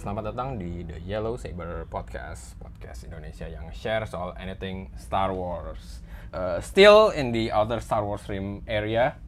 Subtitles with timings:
[0.00, 6.00] selamat datang di The Yellow Saber Podcast, podcast Indonesia yang share soal anything Star Wars.
[6.32, 9.20] Uh, still in the outer Star Wars rim area,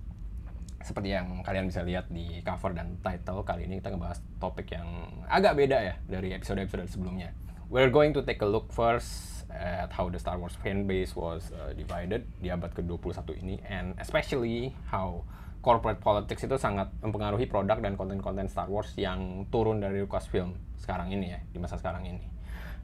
[0.81, 5.13] seperti yang kalian bisa lihat di cover dan title kali ini kita ngebahas topik yang
[5.29, 7.36] agak beda ya dari episode-episode sebelumnya.
[7.68, 11.53] We're going to take a look first at how the Star Wars fan base was
[11.53, 15.21] uh, divided di abad ke-21 ini and especially how
[15.62, 21.14] corporate politics itu sangat mempengaruhi produk dan konten-konten Star Wars yang turun dari Lucasfilm sekarang
[21.14, 22.26] ini ya di masa sekarang ini.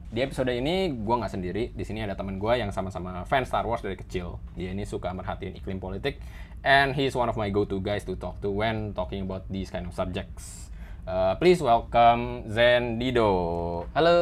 [0.09, 3.67] Di episode ini gue nggak sendiri, di sini ada teman gue yang sama-sama fan Star
[3.67, 4.41] Wars dari kecil.
[4.57, 6.17] Dia ini suka merhatiin iklim politik,
[6.65, 9.85] and he's one of my go-to guys to talk to when talking about these kind
[9.85, 10.73] of subjects.
[11.05, 13.85] Uh, please welcome Zen Dido.
[13.93, 14.17] Halo.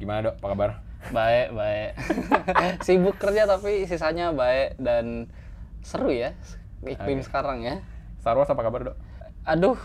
[0.00, 0.40] Gimana dok?
[0.40, 0.70] Apa kabar?
[1.10, 1.90] Baik, baik.
[2.86, 5.28] Sibuk kerja tapi sisanya baik dan
[5.82, 6.32] seru ya
[6.86, 7.26] iklim Oke.
[7.26, 7.78] sekarang ya.
[8.18, 8.96] Star Wars apa kabar dok?
[9.46, 9.78] Aduh.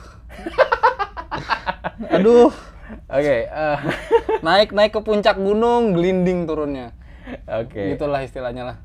[2.16, 2.50] Aduh.
[3.12, 3.78] Oke, uh,
[4.48, 6.96] Naik naik ke puncak gunung, gelinding turunnya.
[7.44, 7.98] oke.
[7.98, 8.78] Gitulah istilahnya lah.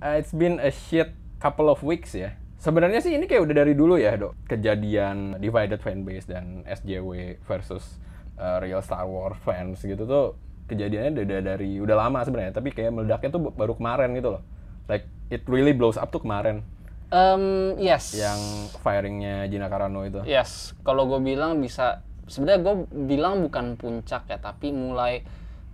[0.00, 2.32] Uh, it's been a shit couple of weeks ya.
[2.56, 4.48] Sebenarnya sih ini kayak udah dari dulu ya, Dok.
[4.48, 7.98] Kejadian divided fanbase dan SJW versus
[8.38, 10.38] uh, real Star Wars fans gitu tuh
[10.70, 14.42] kejadiannya udah dari udah lama sebenarnya, tapi kayak meledaknya tuh baru kemarin gitu loh.
[14.88, 16.64] Like it really blows up tuh kemarin
[17.12, 18.16] Um, yes.
[18.16, 18.40] yang
[18.80, 20.24] firingnya Gina Carano itu.
[20.24, 22.74] Yes, kalau gue bilang bisa sebenarnya gue
[23.04, 25.20] bilang bukan puncak ya, tapi mulai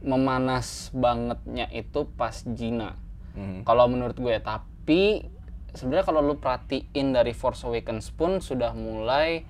[0.03, 2.99] memanas bangetnya itu pas Gina.
[3.39, 3.63] Mhm.
[3.63, 5.23] Kalau menurut gue, tapi
[5.79, 9.47] sebenarnya kalau lu perhatiin dari Force Awakens pun sudah mulai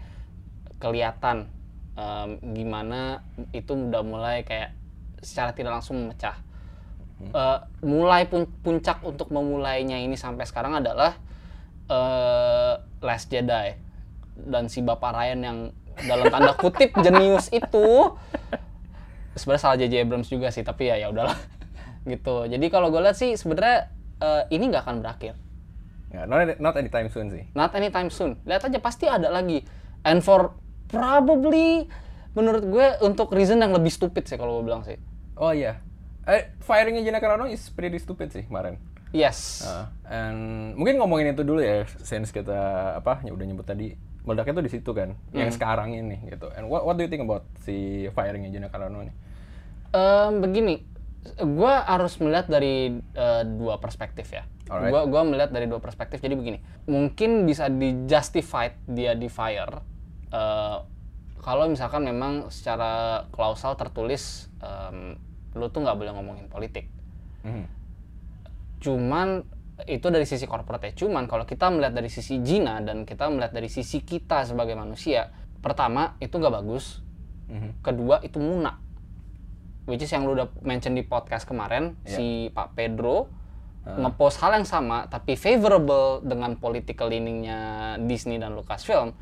[0.76, 1.48] kelihatan
[1.96, 3.24] em, gimana
[3.56, 4.76] itu udah mulai kayak
[5.24, 6.36] secara tidak langsung memecah.
[7.18, 11.18] Eh, mulai pun puncak untuk memulainya ini sampai sekarang adalah
[11.88, 13.74] eh Last Jedi
[14.38, 15.58] dan si Bapak Ryan yang
[16.06, 18.14] dalam tanda kutip jenius itu.
[19.34, 21.38] Sebenarnya salah JJ Abrams juga sih tapi ya ya udahlah.
[22.10, 22.36] Gitu.
[22.48, 23.90] Jadi kalau gue lihat sih sebenarnya
[24.22, 25.34] eh, ini nggak akan berakhir.
[26.08, 27.44] Ya, not, not anytime soon sih.
[27.52, 28.40] not anytime soon.
[28.48, 29.60] Lihat aja pasti ada lagi.
[30.06, 30.56] And for
[30.88, 31.86] probably
[32.32, 34.96] menurut gue untuk reason yang lebih stupid sih kalau gue bilang sih.
[35.36, 35.82] Oh iya.
[36.28, 38.80] Eh, firingnya Gina Carano is pretty stupid sih kemarin.
[39.12, 43.96] Yes Uh, and mungkin ngomongin itu dulu ya, since kita apa ya udah nyebut tadi
[44.28, 46.52] meledaknya tuh di situ kan, yang sekarang ini gitu.
[46.52, 49.12] And what what do you think about si firingnya Gina Carano ini?
[49.88, 50.84] Em, begini,
[51.40, 54.44] gue harus melihat dari eh, dua perspektif ya.
[54.68, 54.92] Alright.
[54.92, 56.20] Gue gua melihat dari dua perspektif.
[56.20, 59.80] Jadi begini, mungkin bisa di justified dia di fire
[60.28, 60.78] eh,
[61.40, 65.16] kalau misalkan memang secara klausal tertulis em,
[65.56, 66.92] lu tuh nggak boleh ngomongin politik.
[67.48, 67.77] Mhm.
[68.78, 69.42] Cuman
[69.86, 71.06] itu dari sisi corporate ya.
[71.06, 75.30] Cuman kalau kita melihat dari sisi Gina dan kita melihat dari sisi kita sebagai manusia,
[75.58, 76.98] pertama itu nggak bagus.
[77.46, 77.80] Mhm.
[77.80, 78.78] Kedua itu muna.
[79.86, 82.12] Which is yang lu udah mention di podcast kemarin Iya.
[82.12, 83.32] si Pak Pedro
[83.88, 87.58] ngepost hal yang sama tapi favorable dengan political leaningnya
[88.04, 89.16] Disney dan Lucasfilm.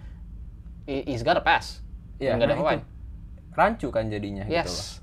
[0.86, 1.86] Is gotta pass.
[2.18, 2.74] Iya, Nggak ada nah apa-apa.
[2.74, 2.86] itu.
[3.54, 4.66] Rancu kan jadinya gitu loh.
[4.66, 4.98] Yes.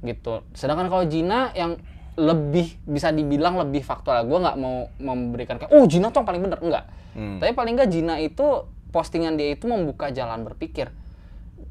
[0.00, 0.34] Gitu.
[0.52, 1.80] Sedangkan kalau Gina yang
[2.16, 4.24] lebih bisa dibilang lebih faktual.
[4.24, 6.58] Gue nggak mau memberikan kayak, oh Gina tuh yang paling bener.
[6.64, 6.84] Enggak.
[7.12, 7.38] Hmm.
[7.38, 10.88] Tapi paling nggak Gina itu postingan dia itu membuka jalan berpikir.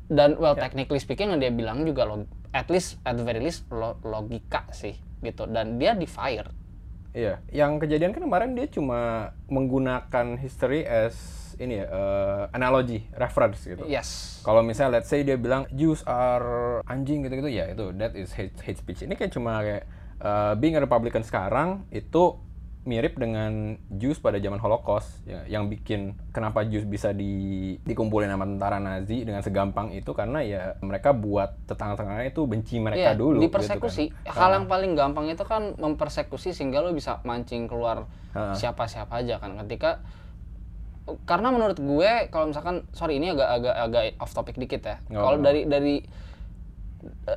[0.05, 3.65] Dan well technically speaking yang dia bilang juga log, at least at the very least
[3.73, 4.93] lo- logika sih
[5.25, 5.49] gitu.
[5.49, 6.53] Dan dia di fire.
[7.15, 11.15] Iya, yang kejadian kan kemarin dia cuma menggunakan history as
[11.55, 13.87] ini ya, eh, analogy, reference gitu.
[13.87, 14.43] Yes.
[14.43, 18.53] Kalau misalnya let's say dia bilang Jews are anjing gitu-gitu ya itu that is hate
[18.59, 19.07] hate speech.
[19.07, 19.87] Ini kayak cuma kayak
[20.17, 22.37] uh, being a Republican sekarang itu
[22.85, 27.33] mirip dengan Jews pada zaman Holocaust ya, yang bikin kenapa Jews bisa di
[27.81, 33.09] dikumpulin sama tentara Nazi dengan segampang itu karena ya mereka buat tetangga-tetangganya itu benci mereka
[33.09, 34.13] Iya, dulu gitu dipersekusi.
[34.21, 34.37] kan.
[34.37, 38.05] Hal yang paling gampang itu kan mempersekusi sehingga lo bisa mancing keluar
[38.37, 38.53] Ha.
[38.53, 39.57] siapa-siapa aja kan.
[39.57, 40.05] Ketika
[41.23, 44.97] karena menurut gue kalau misalkan sorry ini agak agak agak off topic dikit ya.
[45.07, 46.05] Kalau dari dari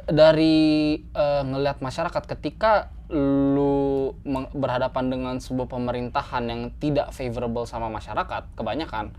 [0.08, 4.12] dari eh, ngelihat masyarakat ketika lu
[4.52, 9.16] berhadapan dengan sebuah pemerintahan yang tidak favorable sama masyarakat kebanyakan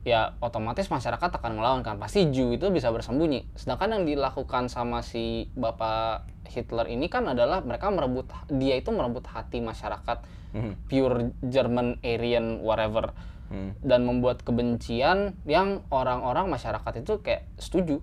[0.00, 2.00] ya otomatis masyarakat akan ngelawan kan.
[2.00, 3.44] Pasti Jew itu bisa bersembunyi.
[3.52, 9.28] Sedangkan yang dilakukan sama si bapak Hitler ini kan adalah mereka merebut dia itu merebut
[9.28, 10.18] hati masyarakat
[10.50, 10.72] Mhm.
[10.90, 13.14] pure German Aryan whatever.
[13.50, 13.74] Hmm.
[13.82, 17.98] dan membuat kebencian yang orang-orang masyarakat itu kayak setuju.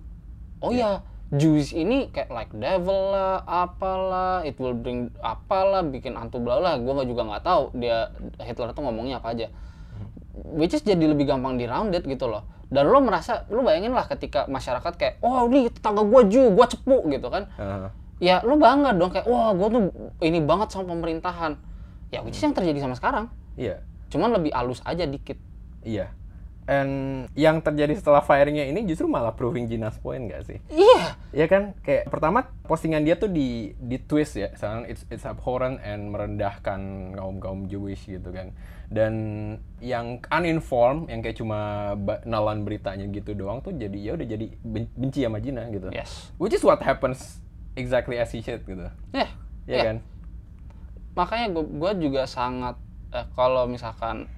[0.60, 6.40] Oh ya Jews ini kayak like devil lah apalah it will bring apalah bikin hantu
[6.40, 8.08] bla lah gue juga nggak tahu dia
[8.40, 9.52] Hitler tuh ngomongnya apa aja
[10.56, 14.08] which is jadi lebih gampang di rounded gitu loh dan lo merasa lo bayangin lah
[14.08, 17.88] ketika masyarakat kayak oh ini tetangga gua ju gua cepu gitu kan Heeh.
[18.24, 19.82] ya lo bangga dong kayak wah gua tuh
[20.24, 21.60] ini banget sama pemerintahan
[22.08, 23.28] ya which is yang terjadi sama sekarang
[23.58, 23.84] Iya.
[24.08, 25.36] cuman lebih halus aja dikit
[25.84, 26.08] Iya.
[26.68, 26.92] And
[27.32, 30.60] yang terjadi setelah firingnya ini justru malah proving Gina's point gak sih?
[30.68, 31.72] iya Iya kan?
[31.80, 36.80] Kayak pertama postingan dia tuh di di twist ya, misalnya it's it's abhorrent and merendahkan
[37.16, 38.52] kaum kaum Jewish gitu kan.
[38.88, 39.12] Dan
[39.80, 41.92] yang uninformed, yang kayak cuma
[42.24, 45.88] nalan beritanya gitu doang tuh jadi ya udah jadi ben- benci sama Gina gitu.
[45.88, 47.40] yes Which is what happens
[47.76, 48.88] exactly as he said gitu.
[49.10, 49.28] ya
[49.64, 49.84] Iya ya.
[49.88, 49.96] kan?
[51.12, 52.76] makanya gua, gua juga sangat
[53.10, 54.28] eh, kalau misalkan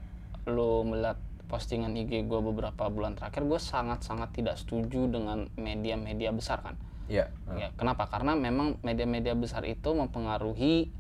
[0.47, 1.19] lu melihat
[1.51, 6.79] postingan IG gua beberapa bulan terakhir gue sangat sangat tidak setuju dengan media-media besar kan
[7.11, 7.27] Iya.
[7.59, 8.07] Ya, kenapa?
[8.07, 10.95] Karena memang media-media besar itu mempengaruhi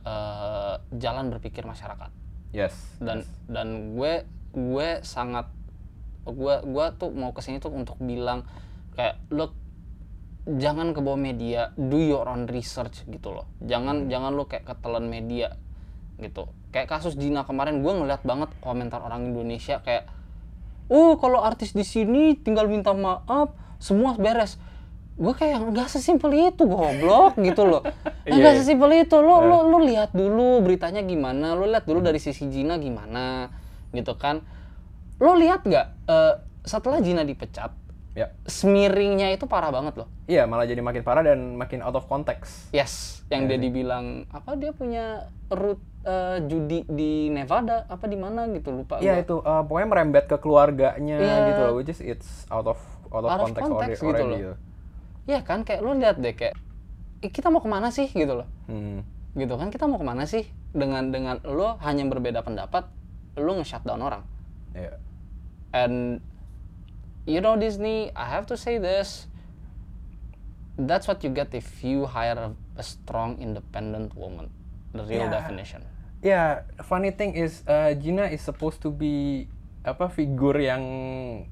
[0.00, 2.08] eh, jalan berpikir masyarakat.
[2.56, 2.72] Yes.
[2.96, 4.24] Dan dan gue
[4.56, 5.52] gue sangat
[6.24, 8.48] gue gue tuh mau ke sini tuh untuk bilang
[8.96, 9.52] kayak lo
[10.48, 13.46] jangan ke bawah media, do your own research gitu loh.
[13.60, 15.60] Jangan jangan lo kayak ketelan media
[16.20, 16.48] gitu.
[16.70, 20.06] Kayak kasus Dina kemarin gue ngeliat banget komentar orang Indonesia kayak
[20.92, 24.60] oh kalau artis di sini tinggal minta maaf semua beres.
[25.20, 27.84] Gue kayak nggak sesimpel itu goblok gitu loh.
[28.24, 28.58] Nggak iya.
[28.60, 29.16] sesimpel itu.
[29.20, 33.52] Lo lo lo lihat dulu beritanya gimana lo lihat dulu dari sisi Gina gimana
[33.92, 34.40] gitu kan.
[35.20, 36.34] Lo lihat nggak eh,
[36.64, 37.72] setelah Gina dipecat
[38.20, 38.26] Ya.
[38.44, 42.68] smearingnya itu parah banget loh Iya, malah jadi makin parah dan makin out of context.
[42.70, 48.44] yes yang dia dibilang apa dia punya root eh, judi di Nevada apa di mana
[48.46, 49.22] gitu lupa Iya gua.
[49.22, 51.34] itu uh, pokoknya merembet ke keluarganya Iya.
[51.48, 52.76] gitu loh, which is it's out of
[53.08, 54.12] out of Out of context, context already.
[54.12, 54.58] gitu already loh.
[55.22, 56.54] Iya kan kayak lo lihat deh kayak
[57.20, 59.00] "Ih, kita mau ke mana sih gitu loh Hmm.
[59.32, 62.84] gitu kan kita mau ke mana sih dengan dengan lo hanya berbeda pendapat
[63.34, 64.22] lo nge-shutdown orang
[64.72, 64.98] Iya.
[65.72, 66.18] and
[67.26, 69.26] you know Disney I have to say this.
[70.78, 74.50] That's what you get if you hire a, a strong independent woman.
[74.94, 75.30] The real Yeah.
[75.30, 75.84] definition.
[76.22, 79.48] Yeah, funny thing is uh, Gina is supposed to be
[79.80, 80.84] apa figur yang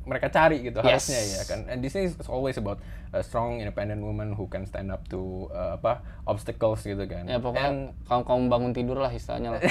[0.05, 1.09] mereka cari gitu Yes.
[1.09, 1.61] harusnya ya kan.
[1.67, 2.77] And Disney is always about
[3.09, 7.25] a strong independent woman who can stand up to uh, apa obstacles gitu kan.
[7.25, 9.63] ya pokoknya And kamu kamu bangun tidur lah istilahnya lah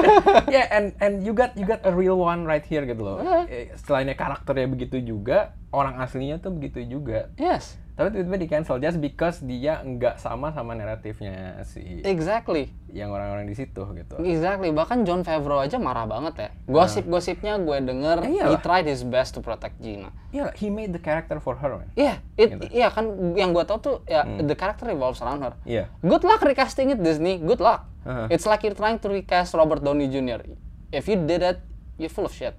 [0.54, 3.18] yeah, and and you got you got a real one right here gitu loh.
[3.44, 7.34] Eh, Selainnya karakternya begitu juga, orang aslinya tuh begitu juga.
[7.34, 13.14] yes Tapi tiba-tiba di cancel just because dia nggak sama sama naratifnya si exactly yang
[13.14, 14.18] orang-orang di situ gitu.
[14.18, 16.48] Exactly, bahkan John Favreau aja marah banget ya.
[16.66, 20.10] Gosip-gosipnya gue denger, Ya he tried his best to protect Gina.
[20.34, 21.88] Yeah, he made the character for her, man.
[21.94, 22.66] Iya, it, Gitu.
[22.74, 23.06] iya kan
[23.38, 24.42] yang gue tau tuh ya Hmm.
[24.42, 25.54] the character revolves around her.
[25.62, 25.86] Iya.
[26.02, 27.86] Good luck recasting it Disney, good luck.
[28.02, 28.26] Uh-huh.
[28.26, 30.42] It's like you're trying to recast Robert Downey Jr.
[30.90, 31.62] If you did it,
[31.94, 32.58] you're full of shit.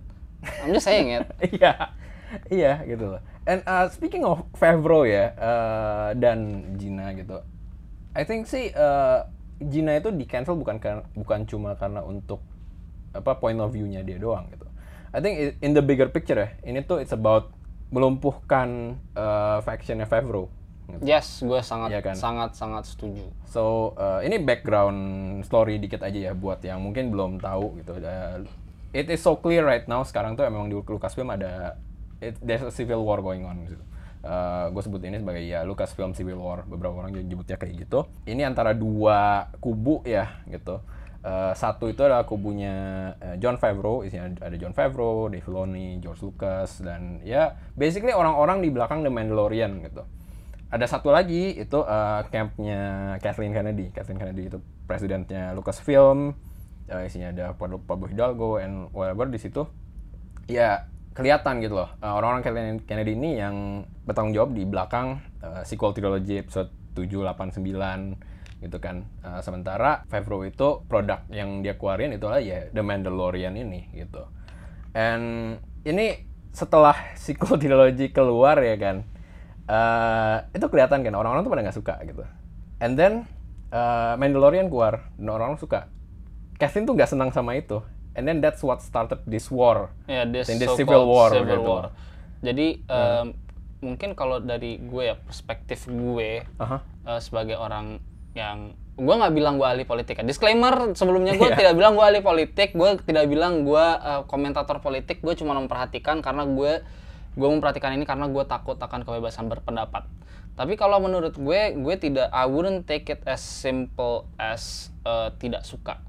[0.64, 1.28] I'm just saying it.
[1.60, 1.92] Iya,
[2.50, 3.22] iya gitu loh.
[3.46, 7.46] And uh, speaking of Favreau ya uh, dan Gina gitu,
[8.18, 9.30] I think sih uh,
[9.62, 12.42] Gina itu di cancel bukan kar- bukan cuma karena untuk
[13.16, 14.68] apa point of view-nya dia doang gitu.
[15.16, 17.56] I think in the bigger picture ya, ini tuh it's about
[17.94, 20.52] melumpuhkan uh, factionnya Favreau.
[20.86, 21.02] Gitu.
[21.02, 22.14] Yes, gue sangat Iya kan?
[22.14, 23.26] sangat sangat setuju.
[23.48, 25.00] So uh, ini background
[25.48, 27.98] story dikit aja ya buat yang mungkin belum tahu gitu.
[28.02, 28.44] Uh,
[28.92, 31.80] it is so clear right now sekarang tuh emang di Lucasfilm ada
[32.26, 33.84] it, there's a civil war going on gitu.
[34.26, 36.66] Uh, gue sebut ini sebagai ya Lucasfilm Civil War.
[36.66, 38.10] Beberapa orang juga nyebutnya kayak gitu.
[38.26, 40.82] Ini antara dua kubu ya gitu.
[41.22, 42.74] Uh, satu itu adalah kubunya
[43.18, 48.62] uh, John Favreau, isinya ada John Favreau, Dave Filoni, George Lucas dan ya basically orang-orang
[48.62, 50.06] di belakang The Mandalorian gitu
[50.76, 53.94] ada satu lagi itu uh, campnya Kathleen Kennedy.
[53.96, 56.36] Kathleen Kennedy itu presidennya Lucasfilm.
[56.86, 59.70] Uh, isinya ada Pablo Hidalgo and whatever di situ.
[60.52, 61.90] Ya kelihatan gitu loh.
[62.04, 62.44] Uh, orang-orang
[62.84, 68.78] Kennedy ini yang bertanggung jawab di belakang uh, sequel trilogy episode 7, 8, 9 gitu
[68.84, 69.08] kan.
[69.24, 74.28] Uh, sementara Favreau itu produk yang dia keluarin itu adalah ya The Mandalorian ini gitu.
[74.92, 75.58] And
[75.88, 79.08] ini setelah sequel trilogy keluar ya kan,
[79.72, 82.24] eh itu kelihatan kan orang-orang tuh pada nggak suka gitu.
[82.84, 83.24] And then
[83.72, 85.92] eh, Mandalorian keluar dan orang-orang suka.
[86.56, 87.84] Kathleen tuh nggak senang sama itu.
[88.16, 89.92] And then that's what started this war.
[90.08, 91.68] Ya, this In this so-called civil war civil gitu.
[91.68, 91.86] war.
[92.40, 93.28] Jadi em,
[93.80, 96.80] mungkin kalau dari gue ya perspektif gue Aha.
[96.82, 98.00] eh, sebagai orang
[98.34, 100.24] yang gue nggak bilang gue ahli politik ya.
[100.24, 101.60] Disclaimer sebelumnya gue Iya.
[101.60, 106.24] tidak bilang gue ahli politik, gue tidak bilang gue eh, komentator politik, gue cuma memperhatikan
[106.24, 106.82] karena gue
[107.36, 110.08] gue memperhatikan ini karena gue takut akan kebebasan berpendapat.
[110.56, 115.68] Tapi kalau menurut gue, gue tidak, I wouldn't take it as simple as eh, tidak
[115.68, 116.00] suka.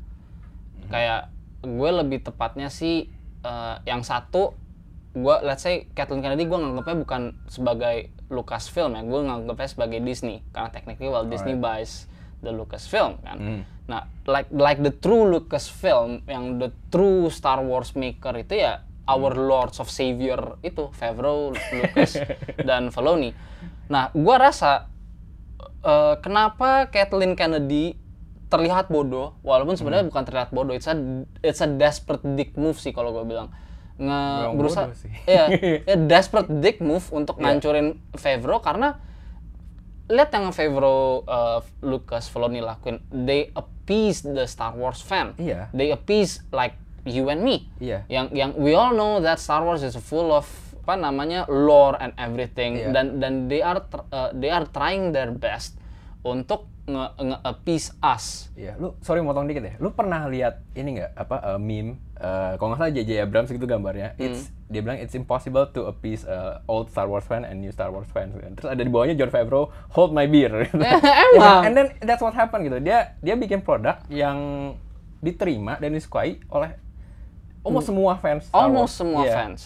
[0.87, 1.35] Kayak
[1.67, 3.11] gue lebih tepatnya sih
[3.43, 4.55] eh, yang satu
[5.17, 10.45] gua let's say Kathleen Kennedy gua nganggapnya bukan sebagai Lucasfilm ya, gua nganggapnya sebagai Disney
[10.53, 12.05] karena technically well Disney buys
[12.45, 13.37] the Lucasfilm kan.
[13.41, 13.63] Hmm.
[13.89, 19.33] Nah, like like the true Lucasfilm yang the true Star Wars maker itu ya our
[19.33, 19.47] Hmm.
[19.49, 22.21] lords of savior itu Favreau, Lucas
[22.61, 23.33] dan Filoni.
[23.89, 24.91] Nah, gua rasa
[25.81, 27.97] eh, kenapa Kathleen Kennedy
[28.47, 30.12] terlihat bodoh walaupun sebenarnya Hmm.
[30.15, 30.95] bukan terlihat bodoh it's a
[31.43, 33.50] it's a desperate dick move sih kalau gue bilang
[33.97, 34.87] nge Memang berusaha
[35.26, 35.45] ya
[36.12, 37.43] desperate dick move untuk Iya.
[37.49, 39.00] ngancurin Favreau karena
[40.07, 45.67] lihat yang Favreau uh, Lucas Filoni lakuin they appease the Star Wars fan Iya.
[45.75, 48.07] they appease like you and me Iya.
[48.07, 50.47] yang yang we all know that Star Wars is full of
[50.87, 52.95] apa namanya lore and everything Iya.
[52.95, 53.83] dan dan they are
[54.15, 55.75] uh, they are trying their best
[56.23, 59.75] untuk nge, nge appease us Iya, lu sorry motong dikit ya.
[59.76, 61.99] Lu pernah lihat ini nggak apa uh, meme?
[62.14, 64.14] Uh, kalau nggak salah JJ Abrams gitu gambarnya.
[64.14, 64.25] Hmm.
[64.25, 67.90] It's dia bilang it's impossible to appease uh, old Star Wars fan and new Star
[67.90, 68.35] Wars fans.
[68.35, 70.50] Terus ada di bawahnya John Favreau hold my beer.
[70.64, 70.78] gitu.
[70.78, 70.99] Kan?
[71.35, 71.61] Emang.
[71.62, 72.78] and then that's what happened gitu.
[72.78, 74.38] Dia dia bikin produk yang
[75.19, 76.75] diterima dan disukai oleh
[77.61, 78.47] almost semua fans.
[78.47, 78.64] Star Hmm.
[78.71, 79.00] almost Wars.
[79.00, 79.35] semua Iya.
[79.35, 79.61] fans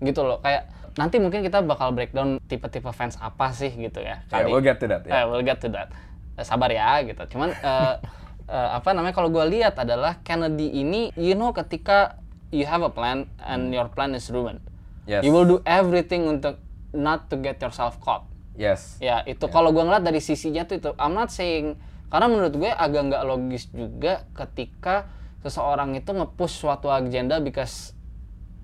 [0.00, 4.46] gitu loh kayak nanti mungkin kita bakal breakdown tipe-tipe fans apa sih gitu ya Yeah,
[4.46, 5.02] we'll get to that.
[5.02, 5.24] Eh, ya.
[5.24, 5.90] we'll get to that.
[6.34, 7.22] Eh, sabar ya gitu.
[7.36, 7.94] Cuman eh,
[8.54, 12.18] eh, apa namanya kalau gue lihat adalah Kennedy ini, you know, ketika
[12.50, 14.62] you have a plan and your plan is ruined,
[15.04, 15.22] Yes.
[15.22, 16.58] you will do everything untuk
[16.94, 18.26] not to get yourself caught.
[18.54, 18.98] Yes.
[19.02, 21.74] Ya itu kalau gue ngeliat dari sisinya tuh itu, I'm not saying
[22.14, 25.10] karena menurut gue agak nggak logis juga ketika
[25.42, 27.90] seseorang itu nge-push suatu agenda because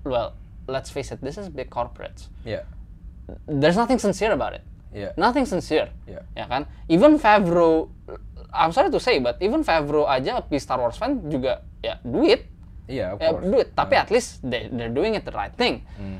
[0.07, 0.33] well
[0.71, 2.63] let's face it this is big corporates Iya.
[3.51, 5.15] there's nothing sincere about it Iya.
[5.15, 6.21] nothing sincere Iya.
[6.35, 7.89] ya kan even Favreau
[8.51, 12.47] I'm sorry to say but even Favreau aja di Star Wars fan juga ya duit
[12.85, 13.43] Iya, of ya course.
[13.47, 16.19] duit tapi at least they, they're doing it the right thing Hmm.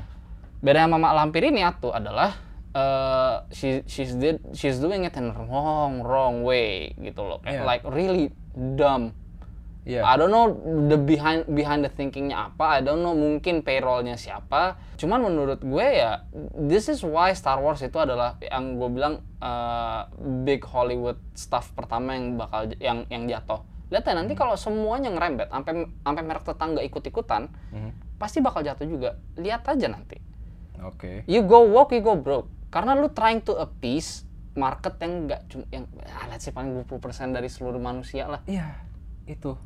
[0.58, 2.32] beda sama Mak Lampir ini atuh adalah
[2.72, 7.68] eh, she she's did she's doing it in wrong wrong way gitu loh Iya.
[7.68, 9.12] like really dumb
[9.82, 10.06] Iya.
[10.06, 10.46] I don't know
[10.86, 12.78] the behind behind the thinkingnya apa.
[12.78, 14.78] I don't know mungkin payrollnya siapa.
[14.94, 16.22] Cuman menurut gue ya
[16.54, 20.06] this is why Star Wars itu adalah yang gue bilang uh,
[20.46, 23.66] big Hollywood stuff pertama yang bakal yang yang jatuh.
[23.90, 27.90] Lihat ya nanti kalau semuanya ngerembet sampai sampai merek tetangga ikut-ikutan Mhm.
[28.22, 29.18] pasti bakal jatuh juga.
[29.34, 30.22] Lihat aja nanti.
[30.86, 31.26] Oke.
[31.26, 32.46] You go woke, you go broke.
[32.70, 34.22] Karena lu trying to appease
[34.54, 35.42] market yang enggak
[35.74, 38.78] yang ah, let's say paling 20% dari seluruh manusia lah Iya,
[39.26, 39.56] itu.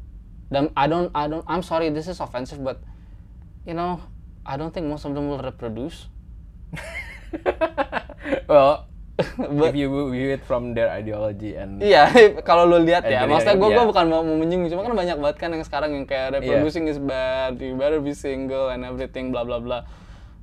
[0.52, 2.78] Dan I don't I don't I'm sorry this is offensive but
[3.66, 3.98] you know
[4.46, 6.06] I don't think most of them will reproduce.
[8.50, 12.10] Well, But- if you view it from their ideology and iya
[12.48, 13.86] kalau lu lihat ya maksudnya gue iya.
[13.88, 17.56] bukan mau menyinggung cuma kan banyak banget kan yang sekarang yang kayak reproducing is bad
[17.56, 19.88] you better be single and everything bla bla bla.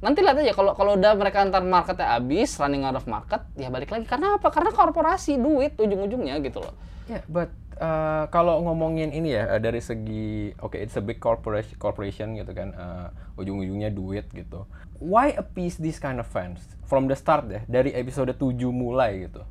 [0.03, 3.71] Nanti lihat aja kalau kalau udah mereka antar marketnya habis running out of market ya
[3.71, 4.03] balik lagi.
[4.03, 4.51] Karena apa?
[4.51, 6.75] Karena korporasi duit ujung-ujungnya gitu loh.
[7.07, 11.75] Ya, but uh, kalau ngomongin ini ya uh, dari segi oke it's a big corporation
[11.75, 14.65] corporation gitu kan uh, ujung-ujungnya duit gitu.
[14.97, 19.41] Why appease this kind of fans from the start deh dari episode 7 mulai gitu.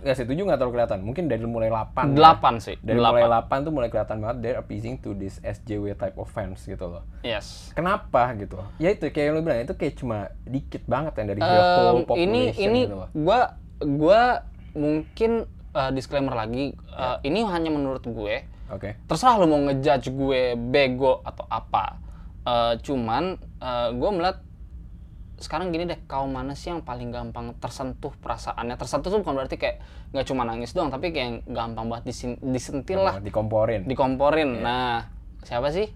[0.00, 0.98] Ya sih 7 nggak terlalu kelihatan.
[1.00, 2.10] Mungkin dari mulai 8.
[2.12, 3.22] Delapan sih, Dari delapan.
[3.22, 6.82] mulai 8 tuh mulai kelihatan banget they're appeasing to this SJW type of fans gitu
[6.82, 7.06] loh.
[7.22, 8.58] yes Kenapa gitu?
[8.76, 11.94] Ya itu kayak yang lu bilang itu kayak cuma dikit banget yang dari Em, whole
[11.94, 13.08] ini population ini gitu loh.
[13.14, 13.40] gua
[13.80, 14.22] gua
[14.72, 18.48] mungkin uh, disclaimer lagi uh, ini hanya menurut gue.
[18.72, 18.96] Oke.
[19.04, 22.00] terserah lu mau ngejudge gue bego atau apa.
[22.42, 24.40] Uh, cuman uh, gue melihat
[25.36, 28.78] sekarang gini deh kaum mana sih yang paling gampang tersentuh perasaannya?
[28.78, 29.82] Tersentuh tuh bukan berarti kayak
[30.14, 33.20] nggak cuma nangis doang tapi kayak yang gampang banget disin- disentil lah.
[33.20, 33.84] Dikomporin.
[33.84, 34.64] dikomporin.
[34.64, 35.12] Nah
[35.44, 35.92] siapa sih?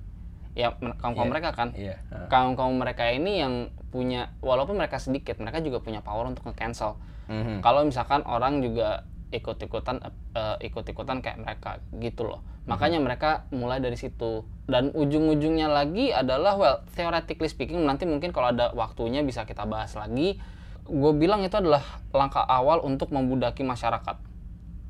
[0.53, 1.69] Ya kaum kaum Iya, mereka kan?
[1.73, 1.97] Iya.
[2.13, 2.29] uh.
[2.29, 3.55] kaum kaum mereka ini yang
[3.89, 7.01] punya walaupun mereka sedikit mereka juga punya power untuk nge-cancel.
[7.27, 7.59] Mhm.
[7.59, 9.03] kalau misalkan orang juga
[9.35, 9.99] ikut-ikutan
[10.35, 12.41] eh, ikut-ikutan kayak mereka gitu loh.
[12.67, 14.43] Makanya mereka mulai dari situ.
[14.67, 19.95] Dan ujung-ujungnya lagi adalah well theoretically speaking nanti mungkin kalau ada waktunya bisa kita bahas
[19.95, 20.39] lagi.
[20.87, 21.83] Gue bilang itu adalah
[22.15, 24.19] langkah awal untuk membudaki masyarakat.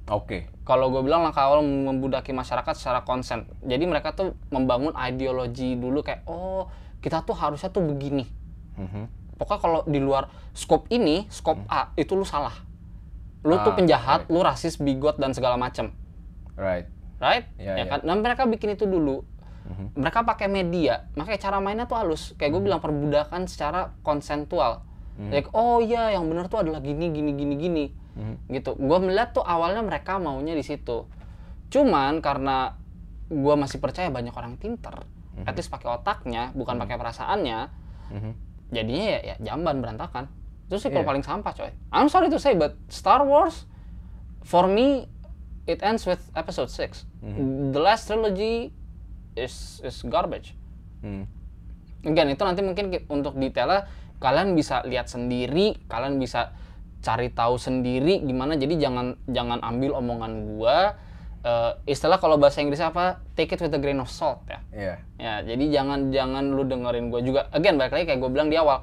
[0.06, 0.46] Oke.
[0.62, 3.50] kalau gue bilang langkah awal membudaki masyarakat secara konsen.
[3.66, 6.70] Jadi mereka tuh membangun ideologi dulu kayak oh
[7.02, 8.26] kita tuh harusnya tuh begini.
[8.76, 9.04] Mhm.
[9.40, 12.65] pokoknya kalau di luar scope ini scope A itu lu salah
[13.46, 15.94] lu tuh Ah, penjahat lu rasis bigot dan segala macem.
[16.58, 16.90] Right.
[17.22, 17.46] right?
[17.56, 17.84] Iya, ya iya.
[17.86, 18.00] kan?
[18.02, 19.22] Dan mereka bikin itu dulu.
[19.66, 19.98] Mhm.
[19.98, 21.10] mereka pakai media.
[21.18, 22.38] Makanya cara mainnya tuh halus.
[22.38, 24.86] Kayak gue bilang perbudakan secara konsentual.
[25.16, 27.84] Like oh iya yang benar tuh adalah gini gini gini gini.
[28.14, 28.34] Mhm.
[28.52, 28.78] gitu.
[28.78, 31.10] Gue melihat tuh awalnya mereka maunya di situ.
[31.66, 32.78] Cuman karena
[33.26, 35.02] gue masih percaya banyak orang pinter
[35.44, 37.58] at least pakai otaknya bukan pakai perasaannya
[38.06, 38.32] Mhm.
[38.70, 40.30] jadinya ya, ya jamban berantakan.
[40.66, 41.02] Itu sih Iya.
[41.02, 41.70] paling sampah coy.
[41.90, 43.66] I'm sorry to say but Star Wars
[44.42, 45.06] for me
[45.64, 47.06] it ends with episode 6.
[47.20, 47.70] Mm-hmm.
[47.70, 48.70] The last trilogy
[49.34, 50.54] is is garbage.
[51.00, 51.26] Hmm.
[52.02, 56.54] Again, itu nanti mungkin ki- untuk detailnya kalian bisa lihat sendiri, kalian bisa
[56.98, 58.54] cari tahu sendiri gimana.
[58.54, 60.94] Jadi jangan jangan ambil omongan gua.
[61.42, 63.22] Eh, istilah kalau bahasa Inggris apa?
[63.34, 64.58] Take it with a grain of salt ya.
[64.70, 64.94] Iya.
[65.14, 67.46] Ya, jadi jangan jangan lu dengerin gue juga.
[67.50, 68.82] Again, balik lagi kayak gue bilang di awal.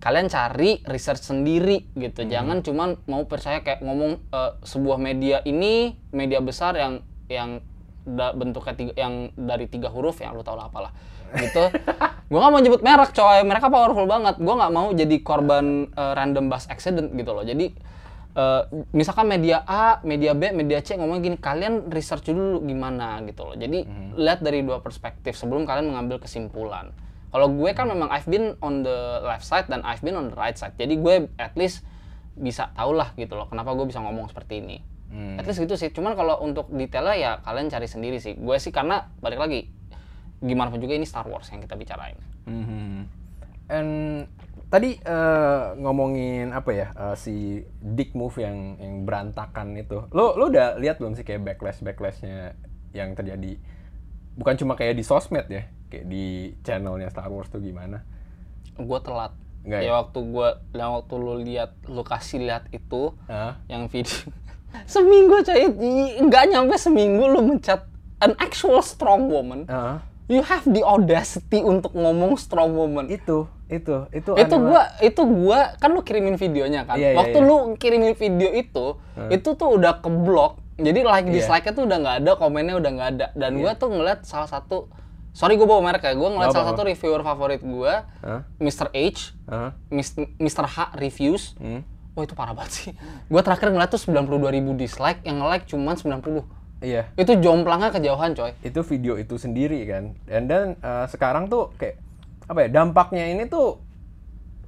[0.00, 2.24] Kalian cari research sendiri gitu.
[2.24, 7.60] Jangan cuman mau percaya kayak ngomong eh, sebuah media ini media besar yang yang
[8.08, 10.92] da- bentuknya tiga, yang dari tiga huruf yang lu tau lah apalah
[11.36, 11.68] gitu.
[12.32, 13.44] gue nggak mau nyebut merek coy.
[13.44, 14.40] Mereka powerful banget.
[14.40, 17.44] Gue nggak mau jadi korban eh, random bus accident gitu loh.
[17.44, 17.68] Jadi
[18.40, 18.62] eh,
[18.96, 23.52] misalkan media A, media B, media C ngomong gini, kalian research dulu gimana gitu loh.
[23.52, 23.84] Jadi
[24.16, 26.88] lihat dari dua perspektif sebelum kalian mengambil kesimpulan.
[27.30, 30.38] Kalau gue kan memang I've been on the left side dan I've been on the
[30.38, 30.74] right side.
[30.74, 31.86] Jadi gue at least
[32.34, 34.78] bisa tau lah gitu loh kenapa gue bisa ngomong seperti ini.
[35.10, 35.38] Hmm.
[35.38, 35.94] At least gitu sih.
[35.94, 38.34] Cuman kalau untuk detailnya ya kalian cari sendiri sih.
[38.34, 39.70] Gue sih karena balik lagi
[40.40, 42.18] gimana pun juga ini Star Wars yang kita bicarain.
[42.48, 42.98] Mhm.
[43.70, 43.90] And
[44.70, 50.06] tadi eh, ngomongin apa ya eh, si Dick Move yang yang berantakan itu.
[50.10, 52.58] Lo lo udah lihat belum sih kayak backlash backlashnya
[52.90, 53.58] yang terjadi?
[54.34, 58.06] Bukan cuma kayak di sosmed ya, kayak di channelnya Star Wars tuh gimana?
[58.78, 59.34] Gue telat.
[59.60, 59.92] Nggak ya ya?
[60.00, 63.60] waktu gue, yang waktu lu lihat, lu kasih lihat itu, Hah?
[63.68, 64.24] yang video
[64.86, 65.66] seminggu coy
[66.22, 67.86] nggak nyampe seminggu lu mencat
[68.22, 69.98] an actual strong woman Hah?
[70.30, 75.22] you have the audacity untuk ngomong strong woman itu itu itu itu aneh gua itu
[75.26, 77.48] gua kan lu kirimin videonya kan Iya, iya, waktu iya.
[77.50, 78.86] lu kirimin video itu
[79.30, 81.34] itu tuh udah keblok jadi like Iya.
[81.34, 84.46] dislike nya tuh udah nggak ada komennya udah nggak ada dan gua tuh ngeliat salah
[84.46, 84.86] satu
[85.30, 88.42] sorry gua bawa merek ya gua ngeliat salah satu reviewer favorit gua Hah?
[88.56, 88.90] Mr.
[88.90, 89.70] H Hah?
[89.88, 90.66] Mis- Mr.
[90.66, 91.82] H reviews Hmm?
[92.10, 92.90] Wah itu parah banget sih.
[93.30, 96.42] Gue terakhir ngeliat tuh 92 ribu dislike, yang nge-like cuman 90.
[96.82, 97.06] Iya.
[97.14, 98.50] Itu jomplangnya kejauhan coy.
[98.66, 102.02] itu video itu sendiri kan dan dan uh, sekarang tuh kayak
[102.50, 103.78] apa ya dampaknya ini tuh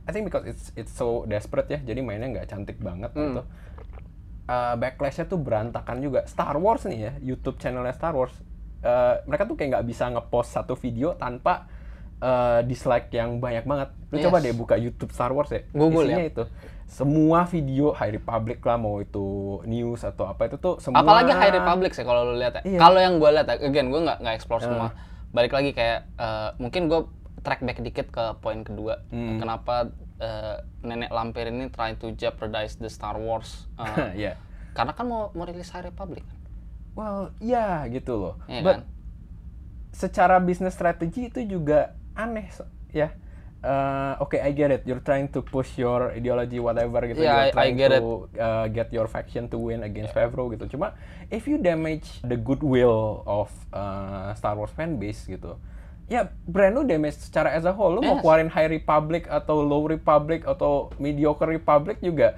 [0.06, 3.42] I think because it's it's so desperate ya jadi mainnya nggak cantik banget gitu
[4.42, 8.34] Uh, backlashnya tuh berantakan juga Star Wars nih ya YouTube channelnya Star Wars
[8.82, 11.66] uh, mereka tuh kayak nggak bisa ngepost satu video tanpa
[12.18, 14.24] uh, dislike yang banyak banget lu Yes.
[14.26, 16.30] coba deh buka YouTube Star Wars ya Google isinya ya.
[16.30, 16.44] itu
[16.84, 19.24] semua video High Republic lah mau itu
[19.64, 22.62] news atau apa itu tuh semua Apalagi High Republic sih kalau lu lihat ya.
[22.68, 22.78] Iya.
[22.78, 24.92] Kalau yang gue lihat, ya, again gue nggak nggak explore semua.
[25.32, 27.08] Balik lagi kayak eh, mungkin gue
[27.40, 29.00] track back dikit ke poin kedua.
[29.08, 29.40] Hmm.
[29.40, 29.88] Kenapa
[30.20, 33.72] eh, nenek lampir ini try to jeopardize the Star Wars?
[33.80, 34.32] eh, Iya.
[34.72, 36.28] karena kan mau mau rilis High Republic.
[36.92, 38.34] Well, ya gitu loh.
[38.46, 38.82] Iya But kan?
[39.92, 43.12] secara bisnis strategi itu juga aneh so- ya.
[43.62, 44.82] Uh, Oke, I get it.
[44.82, 47.22] You're trying to push your ideology whatever gitu.
[47.22, 50.50] Yeah, You're I- I trying get to uh, get your faction to win against Favreau
[50.50, 50.66] gitu.
[50.66, 50.98] Cuma
[51.30, 55.62] if you damage the goodwill of uh, Star Wars fan base gitu,
[56.10, 57.94] ya brand lu damage secara as a whole.
[57.94, 58.26] Lu mau Yes.
[58.26, 62.34] keluarin High Republic atau Low Republic atau Mediocre Republic juga,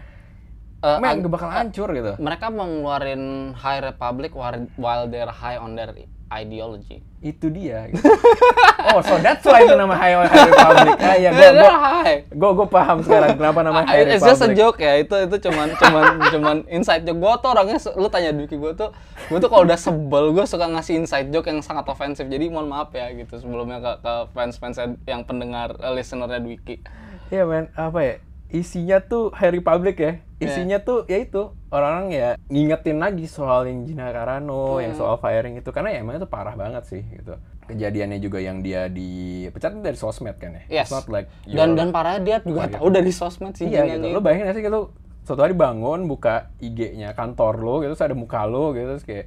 [0.85, 2.13] Eh, man, ag- bakal hancur gitu.
[2.21, 5.97] mereka mau ngeluarin High Republic while, they're high on their
[6.29, 7.01] ideology.
[7.25, 7.89] Itu dia.
[7.89, 8.05] Gitu.
[8.93, 10.97] oh, so that's why itu nama High, High Republic.
[11.01, 12.17] Ah, ya, gua, They're gua, high.
[12.37, 14.61] gua, gua paham sekarang kenapa nama High It's just a Republic.
[14.61, 16.05] joke ya, itu itu cuman cuman
[16.37, 17.17] cuman inside joke.
[17.17, 18.91] Gue tuh orangnya, lu tanya Dwiki gue tuh,
[19.33, 22.29] gue tuh kalau udah sebel gue suka ngasih inside joke yang sangat ofensif.
[22.29, 24.77] Jadi mohon maaf ya gitu sebelumnya ke, ke fans-fans
[25.09, 26.85] yang pendengar eh, listenernya Dwiki.
[27.33, 27.73] Iya, men.
[27.73, 28.15] Apa ya?
[28.55, 30.13] Isinya tuh High Republic ya.
[30.39, 35.59] Isinya tuh ya itu orang-orang ya ngingetin lagi soal yang Gina Carano, yang soal firing
[35.59, 37.35] itu karena ya emang itu parah banget sih gitu.
[37.67, 40.63] Kejadiannya juga yang dia dipecat dari sosmed kan ya.
[40.71, 40.87] Yes.
[40.87, 44.07] It's not like Dan your- dan parahnya dia juga tahu dari sosmed sih Iya gitu.
[44.15, 44.81] Lo bayangin gak sih gitu
[45.25, 49.27] suatu hari bangun buka IG-nya kantor lo gitu terus ada muka lo gitu terus kayak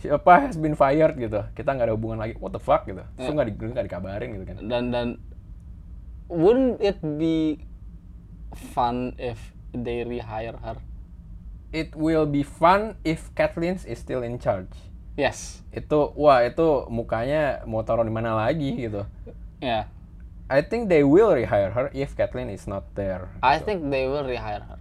[0.00, 1.44] siapa has been fired gitu.
[1.52, 2.34] Kita nggak ada hubungan lagi.
[2.40, 3.04] What the fuck gitu.
[3.14, 4.56] Terus nggak di, dikabarin gitu kan.
[4.64, 5.06] Dan dan
[6.32, 7.60] wouldn't it be
[8.54, 10.76] fun if they rehire her?
[11.74, 14.70] It will be fun if Kathleen is still in charge.
[15.16, 15.64] Yes.
[15.72, 19.02] Itu wah itu mukanya mau taruh di mana lagi gitu.
[19.58, 19.88] Ya.
[20.46, 23.26] I think they will rehire her if Kathleen is not there.
[23.42, 24.78] I think they will rehire her.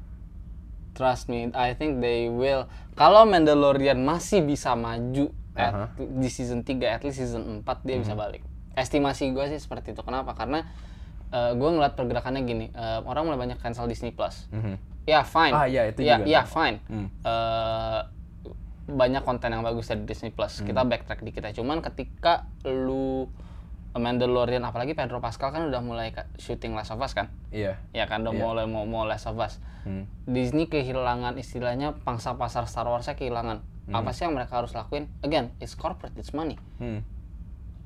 [0.95, 2.69] Trust me, I think they will.
[2.95, 8.15] Kalau Mandalorian masih bisa maju at- di season 3, at least season 4 dia bisa
[8.15, 8.45] balik.
[8.77, 10.03] Estimasi gue sih seperti itu.
[10.03, 10.35] Kenapa?
[10.37, 10.63] Karena
[11.51, 14.47] gue ngeliat pergerakannya gini, eh, orang mulai banyak cancel Disney Plus.
[14.49, 14.75] Mhm.
[15.05, 15.53] Ya fine.
[15.53, 16.77] Ah, iya, itu ya, juga Ya fine.
[16.87, 17.07] Hmm.
[17.21, 17.99] Eh,
[18.87, 20.61] banyak konten yang bagus dari Disney Plus.
[20.61, 20.89] Kita Hmm.
[20.89, 21.53] backtrack dikit ya.
[21.53, 23.29] Cuman ketika lu
[23.95, 27.79] Mandalorian apalagi Pedro Pascal kan udah mulai syuting Last of Us kan Iya.
[27.89, 28.43] ya kan udah Iya.
[28.43, 29.55] mulai mau mau Last of Us
[29.87, 30.03] Hmm.
[30.27, 35.55] Disney kehilangan istilahnya pangsa pasar Star Warsnya kehilangan apa sih yang mereka harus lakuin again
[35.61, 37.07] it's corporate it's money Hmm.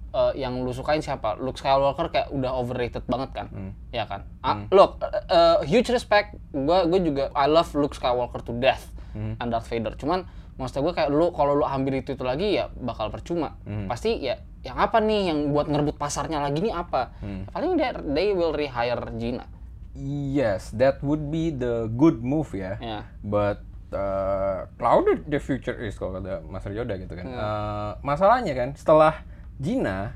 [0.10, 1.38] Eh, yang lu sukain siapa?
[1.38, 3.72] Luke Skywalker kayak udah overrated banget kan, Hmm.
[3.94, 4.26] ya kan?
[4.42, 8.90] Ah, look, eh, eh, huge respect, gue gue juga I love Luke Skywalker to death
[9.14, 9.38] Hmm.
[9.38, 9.94] and Darth Vader.
[9.94, 10.26] Cuman
[10.58, 13.62] maksud gue kayak lu kalau lu ambil itu itu lagi ya bakal percuma.
[13.70, 13.86] Hmm.
[13.86, 17.14] Pasti ya yang apa nih yang buat ngerebut pasarnya lagi nih apa?
[17.22, 17.46] Hmm.
[17.46, 19.46] Paling they, they will rehire Gina.
[19.94, 22.82] Yes, that would be the good move ya.
[22.82, 23.06] Ya.
[23.22, 23.62] But
[23.94, 27.26] uh, clouded the future is kalau kata Mas Yoda gitu kan.
[27.26, 27.38] Hmm.
[27.38, 29.22] Uh, masalahnya kan setelah
[29.60, 30.16] Gina,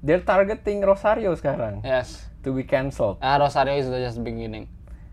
[0.00, 2.24] they're targeting Rosario sekarang Yes.
[2.40, 3.20] to be cancelled.
[3.20, 4.64] Ah, Rosario is just beginning.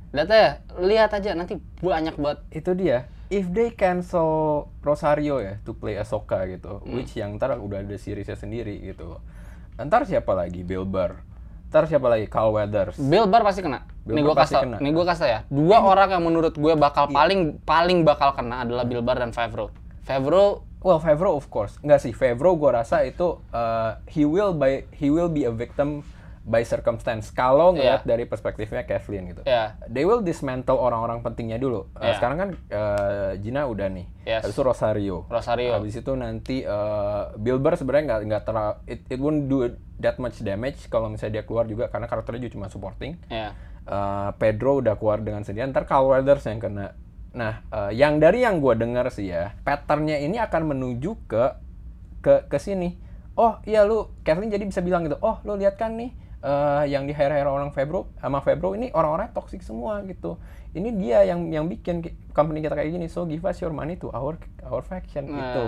[0.10, 2.40] Lihat aja, lihat aja nanti banyak banget.
[2.50, 3.12] Itu dia.
[3.28, 6.96] If they cancel Rosario ya to play Ahsoka gitu, Hmm.
[6.96, 9.20] which yang ntar udah ada seriesnya sendiri gitu.
[9.76, 10.64] Ntar siapa lagi?
[10.64, 11.20] Bill Burr.
[11.68, 12.32] Ntar siapa lagi?
[12.32, 12.96] Carl Weathers.
[12.96, 13.84] Bill Burr pasti kena.
[14.08, 14.78] Bill nih gue kasih, kena.
[14.80, 15.40] nih gue kasih ya.
[15.52, 19.68] Dua orang yang menurut gue bakal paling paling bakal kena adalah Bill Burr dan Favreau.
[20.08, 21.82] Favreau Well, Favreau of course.
[21.82, 26.06] Enggak sih, Favreau gua rasa itu uh, he will by he will be a victim
[26.46, 27.34] by circumstance.
[27.34, 28.10] Kalau ngeliat Iya.
[28.14, 29.42] dari perspektifnya Kathleen gitu.
[29.42, 31.90] ya They will dismantle orang-orang pentingnya dulu.
[31.98, 32.22] Uh, Iya.
[32.22, 34.06] Sekarang kan uh, Gina udah nih.
[34.30, 34.46] Yes.
[34.46, 35.18] Habis itu Rosario.
[35.26, 35.74] Rosario.
[35.74, 39.66] Habis itu nanti uh, Bill Burr sebenarnya nggak nggak terlalu it, it won't do
[39.98, 43.18] that much damage kalau misalnya dia keluar juga karena karakternya juga cuma supporting.
[43.28, 46.98] ya Uh, Pedro udah keluar dengan sendirian, ntar Carl Weathers yang kena.
[47.36, 51.44] Nah, uh, yang dari yang gue dengar sih ya, patternnya ini akan menuju ke
[52.24, 52.96] ke ke sini.
[53.36, 55.20] Oh iya lu, Kathleen jadi bisa bilang gitu.
[55.20, 58.88] Oh lu lihat kan nih, uh, yang di hire hire orang Febro sama Febro ini
[58.96, 60.40] orang-orang toxic semua gitu.
[60.72, 63.12] Ini dia yang yang bikin ki- company kita kayak gini.
[63.12, 65.36] So give us your money to our our faction Nah.
[65.36, 65.66] gitu.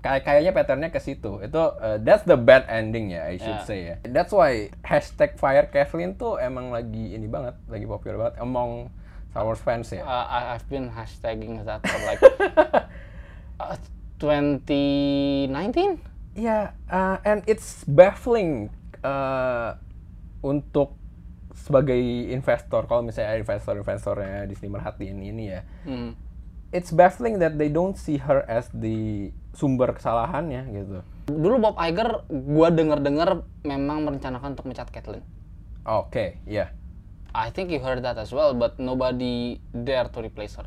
[0.00, 1.44] Kayak kayaknya patternnya ke situ.
[1.44, 3.68] Itu uh, that's the bad ending ya, I should Ya.
[3.68, 3.94] say ya.
[4.08, 8.88] That's why hashtag fire Kathleen tuh emang lagi ini banget, lagi populer banget among
[9.30, 10.02] Star Wars fans ya.
[10.02, 12.18] Uh, I've been hashtagging that for like
[13.62, 13.78] uh,
[14.18, 16.02] 2019.
[16.34, 18.70] Iya, uh, and it's baffling
[19.06, 19.78] uh,
[20.42, 20.98] untuk
[21.54, 21.98] sebagai
[22.30, 25.62] investor kalau misalnya investor-investornya Disney merhatiin ini ya.
[25.86, 26.18] Hmm.
[26.70, 30.98] It's baffling that they don't see her as the sumber kesalahannya gitu.
[31.30, 35.26] Dulu Bob Iger, gua denger-dengar memang merencanakan untuk mencat Kathleen.
[35.82, 36.74] Oke, iya.
[37.30, 40.66] I think you heard that as well, but nobody dare to replace her.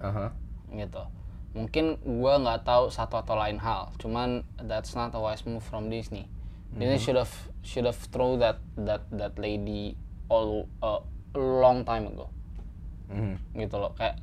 [0.00, 0.32] Aha.
[0.70, 1.02] gitu
[1.50, 5.90] mungkin gua nggak tahu satu atau lain hal cuman that's not a wise move from
[5.90, 6.30] Disney
[6.70, 7.34] Disney should have
[7.66, 9.98] should have throw that that that lady
[10.30, 11.02] all uh,
[11.34, 12.30] a long time ago
[13.10, 13.34] Mhm.
[13.58, 14.22] gitu loh kayak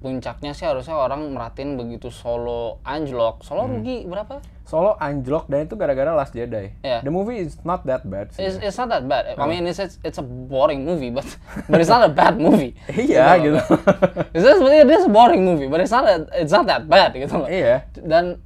[0.00, 5.74] puncaknya sih harusnya orang merhatiin begitu solo anjlok solo rugi berapa Solo anjlok dan itu
[5.74, 6.70] gara-gara Last Jedi.
[6.86, 7.02] Iya.
[7.02, 8.38] The movie is not that bad sih.
[8.40, 11.26] it's, it's not that bad I mean it's, it's a boring movie but
[11.70, 13.58] but it's not a bad movie Iya gitu.
[13.58, 13.66] loh.
[14.34, 17.10] it's just it is a boring movie but it's not a, it's not that bad
[17.12, 17.82] gitu loh Iya.
[17.98, 18.38] dan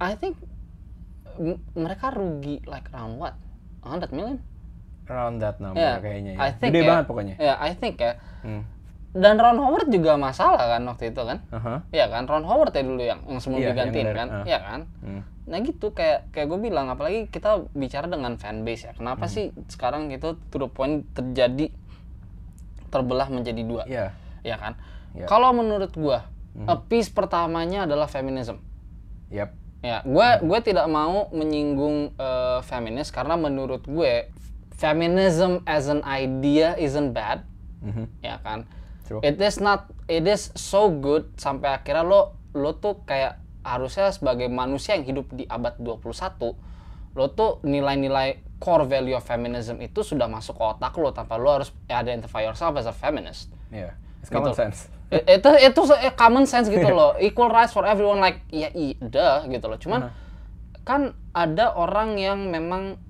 [0.00, 0.40] I think
[1.76, 3.36] mereka rugi like around what
[3.84, 4.40] 100 million
[5.04, 6.38] Around that number ya kayaknya ya.
[6.42, 7.34] I think Gede ya, banget pokoknya.
[7.36, 8.62] ya I think ya Hmm.
[9.10, 11.80] Dan Ron Howard juga masalah kan waktu itu kan Aha.
[11.88, 14.44] Iya kan Ron Howard ya dulu yang yang sebelum Iya, yang digantiin dari- kan ah.
[14.44, 15.22] Iya kan Hmm.
[15.44, 19.32] nah gitu kayak kayak gue bilang apalagi kita bicara dengan fanbase ya kenapa Hmm.
[19.32, 21.72] sih sekarang itu to the point terjadi
[22.88, 24.12] terbelah menjadi dua Iya.
[24.42, 24.76] ya kan
[25.12, 25.24] Iya.
[25.24, 26.68] kalau menurut gua Hmm.
[26.84, 28.60] piece pertamanya adalah feminism
[29.28, 29.52] Yap.
[29.78, 34.26] Ya, gue gue tidak mau menyinggung eh, feminis karena menurut gue
[34.74, 37.46] feminism as an idea isn't bad,
[37.78, 38.10] Mhm.
[38.18, 38.66] ya kan?
[39.08, 39.24] True.
[39.24, 44.52] It is not, it is so good sampai akhirnya lo lo tuh kayak harusnya sebagai
[44.52, 50.28] manusia yang hidup di abad 21 lo tuh nilai-nilai core value of feminism itu sudah
[50.28, 53.48] masuk ke otak lo tanpa lo harus identify yourself as a feminist.
[53.72, 53.96] Iya.
[54.20, 54.60] It's common Gitu.
[54.60, 54.92] sense.
[55.08, 59.48] Itu itu eh, common sense gitu loh equal rights for everyone like ya i dah
[59.48, 60.12] gitu loh cuman
[60.84, 63.00] kan ada orang yang memang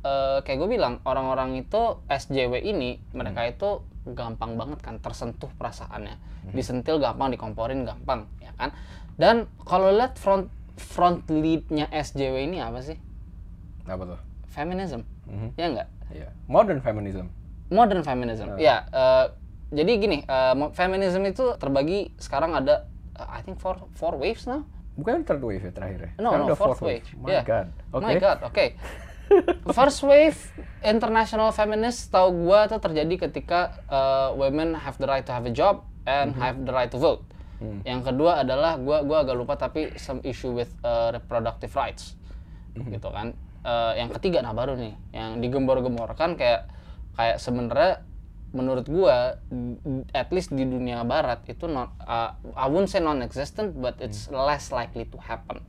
[0.00, 6.20] eh, kayak gue bilang orang-orang itu SJW ini mereka itu gampang banget kan tersentuh perasaannya
[6.50, 8.76] disentil gampang dikomporin gampang ya kan
[9.16, 13.00] dan kalau lihat front front leadnya SJW ini apa sih
[13.82, 14.20] Apa tuh?
[14.46, 15.48] feminism Mhm.
[15.54, 16.28] ya enggak Iya.
[16.44, 17.32] Modern feminism.
[17.66, 18.54] modern feminism.
[18.54, 19.26] Ya, eh,
[19.72, 20.18] jadi gini,
[20.54, 22.84] mo- feminism itu terbagi sekarang ada,
[23.16, 24.68] eh, I think four four waves now.
[24.94, 26.10] Bukan third wave ya terakhir ya?
[26.20, 27.02] No, Sekarang no, udah fourth wave.
[27.16, 27.42] My Yeah.
[27.42, 27.66] God.
[27.90, 28.04] Oke.
[28.04, 28.66] My God, oke.
[29.70, 30.36] First wave
[30.80, 35.54] international feminist tahu gua tuh terjadi ketika eh, women have the right to have a
[35.54, 37.24] job and have the right to vote.
[37.82, 42.14] Yang kedua adalah gua gua agak lupa tapi some issue with eh, reproductive rights.
[42.76, 43.32] Gitu kan.
[43.64, 46.68] eh, yang ketiga nah baru nih yang digembor-gemborkan kayak
[47.16, 48.04] kayak sebenarnya
[48.52, 49.80] menurut gua d-
[50.12, 54.68] at least di dunia barat itu not uh, I wouldn't say non-existent but it's less
[54.68, 55.64] likely to happen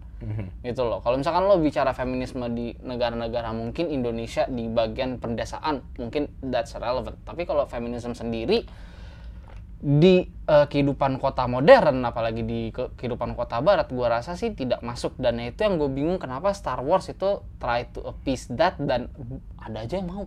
[0.62, 1.04] gitu loh.
[1.04, 7.20] Kalau misalkan lo bicara feminisme di negara-negara mungkin Indonesia di bagian perdesaan mungkin that's relevant.
[7.22, 8.64] Tapi kalau feminisme sendiri
[9.78, 14.82] di eh, kehidupan kota modern apalagi di ke- kehidupan kota barat gua rasa sih tidak
[14.82, 15.14] masuk.
[15.20, 19.12] Dan itu yang gue bingung kenapa Star Wars itu try to appease that dan
[19.60, 20.26] ada aja yang mau.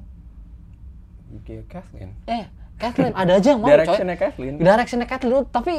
[1.43, 2.11] Kayak Kathleen.
[2.25, 2.45] eh
[2.79, 3.75] Kathleen ada aja yang mau coy.
[3.77, 4.55] Directionnya Kathleen.
[4.57, 5.75] directionnya Kathleen tapi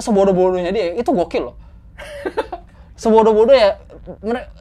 [0.00, 1.56] sebodoh-bodohnya dia itu gokil loh
[3.00, 3.80] sebodoh-bodoh ya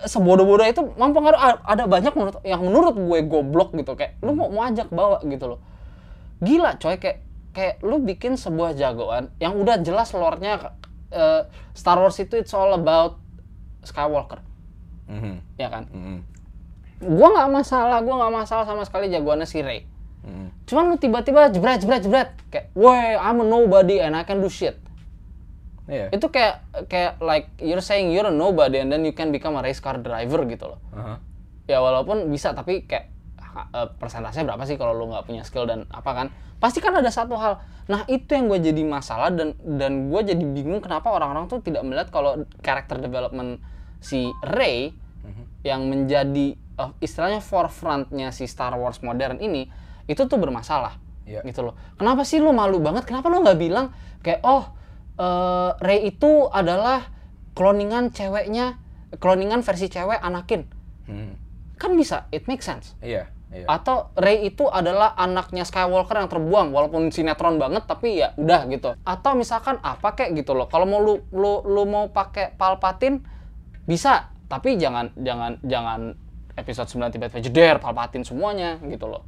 [0.08, 4.00] sebodoh-bodoh itu mempengaruhi ada banyak menurut yang menurut gue goblok gitu.
[4.00, 5.60] Kayak lu mau mau ajak bawa gitu loh.
[6.40, 7.20] Gila coy kayak
[7.52, 10.72] kayak lu bikin sebuah jagoan yang udah jelas lore-nya
[11.12, 11.44] eh,
[11.76, 13.20] Star Wars itu it's all about
[13.84, 14.40] Skywalker.
[15.10, 15.90] Mhm, ya kan?
[15.90, 16.18] Mhm,
[17.02, 19.84] gua nggak masalah gua nggak masalah sama sekali jagoannya si Rey.
[20.20, 20.68] Mhm.
[20.68, 22.30] cuman lu tiba-tiba jebret jebret jebret.
[22.52, 24.76] Kayak woi I'm a nobody and I can do shit
[25.90, 26.14] Iya.
[26.14, 29.64] itu kayak kayak like you're saying you're a nobody and then you can become a
[29.66, 31.18] race car driver gitu loh Aha.
[31.66, 33.10] ya walaupun bisa tapi kayak
[33.74, 36.28] eh, persentasenya berapa sih kalau lu nggak punya skill dan apa kan
[36.62, 37.58] pasti kan ada satu hal
[37.90, 41.82] nah itu yang gue jadi masalah dan dan gue jadi bingung kenapa orang-orang tuh tidak
[41.82, 43.58] melihat kalau character development
[43.98, 44.94] si Rey
[45.66, 49.66] yang menjadi eh, istilahnya forefrontnya si Star Wars modern ini
[50.06, 51.46] itu tuh bermasalah Iya.
[51.46, 53.94] gitu loh kenapa sih lu malu banget kenapa lu nggak bilang
[54.26, 54.66] kayak oh
[55.20, 57.12] eh, Rey itu adalah
[57.54, 58.80] cloningan ceweknya
[59.20, 60.64] cloningan versi cewek Anakin.
[61.10, 61.34] Mhm.
[61.80, 62.92] kan bisa it makes sense.
[63.00, 63.64] Iya, iya.
[63.64, 69.00] atau Rey itu adalah anaknya Skywalker yang terbuang walaupun sinetron banget tapi ya udah gitu.
[69.08, 70.68] Atau misalkan apa kayak gitu loh.
[70.68, 73.24] Kalau mau lu lu lu mau pakai Palpatine
[73.88, 74.28] bisa.
[74.52, 76.20] Tapi jangan jangan jangan
[76.60, 79.24] episode 9 tiba-tiba jeder Palpatine semuanya gitu loh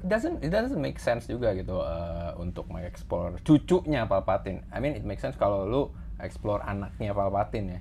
[0.00, 4.64] It doesn't it doesn't make sense juga gitu uh, untuk mengeksplor cucunya Palpatine.
[4.72, 5.82] I mean it makes sense kalau lu
[6.20, 7.80] explore anaknya Palpatine ya.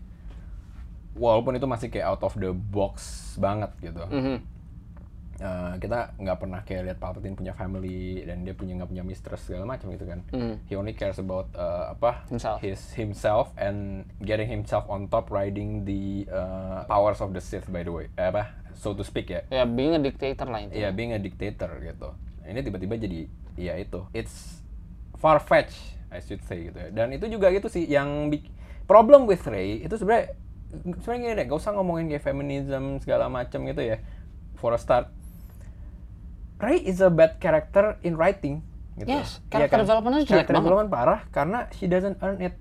[1.11, 2.95] Walaupun itu masih kayak out of the box
[3.35, 4.03] banget gitu.
[4.07, 4.37] Mhm.
[5.41, 9.41] Uh, kita nggak pernah kayak lihat Palpatine punya family dan dia punya nggak punya mistress
[9.41, 10.21] segala macam gitu kan.
[10.29, 10.69] Mhm.
[10.69, 12.61] He only cares about uh, apa Himself.
[12.61, 17.81] his himself and getting himself on top riding the uh, powers of the Sith by
[17.81, 18.05] the way.
[18.21, 19.41] Eh, apa so to speak ya.
[19.47, 22.13] ya being a dictator lah itu Iya, being a dictator gitu.
[22.43, 24.07] Ini tiba-tiba jadi ya itu.
[24.11, 24.61] It's
[25.17, 25.75] far fetch,
[26.09, 26.89] I should say gitu ya.
[26.89, 28.31] Dan itu juga gitu sih yang
[28.85, 30.33] problem with Ray itu sebenarnya
[30.99, 33.99] sebenarnya gini deh, gak usah ngomongin kayak feminism segala macam gitu ya.
[34.57, 35.09] For a start,
[36.61, 38.61] Ray is a bad character in writing.
[38.93, 39.09] Gitu.
[39.09, 40.57] Yes, Iya character development-nya jelek banget.
[40.61, 42.53] development parah karena she doesn't earn it.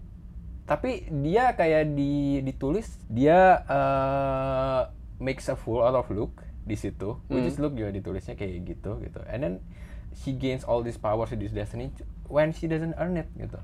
[0.64, 4.86] Tapi dia kayak di ditulis dia uh,
[5.20, 7.50] makes a fool out of Luke di situ, which Hmm.
[7.50, 9.20] is Luke juga ditulisnya kayak gitu gitu.
[9.28, 9.54] And then
[10.10, 11.92] she gains all these powers this destiny
[12.26, 13.60] when she doesn't earn it gitu.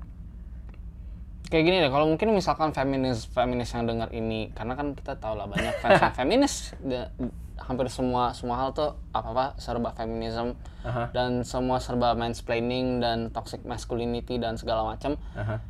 [1.47, 5.39] kayak gini deh kalau mungkin misalkan feminis feminis yang dengar ini karena kan kita tahu
[5.39, 7.07] lah banyak fans yang feminis da-
[7.55, 11.07] hampir semua semua hal tuh apa apa serba feminism Aha.
[11.15, 15.63] dan semua serba mansplaining dan toxic masculinity dan segala macam Aha.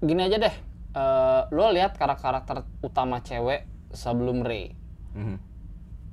[0.00, 0.54] gini aja deh
[0.92, 4.72] eh, lo lihat karakter-karakter utama cewek sebelum Rey
[5.12, 5.36] Mhm.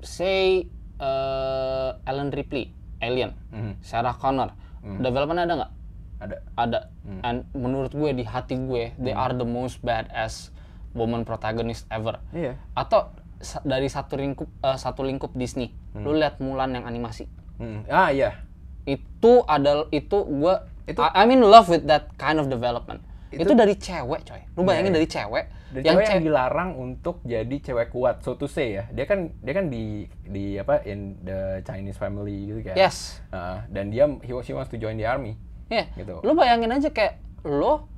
[0.02, 3.74] say eh, Ellen Ripley Alien Mhm.
[3.82, 5.02] Sarah Connor Hmm.
[5.02, 5.72] development ada nggak
[6.16, 6.36] Ada.
[6.56, 6.80] ada
[7.22, 10.56] and menurut gue di hati gue they are the most badass
[10.92, 12.56] woman protagonist ever Iya.
[12.72, 17.88] atau sa- dari satu lingkup eh, satu lingkup Disney lu lihat Mulan yang animasi Mhm.
[17.88, 18.40] Ah iya.
[18.86, 23.02] itu adalah itu gue Itu- I, I'm in love with that kind of development
[23.36, 26.70] itu, Itu- dari cewek coy lu bayangin Iya, dari cewek Dan yang cewek yang dilarang
[26.74, 28.88] untuk jadi cewek kuat, so to say ya.
[28.90, 29.84] Dia kan dia kan di
[30.24, 32.76] di apa in the Chinese family gitu kan.
[32.76, 35.36] yes Heeh, dan dia he, she wants to join the army.
[35.68, 36.22] ya Gitu.
[36.22, 37.90] lu bayangin aja kayak lo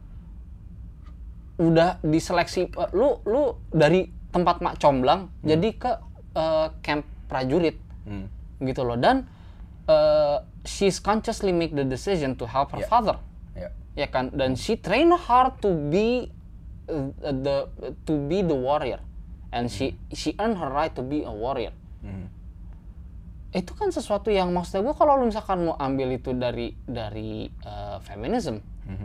[1.57, 5.91] udah diseleksi eh, lu lu dari tempat mak comblang jadi ke
[6.33, 8.31] eh, camp prajurit Hmm.
[8.57, 9.27] gitu loh dan
[9.85, 12.87] uh, she's consciously make the decision to help her Yeah.
[12.87, 13.19] father
[13.97, 14.07] Ya.
[14.07, 14.29] kan?
[14.29, 16.29] Dan she train hard to be
[16.85, 17.65] uh, the
[18.05, 19.01] to be the warrior.
[19.49, 21.73] And she she earn her right to be a warrior.
[22.05, 22.37] Mhm.
[23.47, 27.97] itu kan sesuatu yang maksudnya gue kalau lu misalkan mau ambil itu dari dari uh,
[28.03, 28.59] feminism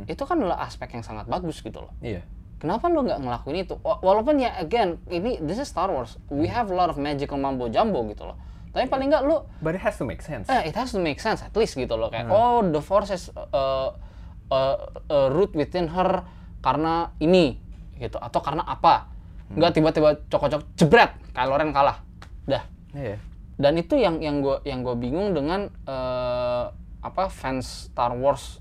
[0.05, 1.91] itu kan adalah aspek yang sangat bagus gitu loh.
[1.99, 2.21] Iya.
[2.59, 3.75] kenapa lu nggak ngelakuin itu?
[3.81, 6.19] Wa- walaupun ya again ini this is Star Wars.
[6.29, 8.37] We have a lot of magical mambo jumbo gitu loh.
[8.71, 10.47] Tapi paling nggak lu But it has to make sense.
[10.47, 12.11] eh it has to make sense at least gitu loh.
[12.11, 13.95] Kayak oh the force is uh,
[14.53, 14.77] uh,
[15.09, 16.29] uh, root within her
[16.61, 17.57] karena ini
[17.97, 18.21] gitu.
[18.21, 19.09] Atau karena apa.
[19.53, 22.05] Nggak tiba-tiba cocok-cocok jebret Kylo Ren kalah.
[22.45, 22.65] Dah.
[22.93, 23.17] Iya.
[23.57, 26.65] dan itu yang yang gue yang gue bingung dengan eh,
[27.01, 28.59] apa fans Star Wars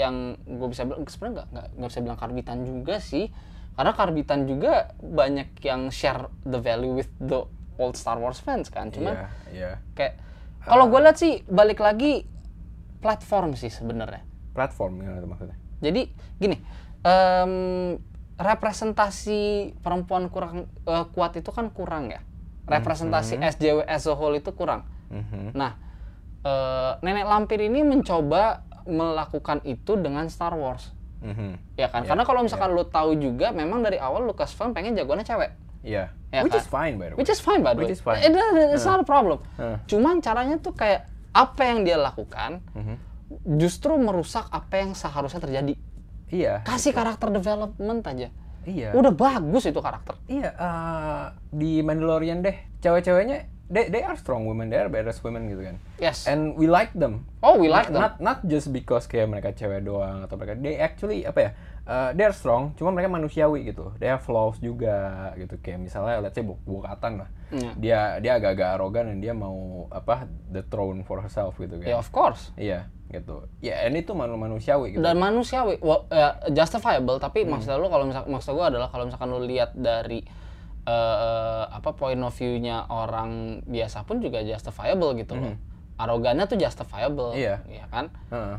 [0.00, 3.28] yang gue bisa bilang sebenarnya nggak nggak bisa bilang karbitan juga sih.
[3.74, 7.42] Karena karbitan juga banyak yang share the value with the
[7.76, 8.94] old Star Wars fans kan.
[8.94, 9.72] Cuman Iya, iya.
[9.98, 10.22] kayak
[10.64, 12.24] kalau gue lihat sih balik lagi
[13.04, 14.24] platform sih sebenarnya
[14.54, 15.56] Platform gimana tuh maksudnya?
[15.78, 16.02] jadi
[16.38, 16.56] gini
[17.02, 17.52] em,
[18.34, 19.40] representasi
[19.78, 22.22] perempuan kurang eh, kuat itu kan kurang ya
[22.64, 25.52] representasi SJW as a whole itu kurang Mhm.
[25.52, 25.76] Nah,
[26.40, 30.90] eh, nenek lampir ini mencoba melakukan itu dengan Star Wars,
[31.20, 31.76] Mhm.
[31.76, 32.02] ya kan?
[32.02, 36.08] Karena kalau misalkan lo tahu juga, memang dari awal Lucasfilm pengen jagoannya cewek, Iya.
[36.28, 36.60] Ya Which kan?
[36.60, 37.18] is fine by the way.
[37.20, 37.84] which is fine by the way.
[37.84, 38.16] Which is fine.
[38.18, 39.38] It- it- it's not a problem.
[39.54, 39.76] Huh.
[39.86, 42.96] Cuman caranya tuh kayak apa yang dia lakukan Mhm.
[43.42, 45.74] Justru merusak apa yang seharusnya terjadi.
[46.30, 46.62] Iya.
[46.66, 48.28] Kasih karakter development aja.
[48.64, 48.96] Iya.
[48.96, 50.16] Udah bagus itu karakter.
[50.24, 55.48] Iya, eh, di Mandalorian deh, cewek-ceweknya they, they are strong women, they are badass women
[55.52, 55.76] gitu kan.
[56.00, 56.24] Yes.
[56.24, 57.28] And we like them.
[57.44, 58.00] oh, we like them.
[58.00, 61.50] not, not just because kayak mereka cewek doang atau mereka they actually apa ya?
[61.84, 63.92] Eh, they are strong, cuma mereka manusiawi gitu.
[63.96, 64.94] They have flaws juga
[65.34, 65.56] gitu.
[65.58, 67.28] Kayak misalnya let's say Bu Bukatan lah.
[67.50, 67.70] Iya.
[67.76, 71.86] Dia dia agak-agak arogan dan dia mau apa the throne for herself gitu kan.
[71.86, 72.50] Ya of course.
[72.54, 73.46] Iya, gitu.
[73.58, 75.00] Ya, and itu manu manusiawi gitu.
[75.00, 77.54] dan manusiawi wa- ya, justifiable tapi Hmm.
[77.54, 80.24] maksud lu kalau misal maksud gua adalah kalau misalkan lu lihat dari
[80.84, 85.56] eh, apa point of view-nya orang biasa pun juga justifiable gitu loh
[85.96, 87.40] arogannya tuh justifiable Hmm.
[87.40, 87.56] Iya.
[87.66, 88.56] ya kan Heeh.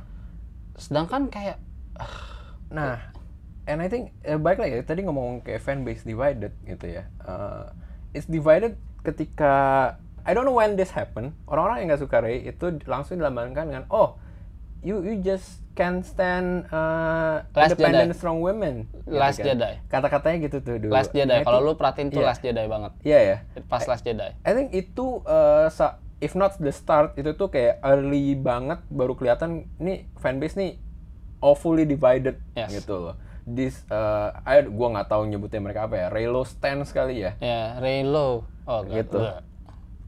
[0.75, 1.57] sedangkan kayak
[2.65, 2.97] Nah,
[3.65, 7.09] and I think eh, baik lagi tadi ngomong kayak fan base divided gitu ya.
[7.21, 7.69] Uh,
[8.11, 9.53] it's divided ketika
[10.25, 11.37] I don't know when this happen.
[11.45, 14.17] Orang-orang yang nggak suka Ray itu langsung dilambangkan dengan oh
[14.81, 18.17] you you just can stand uh, Last independent Jedi.
[18.17, 18.87] strong women.
[19.05, 19.45] Gitu Last kan.
[19.53, 19.73] Jedi.
[19.85, 20.93] Kata-katanya gitu tuh dulu.
[20.93, 22.27] Last Jedi kalau lu perhatiin tuh iya.
[22.31, 23.37] Last Jedi banget Iya ya.
[23.65, 25.67] pas Last Jedi I think itu uh,
[26.21, 30.79] if not the start itu tuh kayak early banget baru kelihatan nih fanbase nih
[31.43, 32.71] awfully divided Yes.
[32.71, 33.15] gitu loh.
[33.45, 36.07] This uh, I gua nggak tahu nyebutnya mereka apa ya.
[36.09, 37.37] Reylo stance kali ya.
[37.37, 39.19] ya Reylo oh enggak, Gitu.
[39.21, 39.39] enggak.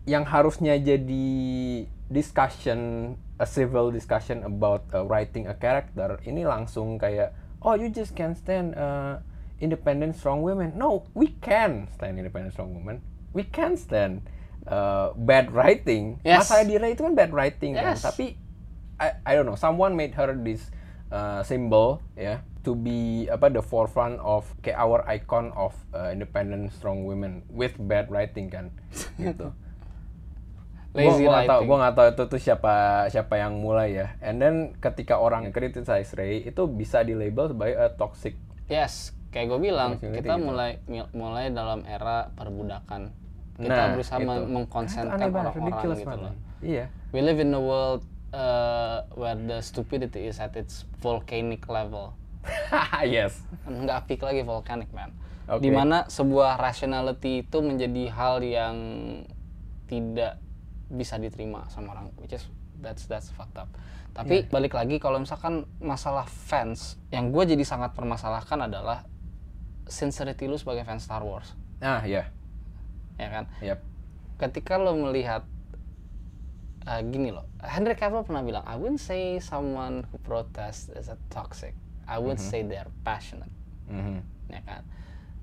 [0.08, 1.28] Yang harusnya jadi
[2.08, 2.80] discussion
[3.38, 8.34] a civil discussion about uh, writing a character ini langsung kayak oh you just can't
[8.34, 9.22] stand uh,
[9.62, 10.74] independent strong women.
[10.74, 13.02] No, we can stand independent strong women.
[13.34, 14.26] We can stand
[14.66, 16.18] uh, bad writing.
[16.26, 16.50] Yes.
[16.50, 18.02] Masa Dira itu kan bad writing kan, Yes.
[18.02, 18.34] tapi
[18.98, 20.74] I, I don't know, someone made her this
[21.14, 26.68] uh, symbol ya to be apa the forefront of kayak our icon of uh, independent
[26.76, 28.68] strong women with bad writing kan
[29.16, 29.56] gitu.
[30.92, 31.68] Lazy gua, gua tahu, writing.
[31.72, 32.74] gua nggak tahu itu tuh siapa
[33.08, 34.08] siapa yang mulai ya.
[34.20, 38.36] And then ketika orang criticize Ray itu bisa di label sebagai a toxic.
[38.68, 40.44] Yes, kayak gue bilang, kita gitu.
[40.44, 40.84] mulai
[41.16, 43.16] mulai dalam era perbudakan.
[43.56, 44.28] Kita Nah, berusaha itu.
[44.28, 46.34] mengkonsenkan orang-orang gitu loh.
[46.60, 46.86] Iya.
[47.16, 48.04] We live in a world
[48.34, 52.12] uh, where the stupidity is at its volcanic level.
[53.08, 53.42] yes.
[53.68, 55.14] Nggak peak lagi volcanic man.
[55.48, 55.64] Oke.
[55.64, 58.76] Di mana sebuah rationality itu menjadi hal yang
[59.88, 60.40] tidak
[60.92, 62.44] bisa diterima sama orang, which is
[62.84, 63.72] that's that's fucked up.
[64.12, 69.06] Tapi balik lagi kalau misalkan masalah fans, yang gue jadi sangat permasalahkan adalah
[69.86, 72.34] sincerity lu sebagai fans Star Wars, Ah, iya.
[73.22, 73.46] ya kan?
[73.62, 73.80] Yep.
[74.42, 75.46] Ketika lo melihat
[76.90, 81.18] uh, gini loh, Henry Cavill pernah bilang, I wouldn't say someone who protest is a
[81.30, 83.52] toxic, I would say they're passionate,
[83.92, 84.24] Mhm.
[84.48, 84.84] ya kan?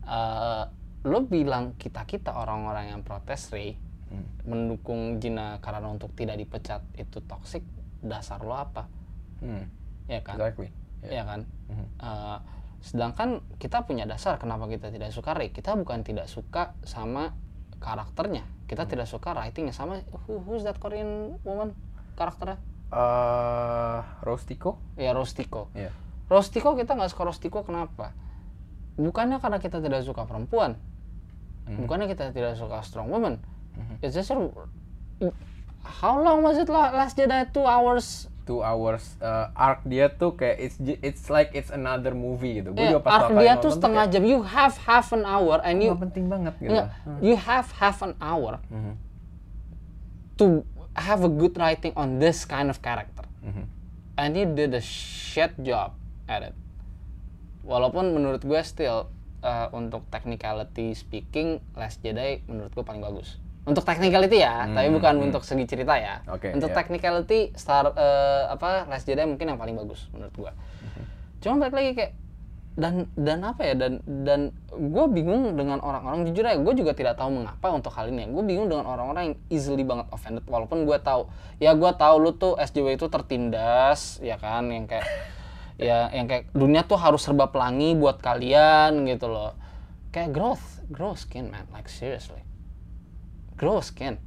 [0.05, 0.65] Uh,
[1.05, 4.25] lo bilang kita kita orang-orang yang protes Ray Hmm.
[4.45, 7.65] mendukung Gina Carano untuk tidak dipecat itu toxic,
[8.01, 8.85] dasar lo apa,
[9.41, 9.69] Hmm.
[10.07, 10.37] ya kan?
[10.41, 10.69] Exactly.
[11.05, 11.45] ya kan?
[11.69, 11.87] Mhm.
[12.01, 12.39] Uh,
[12.81, 13.29] sedangkan
[13.61, 15.53] kita punya dasar kenapa kita tidak suka Ray.
[15.53, 17.33] Kita bukan tidak suka sama
[17.77, 18.45] karakternya.
[18.65, 21.77] Kita tidak suka writingnya sama who, who's that Korean woman
[22.17, 22.57] karakternya?
[22.89, 24.81] Eh, Rostico?
[24.97, 25.69] Ya Rostiko.
[25.75, 25.93] Iya.
[26.27, 28.15] Rostiko kita nggak suka Rostiko kenapa?
[28.97, 30.79] Bukannya karena kita tidak suka perempuan.
[31.67, 33.41] Bukannya kita tidak suka strong woman.
[34.01, 34.53] It's just a-
[36.01, 37.49] how long was it la- last Jedi?
[37.51, 42.61] Two hours Two hours uh, arc dia tuh kayak it's it's like it's another movie
[42.61, 42.77] gitu.
[42.77, 44.21] Yeah, juga pas arc dia tuh setengah jam.
[44.21, 46.77] You have half an hour and you "Nggak penting banget gitu.
[46.77, 46.89] Enggak,
[47.25, 49.01] you have half an hour Mhm.
[50.37, 50.61] to
[50.93, 53.25] have a good writing on this kind of character.
[53.41, 53.65] Mhm.
[54.21, 55.97] And he did a shit job
[56.29, 56.55] at it.
[57.65, 59.09] Walaupun menurut gue still
[59.45, 63.41] uh, untuk technicality speaking Last Jedi menurut gue paling bagus.
[63.65, 66.21] Untuk technicality ya, tapi bukan untuk segi cerita ya.
[66.29, 66.77] Hmm, Oke, untuk iya.
[66.77, 70.53] technicality Star uh, apa Last Jedi mungkin yang paling bagus menurut gue.
[70.53, 71.03] Mhm.
[71.41, 72.13] Cuma balik lagi kayak
[72.75, 77.15] dan dan apa ya dan dan gue bingung dengan orang-orang jujur ya gue juga tidak
[77.15, 80.99] tahu mengapa untuk hal ini gue bingung dengan orang-orang yang easily banget offended walaupun gue
[80.99, 81.31] tahu
[81.63, 85.07] ya gue tahu lu tuh SJW itu tertindas ya kan yang kayak
[85.81, 89.59] ya yang kayak dunia tuh harus serba pelangi buat kalian gitu loh.
[90.15, 91.67] Kayak growth grow skin man.
[91.75, 92.43] Like seriously.
[93.59, 94.19] Grow skin.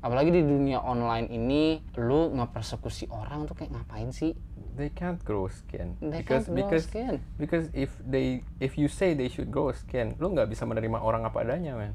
[0.00, 4.32] Apalagi di dunia online ini lu ngepersekusi orang tuh kayak ngapain sih?
[4.76, 5.96] They can't grow skin.
[6.00, 7.14] They because can't grow because skin.
[7.40, 11.24] because if they if you say they should grow skin lu nggak bisa menerima orang
[11.24, 11.92] apa adanya man.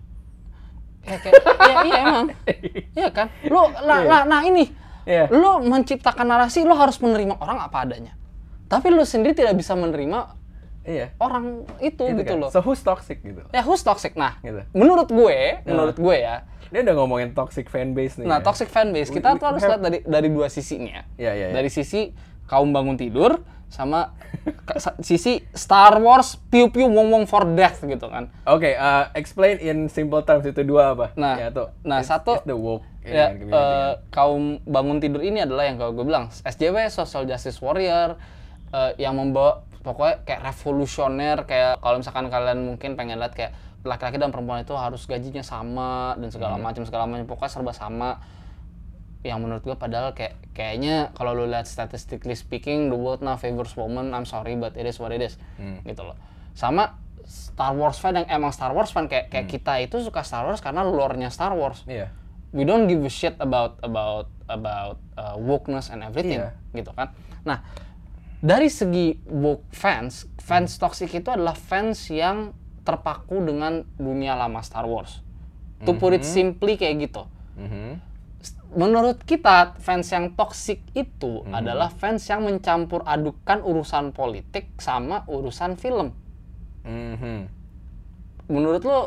[1.01, 1.33] Ya kayak
[1.65, 2.27] iya iya emang.
[3.01, 3.27] Iya kan?
[3.49, 4.09] Lu nah, Iya.
[4.09, 4.65] nah, nah ini.
[5.01, 5.25] Iya.
[5.33, 8.13] lu menciptakan narasi lu harus menerima orang apa adanya
[8.71, 10.39] tapi lu sendiri tidak bisa menerima
[10.81, 12.41] iya orang itu, Itu gitu kan.
[12.41, 14.63] loh so who's toxic gitu ya who's toxic nah Gitu.
[14.71, 18.41] menurut gue menurut gue ya dia udah ngomongin toxic fanbase nih Nah, ya.
[18.41, 21.03] toxic fanbase kita we- tuh we harus have- lihat dari dari dua sisi nih ya.
[21.19, 21.53] Iya, iya, iya.
[21.53, 22.15] Dari sisi
[22.47, 24.15] kaum bangun tidur sama
[24.99, 28.31] sisi Star Wars piu piu wong wong for death gitu kan.
[28.45, 31.11] Oke, uh, explain in simple terms itu dua apa?
[31.13, 31.75] Nah, ya, tuh.
[31.81, 34.07] nah, It's- satu- it's the woke Ya, eh, kan.
[34.09, 38.15] kaum bangun tidur ini adalah yang kalau gue bilang SJW social justice warrior
[38.71, 43.51] eh, yang membawa pokoknya kayak revolusioner kayak kalau misalkan kalian mungkin pengen lihat kayak
[43.81, 46.63] laki-laki dan perempuan itu harus gajinya sama dan segala Hmm.
[46.63, 48.21] macam segala macam pokoknya serba sama
[49.21, 53.73] yang menurut gue padahal kayak kayaknya kalau lu lihat statistically speaking the world now favors
[53.73, 55.81] woman I'm sorry but it is what it is Hmm.
[55.81, 56.17] gitu loh
[56.53, 59.33] sama Star Wars fan yang emang Star Wars fan kayak Hmm.
[59.33, 62.09] kayak kita itu suka Star Wars karena lore-nya Star Wars Iya.
[62.49, 66.53] we don't give a shit about about about uh, wokeness and everything Iya.
[66.75, 67.61] gitu kan nah
[68.41, 74.83] dari segi woke fans fans toxic itu adalah fans yang terpaku dengan dunia lama Star
[74.83, 75.21] Wars
[75.81, 77.23] to put it simply kayak gitu
[77.53, 78.01] Mhm.
[78.71, 85.75] menurut kita fans yang toxic itu adalah fans yang mencampur adukan urusan politik sama urusan
[85.75, 86.13] film
[86.81, 87.45] Mhm.
[88.47, 88.99] menurut lo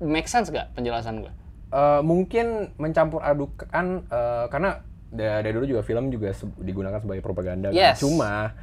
[0.00, 1.32] make sense gak penjelasan gue
[1.68, 7.20] Eh, mungkin mencampur adukan eh, karena da- dari dulu juga film juga se- digunakan sebagai
[7.20, 7.68] propaganda.
[7.68, 7.76] kan.
[7.76, 8.00] Yes.
[8.00, 8.56] Cuma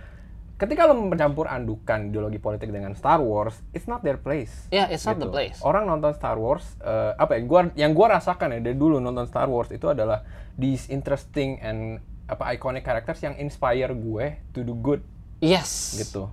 [0.56, 4.68] ketika lo mencampur adukan ideologi politik dengan Star Wars, it's not their place.
[4.70, 5.36] Yeah, it's not the Gitu.
[5.36, 5.58] place.
[5.60, 7.41] Orang nonton Star Wars, eh, apa ya?
[7.43, 10.24] Gua yang gua rasakan ya dari dulu nonton Star Wars itu adalah
[10.56, 14.97] these interesting and apa iconic characters yang inspire gue to do good
[15.38, 16.26] yes gitu.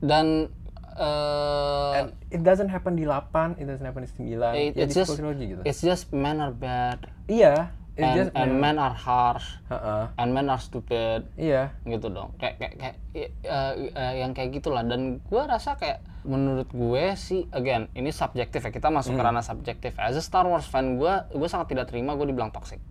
[0.00, 0.50] dan
[0.94, 4.54] And it doesn't happen di 8, it doesn't happen di 9.
[4.54, 5.62] it- ya it's di just trilogy gitu.
[5.62, 9.46] it's just men are bad Iya, it's and, just and men are harsh.
[9.68, 10.04] Heeh.
[10.18, 11.30] and men are stupid.
[11.38, 11.70] Iya.
[11.84, 12.34] gitu dong.
[12.36, 12.74] Kayak kayak,
[13.12, 14.82] kayak eh, eh, yang kayak gitulah.
[14.82, 18.70] Dan gue rasa kayak menurut gue sih again ini subjektif ya.
[18.70, 19.28] Kita masuk ke Hmm.
[19.30, 19.94] ranah subjektif.
[19.94, 22.82] As a Star Wars fan gue gue sangat tidak terima gue dibilang toxic.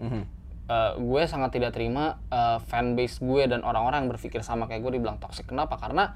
[0.00, 0.22] Mhm.
[0.70, 4.98] Eh, gue sangat tidak terima eh, fanbase gue dan orang-orang yang berpikir sama kayak gue
[4.98, 5.46] dibilang toxic.
[5.46, 5.76] Kenapa?
[5.76, 6.14] Karena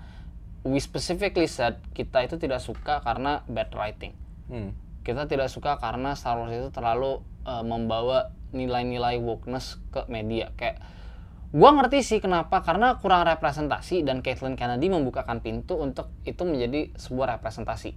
[0.64, 4.14] we specifically said kita itu tidak suka karena bad writing.
[4.44, 4.72] Hmm.
[5.00, 10.78] kita tidak suka karena Star Wars itu terlalu uh, membawa nilai-nilai wokeness ke media kayak
[11.50, 16.90] gua ngerti sih kenapa karena kurang representasi dan Kathleen Kennedy membukakan pintu untuk itu menjadi
[16.98, 17.94] sebuah representasi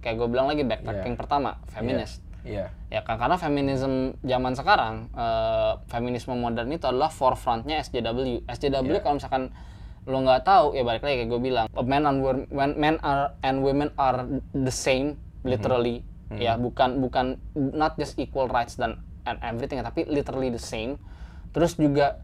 [0.00, 1.20] kayak gue bilang lagi backtracking Iya.
[1.20, 2.72] pertama feminis Iya.
[2.88, 9.04] ya kan karena feminisme zaman sekarang uh, feminisme modern itu adalah forefrontnya SJW SJW Iya.
[9.04, 9.52] kalau misalkan
[10.08, 13.60] lo nggak tahu ya balik lagi kayak gue bilang men and women men are and
[13.60, 14.24] women are
[14.56, 20.48] the same literally ya bukan bukan not just equal rights dan and everything tapi literally
[20.48, 20.94] the same.
[21.50, 22.22] Terus juga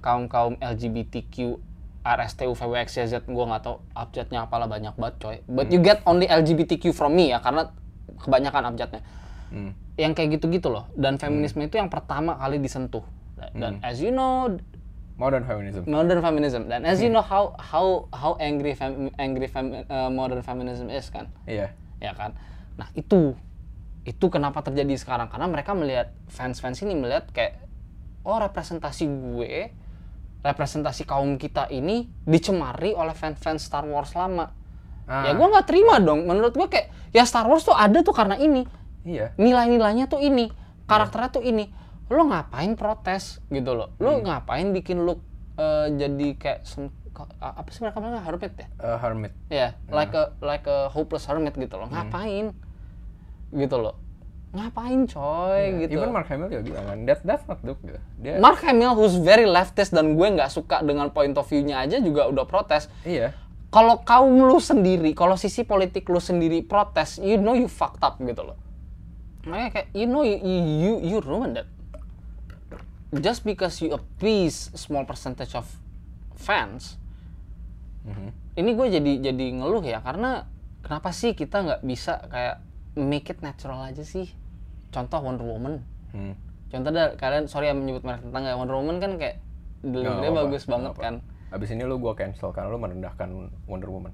[0.00, 1.58] kaum kaum LGBTQ
[2.02, 5.36] RSTU VWXYZ gue nggak tahu abjadnya apalah banyak banget coy.
[5.46, 7.70] But you get only LGBTQ from me ya karena
[8.18, 9.02] kebanyakan abjadnya
[9.52, 9.76] Hmm.
[9.94, 10.88] yang kayak gitu-gitu loh.
[10.96, 13.04] Dan feminisme itu yang pertama kali disentuh.
[13.52, 13.86] Dan Hmm.
[13.86, 14.50] as you know
[15.14, 15.84] Modern feminism.
[15.86, 16.62] modern feminism.
[16.66, 17.04] Dan as Hmm.
[17.06, 21.30] you know how how how angry fem, angry fem, uh, modern feminism is kan?
[21.46, 21.70] Iya.
[22.02, 22.34] ya kan
[22.76, 23.36] nah itu.
[24.02, 25.30] Itu kenapa terjadi sekarang.
[25.30, 27.62] Karena mereka melihat fans-fans ini melihat kayak
[28.22, 29.82] oh representasi gue
[30.42, 34.50] representasi kaum kita ini dicemari oleh fans-fans Star Wars lama.
[35.06, 36.26] Ah, ya gue nggak terima dong.
[36.26, 38.66] Menurut gue kayak ya Star Wars tuh ada tuh karena ini.
[39.02, 39.34] Iya.
[39.34, 40.50] nilai-nilainya tuh ini.
[40.86, 41.70] Karakternya tuh ini.
[42.06, 43.94] Lo ngapain protes gitu loh?
[43.98, 45.22] Lo ngapain bikin look
[45.58, 46.60] eh, jadi kayak
[47.38, 49.32] apa sih mereka bilang hermit ya Eh, hermit.
[49.48, 52.56] ya like a like a hopeless hermit gitu loh ngapain
[53.52, 53.94] gitu loh
[54.52, 56.04] ngapain coy gitu Iya.
[56.04, 57.96] Even Mark Hamill juga bilang kan, that that's not look gitu.
[58.20, 61.96] Dia Mark Hamill who's very leftist dan gue nggak suka dengan point of view-nya aja
[62.04, 63.32] juga udah protes iya.
[63.72, 68.20] kalau kaum lu sendiri, kalau sisi politik lu sendiri protes, you know you fucked up
[68.20, 68.60] gitu loh.
[69.48, 71.64] Makanya kayak you know you you, you ruined it.
[73.16, 75.64] Just because you appease small percentage of
[76.36, 77.00] fans,
[78.52, 80.44] ini gue jadi jadi ngeluh ya karena
[80.82, 82.60] kenapa sih kita nggak bisa kayak
[82.98, 84.28] make it natural aja sih
[84.90, 85.80] contoh Wonder Woman
[86.12, 86.36] Hmm.
[86.68, 89.40] contoh dah kalian sorry ya menyebut merek tetangga Wonder Woman kan kayak
[89.80, 91.30] delivery bagus banget nggak kan apa.
[91.52, 93.28] Abis ini lu gua cancel karena lu merendahkan
[93.68, 94.12] Wonder Woman.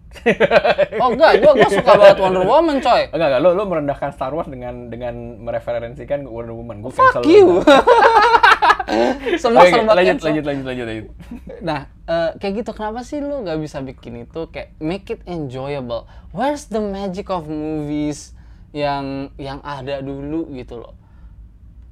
[1.03, 4.31] oh enggak gue gue suka banget Wonder Woman coy enggak enggak lu lu merendahkan Star
[4.31, 6.83] Wars dengan dengan mereferensikan Wonder Woman.
[6.83, 7.63] Gua fuck cancel you lu.
[9.43, 10.27] semua Oke, serba lanjut, cancel.
[10.29, 11.07] lanjut lanjut lanjut lanjut.
[11.61, 16.09] Nah, eh, kayak gitu kenapa sih lu nggak bisa bikin itu kayak make it enjoyable?
[16.33, 18.33] Where's the magic of movies
[18.73, 20.95] yang yang ada dulu gitu loh?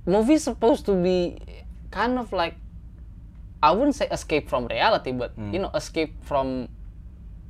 [0.06, 1.36] Movies supposed to be
[1.90, 2.56] kind of like
[3.64, 6.70] I wouldn't say escape from reality, but you know escape from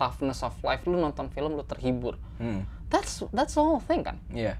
[0.00, 0.86] toughness of life.
[0.88, 2.16] Lu nonton film lu terhibur.
[2.40, 2.64] Hmm.
[2.88, 4.22] That's that's the whole thing kan.
[4.32, 4.56] Iya.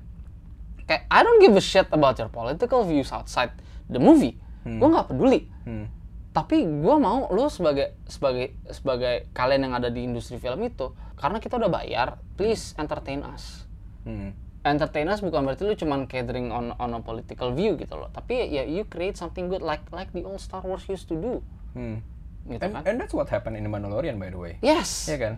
[0.84, 3.54] Kayak I don't give a shit about your political views outside
[3.88, 4.36] the movie.
[4.66, 5.86] Gue nggak peduli Hmm.
[6.30, 11.38] tapi gue mau lu sebagai sebagai sebagai kalian yang ada di industri film itu karena
[11.38, 13.64] kita udah bayar please entertain us
[14.02, 14.36] Hmm.
[14.60, 18.36] entertain us bukan berarti lu cuman catering on on a political view gitu loh tapi
[18.48, 21.40] ya you create something good like like the old Star Wars used to do
[21.72, 22.04] Hmm.
[22.44, 24.52] gitu And, kan and that's what happened in The Mandalorian by the way.
[24.60, 25.34] yes Iya kan?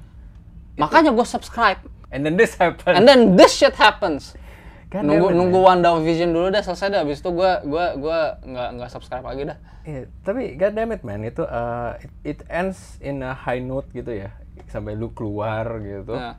[0.76, 2.96] makanya gue subscribe And then this happened.
[2.96, 4.32] and then this shit happens
[4.88, 7.92] God nunggu damn it, nunggu Wanda Vision dulu dah selesai dah habis itu gue gua
[8.00, 9.58] gua nggak nggak subscribe lagi dah
[9.88, 13.88] Iya, tapi god damn it man, itu uh, it, it ends in a high note
[13.96, 14.36] gitu ya.
[14.68, 16.12] Sampai lu keluar gitu.
[16.12, 16.36] Nah.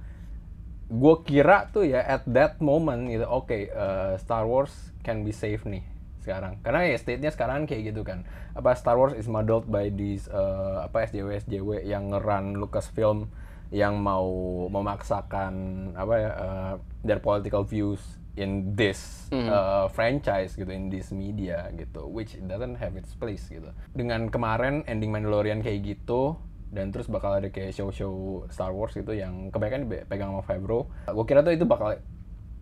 [0.86, 5.66] Gue kira tuh ya at that moment gitu, oke uh, Star Wars can be safe
[5.66, 5.82] nih
[6.22, 6.62] sekarang.
[6.62, 8.22] Karena ya state-nya sekarang kayak gitu kan.
[8.54, 13.34] Apa Star Wars is modeled by these uh, apa SJW SJW yang ngeran Lucasfilm
[13.74, 14.30] yang mau
[14.70, 15.54] memaksakan
[15.98, 18.02] apa ya uh, their political views
[18.36, 23.68] in this uh, franchise gitu in this media gitu which doesn't have its place gitu.
[23.92, 26.38] Dengan kemarin ending Mandalorian kayak gitu
[26.70, 28.14] dan terus bakal ada kayak show-show
[28.48, 31.98] Star Wars gitu yang kebanyakan dipegang sama Favreau gue kira tuh itu bakal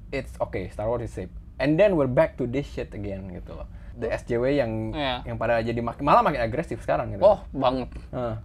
[0.10, 1.28] it's okay Star Wars is safe.
[1.58, 3.68] And then we're back to this shit again gitu loh.
[3.94, 5.26] The SJW yang Iya.
[5.26, 7.22] yang pada jadi mak- malah makin agresif sekarang gitu.
[7.22, 7.90] Oh banget.
[8.10, 8.36] Heeh.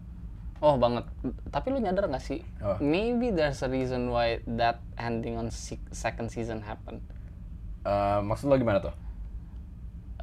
[0.63, 1.11] Oh banget.
[1.51, 2.39] Tapi lu nyadar gak sih?
[2.63, 2.79] Apa?
[2.79, 7.03] Maybe there's a reason why that ending on se- second season happened.
[7.83, 8.95] Eh, maksud lo gimana tuh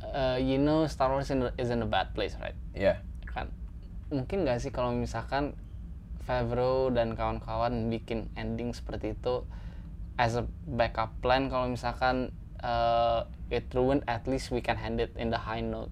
[0.09, 2.55] Uh, you know Star Wars in, is in a bad place, right?
[2.73, 3.51] Iya Kan.
[4.09, 5.53] Mungkin gak sih kalau misalkan
[6.23, 9.45] Favreau dan kawan-kawan bikin ending seperti itu
[10.17, 12.31] as a backup plan kalau misalkan
[12.63, 15.91] uh, it ruined at least we can hand it in the high note.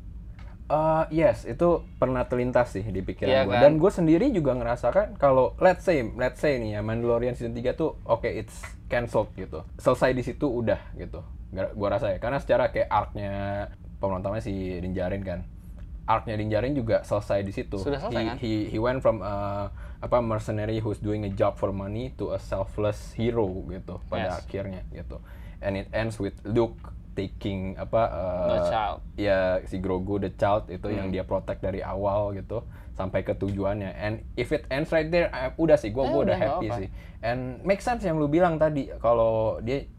[0.68, 3.56] Eh, yes, itu pernah terlintas sih di pikiran Iya gue.
[3.56, 3.62] kan?
[3.64, 7.72] Dan gue sendiri juga ngerasakan kalau let's say, let's say nih ya Mandalorian season 3
[7.72, 9.64] tuh oke it's cancelled gitu.
[9.78, 11.24] Selesai di situ udah gitu.
[11.52, 12.20] Gue rasa ya.
[12.20, 13.32] Karena secara kayak arc-nya
[13.98, 15.40] penontonnya si Dinjarin kan.
[16.04, 17.80] Arc-nya Dinjarin juga selesai di situ.
[17.80, 18.36] Sudah selesai, he, kan?
[18.38, 22.40] he, he went from a, apa mercenary who's doing a job for money to a
[22.40, 24.44] selfless hero gitu pada Yes.
[24.44, 25.24] akhirnya gitu.
[25.58, 26.76] And it ends with Luke
[27.18, 28.98] taking apa uh, The child.
[29.18, 30.96] ya si Grogu the child itu Hmm.
[30.96, 32.62] yang dia protect dari awal gitu
[32.94, 36.22] sampai ke tujuannya and if it ends right there eh, udah sih gue Eh, gua
[36.24, 36.78] udah udah, happy apa.
[36.78, 36.88] sih
[37.20, 39.90] and make sense yang lu bilang tadi kalau dia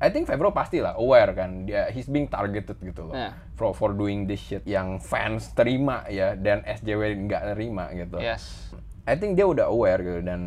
[0.00, 3.34] I think Favreau pasti lah aware kan dia he's being targeted gitu loh Yeah.
[3.52, 8.70] for for doing this shit yang fans terima ya dan SJW nggak terima gitu Yes.
[9.04, 10.40] I think dia udah aware gitu dan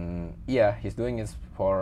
[0.44, 1.78] iya he's doing it for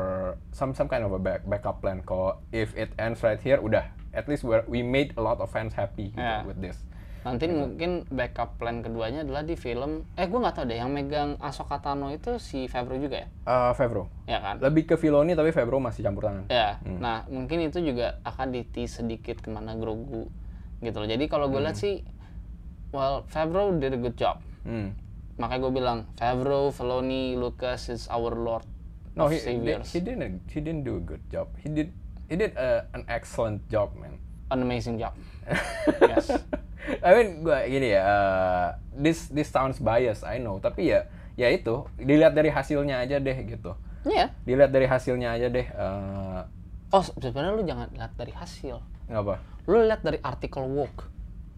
[0.50, 2.02] some some kind of a back, backup plan.
[2.02, 5.48] Kalau if it ends right here udah at least we we made a lot of
[5.48, 6.44] fans happy gitu Yeah.
[6.44, 6.78] with this.
[7.22, 7.54] Nanti Gitu.
[7.54, 11.78] mungkin backup plan keduanya adalah di film eh gue nggak tahu deh yang megang Ahsoka
[11.78, 15.78] Tano itu si Favreau juga ya Uh, Favreau ya kan lebih ke Filoni tapi Favreau
[15.78, 16.50] masih campur tangan.
[16.50, 16.98] ya Hmm.
[16.98, 20.34] nah mungkin itu juga akan diti sedikit ke mana Grogu
[20.82, 22.02] gitu loh jadi kalau gue lihat sih
[22.90, 24.98] well Favreau did a good job Hmm.
[25.38, 28.66] makanya gue bilang Favreau Filoni Lucas is our Lord
[29.14, 31.52] No, of he, he, he didn't he didn't do a good job.
[31.60, 31.92] He did
[32.32, 34.16] he did uh, an excellent job, man.
[34.48, 35.12] an amazing job
[36.08, 36.32] yes
[37.04, 41.06] I mean, gua gini ya, uh, this this sounds biased, I know, tapi ya
[41.38, 43.78] ya itu dilihat dari hasilnya aja deh gitu.
[44.02, 45.68] Iya Dilihat dari hasilnya aja deh.
[45.72, 46.42] Uh,
[46.90, 49.38] oh sebenarnya lu jangan lihat dari hasil ngapa?
[49.70, 51.06] lu lihat dari artikel Woke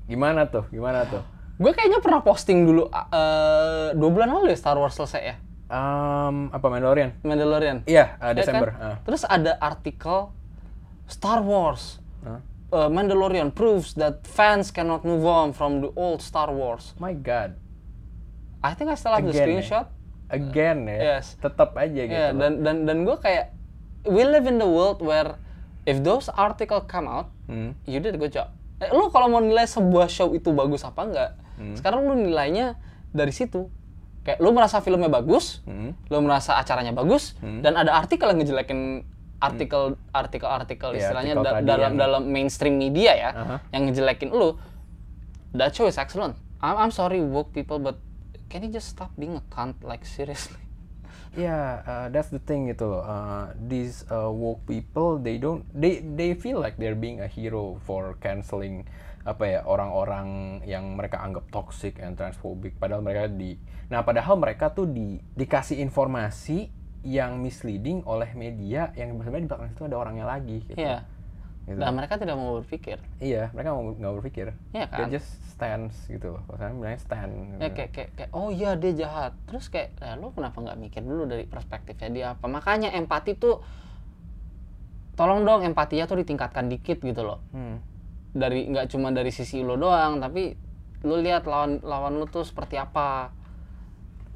[0.06, 0.68] Gimana tuh?
[0.70, 1.24] Gimana tuh?
[1.56, 5.36] gue kayaknya pernah posting dulu uh, dua bulan lalu ya Star Wars selesai ya
[5.74, 7.18] Um, apa Mandalorian?
[7.26, 8.70] Mandalorian Iya, uh, Ya Desember.
[8.76, 8.84] kan?
[8.84, 8.98] uh.
[9.08, 10.30] Terus ada artikel
[11.06, 12.40] Star Wars Huh?
[12.72, 16.96] uh, Mandalorian proves that fans cannot move on from the old Star Wars.
[16.96, 17.60] My God,
[18.60, 19.44] I think I still have the Again, ya?
[19.60, 19.88] screenshot.
[20.30, 20.98] again ya.
[21.20, 21.36] Yes.
[21.38, 22.16] Tetap aja gitu.
[22.16, 23.52] Ya, dan dan dan gue kayak
[24.04, 25.36] we live in the world where
[25.84, 27.76] if those article come out, Hmm.
[27.84, 28.50] you did a good job.
[28.80, 31.76] Eh, lu kalau mau nilai sebuah show itu bagus apa enggak, Hmm.
[31.76, 32.80] sekarang lu nilainya
[33.10, 33.68] dari situ.
[34.24, 36.00] kayak lu merasa filmnya bagus Hmm.
[36.08, 39.04] lu merasa acaranya bagus dan ada artikel yang ngejelekin
[39.44, 43.56] artikel artikel artikel Ya, istilahnya artikel da- dalam yang- dalam mainstream media ya Aha.
[43.70, 44.56] yang ngejelekin lu
[45.52, 48.00] that show is excellent I'm, I'm sorry woke people but
[48.48, 50.58] can you just stop being a cunt like seriously
[51.34, 53.02] Yeah, uh, that's the thing gitu loh.
[53.02, 57.82] Uh, these uh, woke people, they don't, they they feel like they're being a hero
[57.82, 58.86] for canceling
[59.26, 60.28] apa ya orang-orang
[60.62, 62.78] yang mereka anggap toxic and transphobic.
[62.78, 63.58] Padahal mereka di,
[63.90, 66.70] nah padahal mereka tuh di dikasih informasi
[67.04, 70.64] yang misleading oleh media yang sebenarnya di belakang itu ada orangnya lagi.
[70.64, 70.80] Gitu.
[70.80, 71.04] Iya.
[71.64, 71.80] Gitu.
[71.80, 74.52] dan mereka tidak mau berpikir Iya, mereka mau nggak berpikir.
[74.76, 75.08] Iya kan?
[75.08, 76.36] They just stands gitu.
[76.36, 77.32] Kalau saya bilangnya stand.
[77.56, 81.00] ya kayak kayak kayak oh iya dia jahat terus kayak ya, lu kenapa nggak mikir
[81.08, 83.64] dulu dari perspektifnya dia apa makanya empati tuh
[85.16, 87.80] tolong dong empatinya tuh ditingkatkan dikit gitu loh Hmm.
[88.34, 90.58] dari nggak cuma dari sisi lo doang tapi
[91.06, 93.30] lu lihat lawan lawan lu tuh seperti apa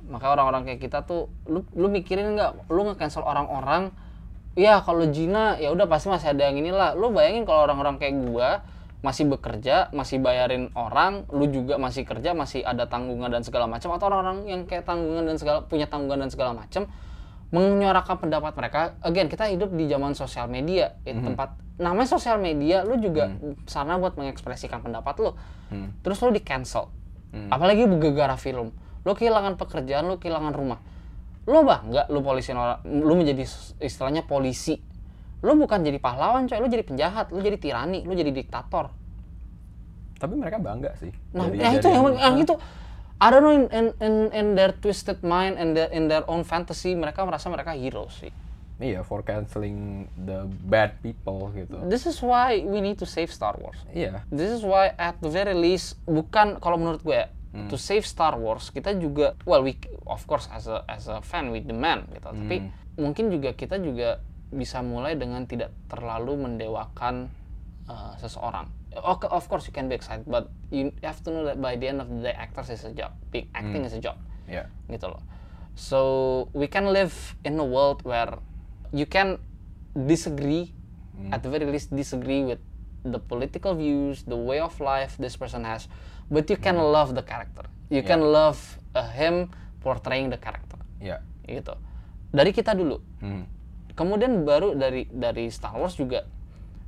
[0.08, 2.72] maka orang-orang kayak kita tuh lu lu mikirin nggak?
[2.72, 3.91] Lu nge-cancel orang-orang
[4.58, 6.95] ya kalau Gina ya udah pasti masih ada yang inilah.
[6.95, 8.66] Lu bayangin kalau orang-orang kayak gua
[9.05, 13.93] masih bekerja masih bayarin orang lu juga masih kerja masih ada tanggungan dan segala macam
[13.93, 16.89] atau orang-orang yang kayak tanggungan dan segala punya tanggungan dan segala macam
[17.53, 22.82] menyuarakan pendapat mereka again kita hidup di zaman sosial media eh, tempat namanya sosial media
[22.82, 23.38] lu juga
[23.70, 25.32] sarana buat mengekspresikan pendapat lu.
[25.70, 25.93] Hmm.
[26.01, 26.89] terus lu di cancel
[27.53, 27.86] apalagi
[28.18, 28.74] gara film
[29.08, 30.84] lu kehilangan pekerjaan lu kehilangan rumah
[31.47, 33.47] lu bangga lu polisi orang lu menjadi
[33.80, 34.76] istilahnya polisi
[35.39, 38.91] lu bukan jadi pahlawan coy lu jadi penjahat lu jadi tirani lu jadi diktator
[40.18, 41.14] Tapi mereka bangga sih.
[41.30, 42.53] nah Jadi- ya itu yang, yang itu
[43.18, 46.41] I don't know in, in, in, in their twisted mind and their, in their own
[46.41, 48.34] fantasy mereka merasa mereka hero sih
[48.78, 51.82] Iya, for canceling the bad people gitu.
[51.86, 54.22] this is why we need to save Star Wars Iya.
[54.30, 57.26] This is why at the very least bukan kalau menurut gue
[57.58, 59.74] ya, to save Star Wars kita juga well we
[60.05, 62.30] of course as a as a fan we demand gitu.
[62.30, 62.70] Tapi
[63.01, 64.22] mungkin juga kita juga
[64.53, 67.28] bisa mulai dengan tidak terlalu mendewakan
[67.89, 68.70] uh, seseorang.
[68.97, 71.89] Okay, of course you can be excited but you have to know that by the
[71.89, 74.18] end of the day actors is a job, big acting is a job.
[74.47, 74.72] Iya.
[74.88, 75.22] gitu loh.
[75.78, 75.99] So
[76.58, 77.14] we can live
[77.45, 78.41] in a world where
[78.89, 79.38] you can
[79.93, 80.74] disagree,
[81.30, 82.58] at the very least disagree with
[83.05, 85.86] the political views, the way of life this person has,
[86.28, 87.65] but you can love the character.
[87.88, 88.59] You can love
[88.91, 89.47] uh, him
[89.80, 91.23] portraying the character, Iya.
[91.43, 91.75] gitu.
[92.30, 92.99] Dari kita dulu.
[93.19, 93.47] Hmm.
[93.93, 96.28] Kemudian baru dari dari Star Wars juga,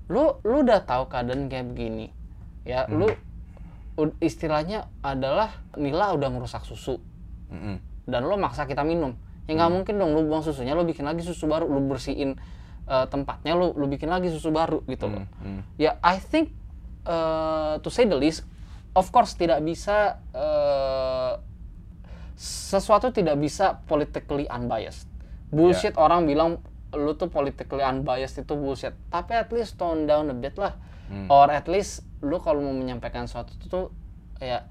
[0.07, 2.11] lu lu udah tahu keadaan kayak begini,
[2.61, 3.07] ya lu
[3.95, 6.99] ud- istilahnya adalah Nila udah ngerusak susu
[7.49, 7.79] Mm-mm.
[8.05, 11.19] dan lo maksa kita minum ya nggak mungkin dong lo buang susunya lo bikin lagi
[11.19, 12.37] susu baru lo bersihin
[12.85, 15.65] eh, tempatnya lo lo bikin lagi susu baru gitu loh Hmm.
[15.75, 16.53] ya I think
[17.03, 18.45] eh, to say the least
[18.95, 21.33] of course tidak bisa eh,
[22.39, 25.09] sesuatu tidak bisa politically unbiased.
[25.51, 26.63] Bullshit orang bilang
[26.95, 28.95] lu tuh politically unbiased itu bullshit.
[29.11, 30.77] Tapi at least tone down a bit lah.
[31.27, 33.89] Or at least lu kalau mau menyampaikan sesuatu tuh
[34.37, 34.63] ya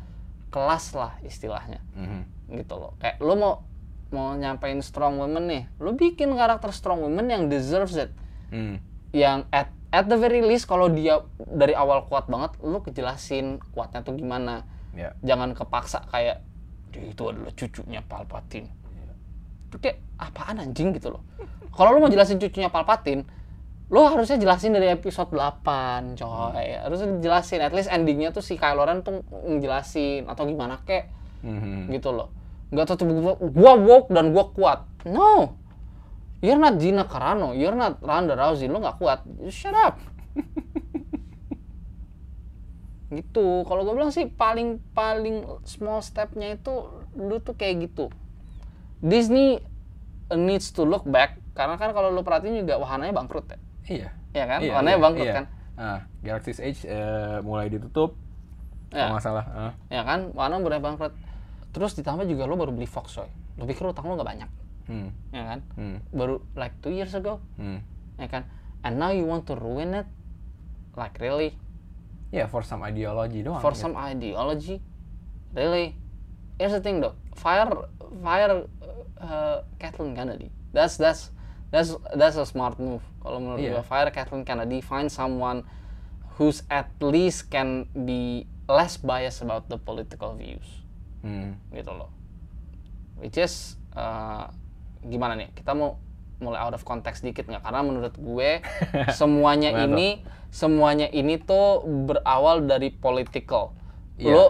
[0.48, 1.82] kelas lah istilahnya.
[1.92, 2.22] Mhm.
[2.62, 2.96] gitu loh.
[2.96, 3.68] Kayak lu mau
[4.08, 8.08] mau nyampein strong women nih lu bikin karakter strong women yang deserves it.
[8.48, 8.80] Hmm.
[9.12, 14.00] yang at at the very least kalau dia dari awal kuat banget lu kejelasin kuatnya
[14.00, 14.64] tuh gimana.
[14.88, 15.14] Iya.
[15.22, 16.42] jangan kepaksa kayak
[16.90, 18.66] "Dia itu adalah cucunya Palpatine.
[19.68, 20.90] Itu kayak apaan anjing?
[20.90, 21.22] gitu loh.
[21.76, 23.22] Kalau lu mau jelasin cucunya Palpatine
[23.88, 25.64] lu harusnya jelasin dari episode 8
[26.14, 26.66] coy.
[26.76, 31.08] Harusnya jelasin at least endingnya tuh si Kylo Ren tuh ngejelasin atau gimana kek
[31.40, 31.88] Mhm.
[31.88, 32.28] gitu loh.
[32.68, 34.84] Nggak tuh tiba-tiba gua woke dan gua kuat.
[35.04, 35.56] No
[36.40, 39.98] you're not Gina Carano you're not Ronda Rousey lu nggak kuat shut up
[43.16, 48.12] gitu kalau gue bilang sih paling paling small stepnya itu lu tuh kayak gitu
[49.00, 49.64] Disney
[50.34, 53.58] needs to look back karena kan kalau lu perhatiin juga wahananya bangkrut ya
[53.88, 54.08] Iya.
[54.36, 54.58] Iya kan?
[54.60, 55.34] Iya, Warnanya iya, bangkrut iya.
[55.34, 55.44] kan?
[55.80, 58.12] Ah, Galaxy's Edge eh, mulai ditutup.
[58.92, 59.08] Ya.
[59.08, 59.44] Kalau nggak salah.
[59.48, 59.72] Ah.
[59.88, 61.12] ya kan warna mulai bangkrut
[61.72, 63.28] terus ditambah juga lu baru beli Fox coy
[63.60, 64.50] lu pikir utang lu nggak banyak
[64.88, 65.12] Hmm.
[65.30, 65.98] ya kan Hmm.
[66.10, 67.84] baru like two years ago Hmm.
[68.16, 68.48] ya kan
[68.82, 70.08] and now you want to ruin it
[70.96, 71.52] like really
[72.28, 73.60] Ya, for some ideology doang.
[73.60, 73.88] for gitu.
[73.88, 74.80] some ideology
[75.52, 75.96] really
[76.56, 77.68] here's the thing though fire
[78.20, 78.68] fire
[79.16, 81.32] uh, Kathleen Kennedy that's that's
[81.68, 83.80] that's that's a smart move kalau menurut Iya.
[83.80, 85.64] gua fire Kathleen Kennedy find someone
[86.36, 90.84] who's at least can be less biased about the political views
[91.20, 91.56] Hmm.
[91.72, 92.12] gitu loh
[93.16, 94.52] which is uh,
[95.04, 95.48] gimana nih?
[95.54, 95.98] Kita mau
[96.38, 97.62] mulai out of context dikit nggak?
[97.62, 98.62] Karena menurut gue
[99.20, 103.76] semuanya ini semuanya ini tuh berawal dari political.
[104.18, 104.34] Iya.
[104.34, 104.46] lo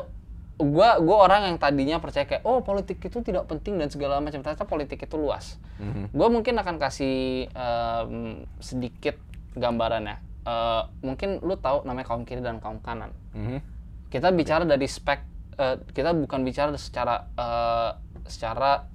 [0.59, 4.41] gua gua orang yang tadinya percaya kayak oh politik itu tidak penting dan segala macam.
[4.41, 5.61] Ternyata politik itu luas.
[5.79, 6.11] Mhm.
[6.15, 9.19] gua mungkin akan kasih em, sedikit
[9.55, 13.13] gambarannya Eh, mungkin lu tahu namanya kaum kiri dan kaum kanan.
[13.37, 13.61] Mhm.
[14.09, 15.21] kita bicara dari spek
[15.61, 17.91] eh, kita bukan bicara secara eh,
[18.25, 18.89] secara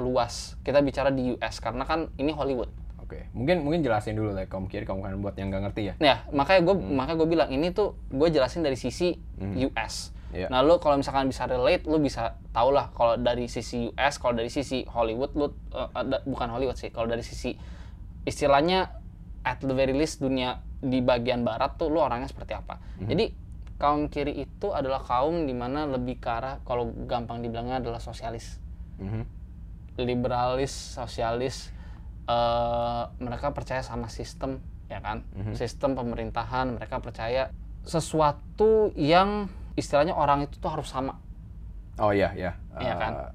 [0.00, 4.46] luas kita bicara di US karena kan ini Hollywood Oke, mungkin mungkin jelasin dulu lah
[4.46, 5.94] kaum kiri kaum kanan buat yang nggak ngerti ya.
[5.98, 6.94] Nah, makanya gue Hmm.
[6.94, 10.14] makanya gue bilang ini tuh gue jelasin dari sisi US.
[10.30, 10.46] Iya.
[10.46, 14.38] Nah, lu kalau misalkan bisa relate, lu bisa tau lah kalau dari sisi US, kalau
[14.38, 17.58] dari sisi Hollywood, lu eh, ada- bukan Hollywood sih, kalau dari sisi
[18.22, 18.94] istilahnya
[19.42, 22.78] at the very least dunia di bagian barat tuh lu orangnya seperti apa.
[22.94, 23.08] Hmm.
[23.08, 23.34] Jadi
[23.74, 28.60] kaum kiri itu adalah kaum di mana lebih ke arah kalau gampang dibilangnya adalah sosialis
[28.98, 29.39] Mhm.
[29.96, 31.72] Liberalis, sosialis,
[32.24, 35.26] eh, mereka percaya sama sistem, ya kan?
[35.52, 37.50] Sistem pemerintahan, mereka percaya
[37.82, 41.16] sesuatu yang istilahnya orang itu tuh harus sama.
[41.96, 42.52] Oh iya iya.
[42.76, 43.12] Iya kan?
[43.14, 43.30] Eh,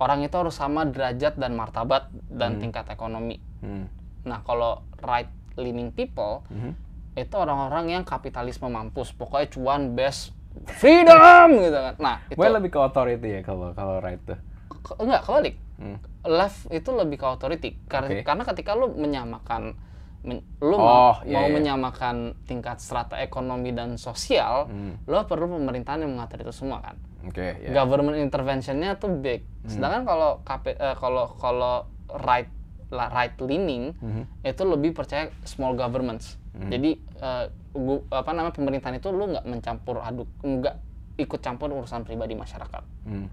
[0.00, 3.36] Orang itu harus sama derajat dan martabat dan tingkat ekonomi.
[3.60, 3.84] hmm.
[4.24, 5.28] Nah, kalau right
[5.60, 6.72] leaning people Mhm.
[7.14, 10.32] itu orang-orang yang kapitalisme mampus, pokoknya cuan best
[10.80, 11.94] freedom gitu kan.
[12.00, 14.40] Nah, itu Gue lebih ke authority ya kalau kalau right tuh.
[14.80, 15.96] Ke- enggak kebalik Hmm.
[16.22, 18.20] left itu lebih ke authority karena Oke.
[18.20, 19.72] karena ketika lu menyamakan
[20.20, 20.84] men- lu Oh,
[21.16, 21.54] mau, iya, mau iya.
[21.56, 25.00] menyamakan tingkat strata ekonomi dan sosial Hmm.
[25.02, 27.72] lo perlu pemerintahan yang mengatur itu semua kan Oke, ya.
[27.74, 30.30] government interventionnya tuh big sedangkan kalau
[30.66, 32.52] eh, kalau kalau right
[32.92, 34.44] right leaning Mhm.
[34.44, 40.02] itu lebih percaya small governments jadi eh, gu- apa namanya pemerintahan itu lu nggak mencampur
[40.02, 40.76] aduk nggak
[41.16, 43.32] ikut campur urusan pribadi masyarakat Hmm.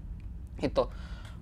[0.58, 0.84] itu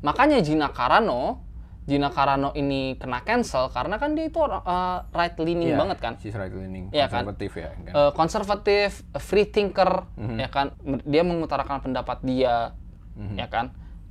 [0.06, 1.42] makanya Gina Carano
[1.82, 6.12] Gina Carano ini kena cancel karena kan dia itu eh, right leaning Iya, banget kan
[6.16, 7.22] She's right leaning, Iya kan?
[7.22, 7.70] konservatif ya.
[7.76, 7.92] kan?
[7.92, 8.90] Eh, konservatif
[9.20, 10.36] free thinker Mhm.
[10.36, 10.66] ya kan
[11.02, 12.74] dia mengutarakan pendapat dia
[13.14, 13.34] Mhm.
[13.34, 13.66] ya kan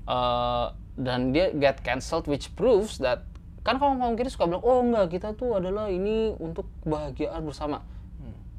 [0.05, 3.25] Eh, dan dia get cancelled which proves that
[3.61, 7.81] kan kalau kaum kiri suka bilang oh enggak kita tuh adalah ini untuk kebahagiaan bersama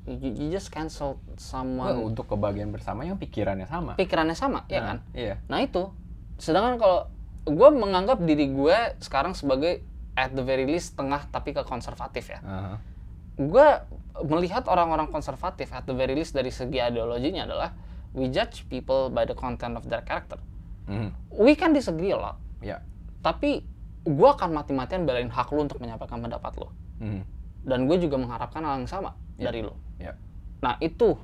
[0.05, 3.95] you, you just cancel Well, someone untuk kebahagiaan bersama yang pikirannya sama.
[3.95, 5.35] pikirannya sama ya Nah, kan Iya.
[5.47, 5.87] Nah itu,
[6.37, 7.01] sedangkan kalau
[7.47, 9.81] gue menganggap diri gue sekarang sebagai
[10.19, 12.41] at the very least tengah tapi ke konservatif ya.
[12.43, 12.77] Aha.
[13.39, 13.69] Gue
[14.27, 17.71] melihat orang-orang konservatif at the very least dari segi ideologinya adalah
[18.17, 20.41] we judge people by the content of their character.
[20.91, 21.11] Mhm.
[21.37, 22.81] We can disagree a lot, Ya.
[23.21, 23.63] tapi
[24.07, 26.73] gue akan mati-matian belain hak lu untuk menyampaikan pendapat lo.
[26.99, 27.23] Mhm.
[27.67, 29.77] Dan gue juga mengharapkan hal yang sama dari lo.
[30.01, 30.17] Ya.
[30.65, 31.19] Nah itu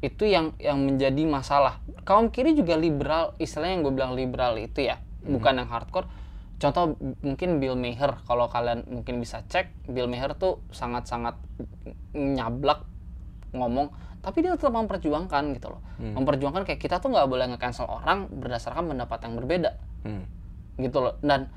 [0.00, 1.80] itu yang yang menjadi masalah.
[2.08, 6.06] Kaum kiri juga liberal, istilahnya yang gue bilang liberal itu ya, bukan yang hardcore.
[6.54, 11.34] Contoh mungkin Bill Maher, kalau kalian mungkin bisa cek, Bill Maher tuh sangat-sangat
[12.14, 12.86] nyablak
[13.50, 15.82] ngomong, tapi dia tetap memperjuangkan gitu loh.
[15.98, 19.70] Memperjuangkan kayak kita tuh nggak boleh nge-cancel orang berdasarkan pendapat yang berbeda
[20.04, 20.24] Hmm.
[20.76, 21.14] gitu loh.
[21.20, 21.48] Dan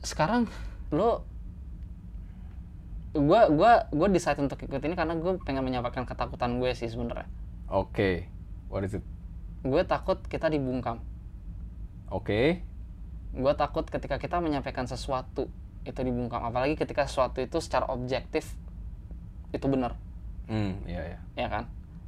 [0.00, 0.46] sekarang
[0.88, 1.24] lo
[3.12, 7.24] gua gua gua decide untuk ikut ini karena gue pengen menyampaikan ketakutan gue sih sebenarnya
[7.66, 8.28] Oke.
[8.68, 9.04] What is it?
[9.64, 11.00] gue takut kita dibungkam
[12.06, 12.60] Oke.
[13.36, 15.46] Gue takut ketika kita menyampaikan sesuatu
[15.84, 18.56] itu dibungkam apalagi ketika sesuatu itu secara objektif
[19.52, 19.94] itu benar
[20.46, 21.18] Hmm, iya ya.
[21.36, 21.64] ya kan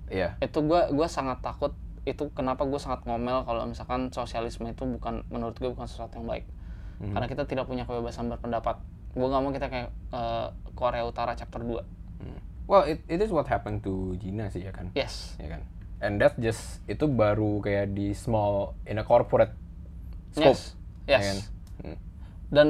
[0.08, 0.28] Iya.
[0.40, 5.20] itu gue gua sangat takut itu kenapa gue sangat ngomel kalau misalkan sosialisme itu bukan
[5.28, 6.46] menurut gue bukan sesuatu yang baik
[6.98, 7.12] Mhm.
[7.12, 11.60] karena kita tidak punya kebebasan berpendapat gue nggak mau kita kayak eh, Korea Utara chapter
[11.60, 11.82] 2
[12.18, 12.38] Hmm.
[12.64, 14.90] Well, it, it is what happened to Gina sih ya kan.
[14.92, 15.62] yes Ya kan.
[15.98, 19.50] And that just itu baru kayak di small in a corporate
[20.30, 20.54] scope.
[20.54, 20.77] yes
[21.08, 21.38] yes kan?
[21.82, 21.98] Hmm.
[22.48, 22.68] dan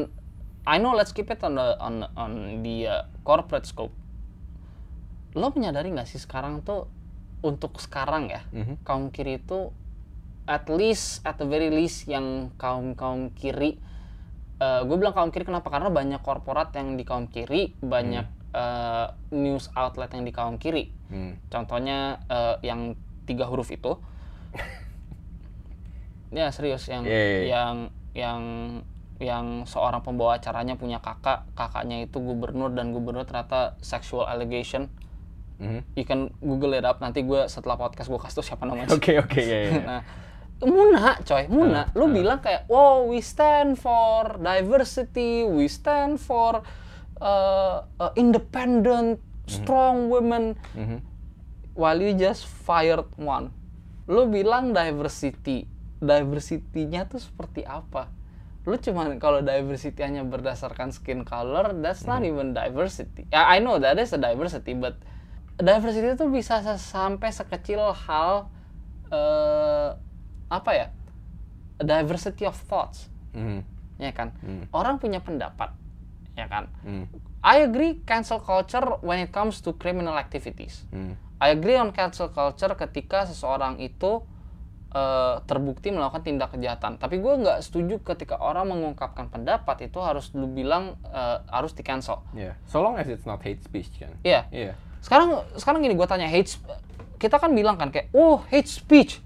[0.64, 3.92] I know let's keep it on the on on the uh, corporate scope
[5.32, 6.86] lo menyadari nggak sih sekarang tuh
[7.40, 8.82] untuk sekarang ya Mhm.
[8.82, 9.70] kaum kiri itu
[10.44, 13.78] at least at the very least yang kaum kaum kiri
[14.58, 19.70] gue bilang kaum kiri kenapa karena banyak korporat yang di kaum kiri banyak uh, news
[19.72, 21.38] outlet yang di kaum kiri Hmm.
[21.46, 22.92] contohnya uh, yang
[23.24, 23.96] tiga huruf itu
[26.30, 27.46] ya serius yang Iya, iya, iya.
[27.48, 27.76] yang
[28.18, 28.42] yang
[29.22, 34.90] yang seorang pembawa acaranya punya kakak kakaknya itu gubernur dan gubernur ternyata sexual allegation.
[35.58, 35.82] Mhm.
[35.98, 38.94] you can google it up nanti gue setelah podcast gue kasih tau siapa namanya.
[38.94, 39.72] Oke oke ya ya.
[39.82, 40.02] nah
[40.62, 41.86] Muna coy Muna.
[41.90, 46.62] Ah, lu bilang kayak wow we stand for diversity we stand for
[47.18, 49.18] uh, uh, independent
[49.50, 50.54] strong women.
[50.78, 50.98] Mhm.
[51.74, 53.50] while you just fired one.
[54.10, 55.66] Lu bilang diversity
[55.98, 58.10] diversity-nya tuh seperti apa
[58.68, 63.80] lu cuman kalau diversity hanya berdasarkan skin color that's not even diversity ya I know
[63.80, 65.00] that is a diversity but
[65.56, 68.52] diversity itu bisa sampai sekecil hal
[69.08, 69.90] eh
[70.48, 70.86] apa ya
[71.78, 73.62] a diversity of thoughts, Mhm.
[74.02, 74.34] ya kan?
[74.42, 74.66] Hmm.
[74.74, 75.70] Orang punya pendapat,
[76.34, 76.66] ya kan?
[76.82, 77.06] Hmm.
[77.38, 80.82] I agree cancel culture when it comes to criminal activities.
[80.90, 81.14] Hmm.
[81.38, 84.26] I agree on cancel culture ketika seseorang itu
[84.88, 86.96] eh, terbukti melakukan tindak kejahatan.
[86.96, 91.82] Tapi gue nggak setuju ketika orang mengungkapkan pendapat itu harus lu bilang eh, harus di
[91.82, 92.24] cancel.
[92.32, 92.56] Yeah.
[92.68, 94.12] So long as it's not hate speech kan.
[94.24, 94.48] Iya.
[94.48, 94.72] Iya.
[95.04, 96.56] Sekarang sekarang gini gue tanya hate
[97.18, 99.20] kita kan bilang kan kayak oh hate speech.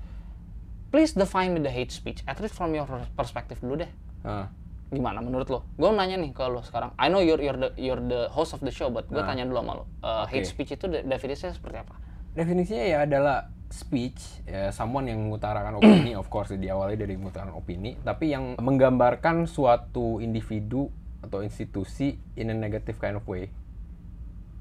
[0.92, 2.20] Please define me the hate speech.
[2.28, 2.84] At least from your
[3.16, 3.90] perspective dulu deh.
[4.28, 4.52] Ah.
[4.92, 5.64] Gimana menurut lo?
[5.80, 6.92] Gue nanya nih ke lo sekarang.
[7.00, 9.24] I know you're you're the you're the host of the show, but gue Nah.
[9.24, 9.84] tanya dulu sama lo.
[10.04, 10.52] Eh, Hate Oke.
[10.52, 11.96] speech itu de- definisinya seperti apa?
[12.36, 17.96] Definisinya ya adalah speech, ya someone yang mengutarakan opini, of course diawali dari mengutarakan opini,
[17.98, 23.48] tapi yang menggambarkan suatu individu atau institusi in a negative kind of way.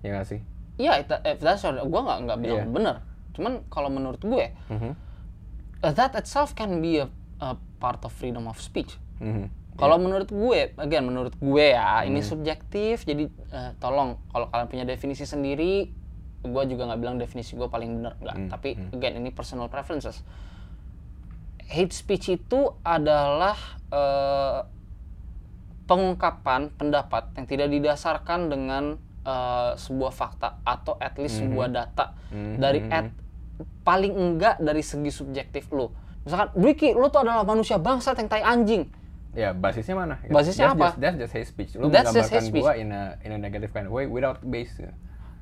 [0.01, 0.39] Ya nggak sih?
[0.79, 2.71] Iya, itu if that's gue nggak nggak bilang Iya.
[2.71, 2.95] bener.
[3.37, 4.91] Cuman kalau menurut gue, Mhm.
[5.83, 7.07] uh, that itself can be a,
[7.39, 8.97] a part of freedom of speech.
[9.21, 9.51] Mhm.
[9.79, 12.09] Kalau menurut gue, again menurut gue ya, Hmm.
[12.13, 13.01] ini subjektif.
[13.01, 15.89] Jadi uh, tolong kalau kalian punya definisi sendiri,
[16.41, 18.35] gue juga nggak bilang definisi gue paling benar nggak.
[18.35, 20.25] Hmm, Tapi again ini personal preferences.
[21.63, 23.55] Hate speech itu adalah
[23.87, 24.65] uh,
[25.83, 28.83] pengungkapan pendapat yang tidak didasarkan dengan
[29.21, 31.51] uh, sebuah fakta atau at least Hmm.
[31.51, 32.55] sebuah data Mhm.
[32.57, 33.07] dari at
[33.81, 35.91] paling enggak dari segi subjektif lu.
[36.21, 38.85] Misalkan, Ricky, lu tuh adalah manusia bangsat yang tai anjing.
[39.31, 40.19] Ya basisnya mana?
[40.21, 40.85] Ya, Basisnya that's apa?
[40.87, 41.71] Just, that's just hate speech.
[41.73, 42.63] Lu That's just menggambarkan hate speech.
[42.63, 44.75] gua in a in a negative kind of way without base.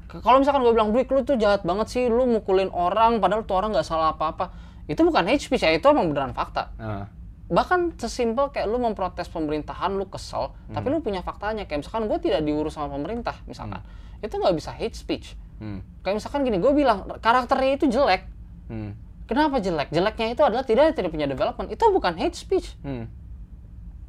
[0.10, 3.62] Kalau misalkan gue bilang, Rick, lu tuh jahat banget sih, lu mukulin orang, padahal tuh
[3.62, 4.49] orang nggak salah apa-apa.
[4.89, 6.74] Itu bukan hate speech ya, itu emang beneran fakta.
[6.82, 7.05] Ah.
[7.45, 10.97] Bahkan sesimpel kayak lu memprotes pemerintahan, lu kesel, tapi Hmm.
[10.97, 11.70] lu punya faktanya.
[11.70, 13.86] Kayak misalkan gue tidak diurus sama pemerintah, misalkan.
[14.22, 15.38] Itu nggak bisa hate speech.
[15.62, 15.86] Hmm.
[16.01, 18.26] Kayak misalkan gini, gue bilang, karakternya itu jelek.
[18.66, 18.97] Hmm.
[19.30, 19.93] Kenapa jelek?
[19.93, 21.70] Jeleknya itu adalah tidak tidak punya development.
[21.70, 22.74] Itu bukan hate speech.
[22.82, 23.05] Hmm.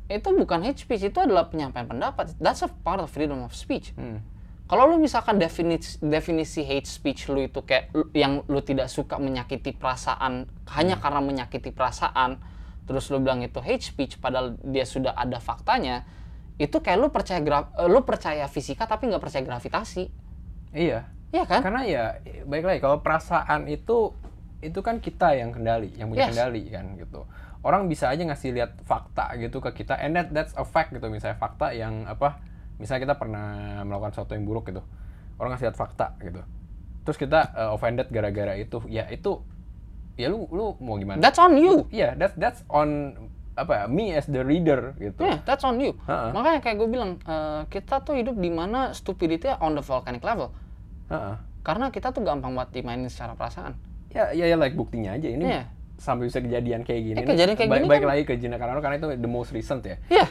[0.08, 2.34] Itu bukan hate speech, itu adalah penyampaian pendapat.
[2.40, 3.92] That's a part of freedom of speech.
[4.00, 4.24] Hmm.
[4.70, 9.18] Kalau lu misalkan definisi, definisi hate speech lu itu kayak lu- yang lu tidak suka
[9.18, 11.02] menyakiti perasaan hanya Hmm.
[11.02, 12.38] karena menyakiti perasaan,
[12.86, 16.06] terus lu bilang itu hate speech padahal dia sudah ada faktanya,
[16.54, 20.06] itu kayak lu percaya gra- eh, lu percaya fisika tapi nggak percaya gravitasi.
[20.70, 21.02] Iya.
[21.34, 21.66] Iya kan?
[21.66, 22.04] Karena ya
[22.46, 24.14] baik lagi kalau perasaan itu
[24.62, 26.38] itu kan kita yang kendali, yang punya Yes.
[26.38, 27.26] kendali kan gitu.
[27.66, 31.10] Orang bisa aja ngasih lihat fakta gitu ke kita, and that that's a fact gitu
[31.10, 32.38] misalnya fakta yang apa,
[32.80, 33.46] misalnya kita pernah
[33.84, 34.80] melakukan sesuatu yang buruk gitu,
[35.36, 36.40] orang ngasih lihat fakta gitu,
[37.04, 39.44] terus kita uh, offended gara-gara itu, ya itu,
[40.16, 41.20] ya lu lu mau gimana?
[41.20, 41.84] That's on you.
[41.92, 43.12] Iya, that's that's on
[43.60, 45.20] apa ya, me as the reader gitu.
[45.20, 45.92] Yeah, that's on you.
[46.08, 46.32] Ha-ha.
[46.32, 50.48] Makanya kayak gue bilang, eh, kita tuh hidup di mana stupidity on the volcanic level.
[51.12, 51.36] Heeh.
[51.60, 53.76] Karena kita tuh gampang buat dimainin secara perasaan.
[54.16, 55.68] Ya, ya, ya like buktinya aja ini Iya.
[56.00, 57.18] sampai bisa kejadian kayak gini.
[57.20, 58.32] Eh, kejadian kayak Baik- gini baik kan- lagi ke
[58.80, 60.00] karena itu the most recent ya.
[60.08, 60.26] Iya.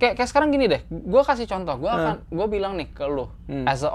[0.00, 0.80] Kayak kayak sekarang gini deh.
[0.88, 1.76] Gue kasih contoh.
[1.76, 3.68] Gue akan gue bilang nih ke lu Hmm.
[3.68, 3.90] as a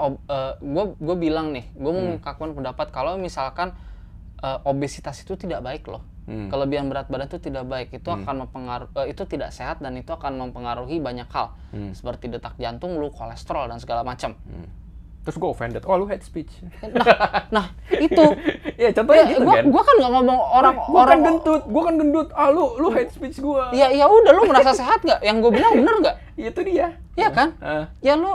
[0.62, 3.74] gue gue bilang nih, gue mengungkapkan pendapat kalau misalkan
[4.38, 6.06] eh, obesitas itu tidak baik loh.
[6.26, 6.50] Hmm.
[6.50, 7.88] Kelebihan berat badan itu tidak baik.
[7.90, 11.54] Itu akan mempengaruhi itu tidak sehat dan itu akan mempengaruhi banyak hal.
[11.74, 11.90] Hmm.
[11.90, 14.34] Seperti detak jantung lu, kolesterol dan segala macam.
[15.26, 15.82] Terus gue offended.
[15.84, 16.48] Oh, lu hate speech.
[16.86, 17.02] Nah,
[17.50, 18.22] nah itu
[18.80, 19.64] Iya, contohnya ya, gitu gua, kan.
[19.72, 22.28] gua kan nggak ngomong orang Gua orang kan gendut, gua kan gendut.
[22.36, 23.74] Ah, lu lu hate speech gua.
[23.74, 25.18] ya ya udah lu merasa sehat nggak?
[25.26, 26.16] Yang gue bilang bener nggak?
[26.54, 26.94] Itu dia.
[27.18, 27.48] Iya kan?
[27.58, 27.90] Ah.
[27.98, 28.30] ya lu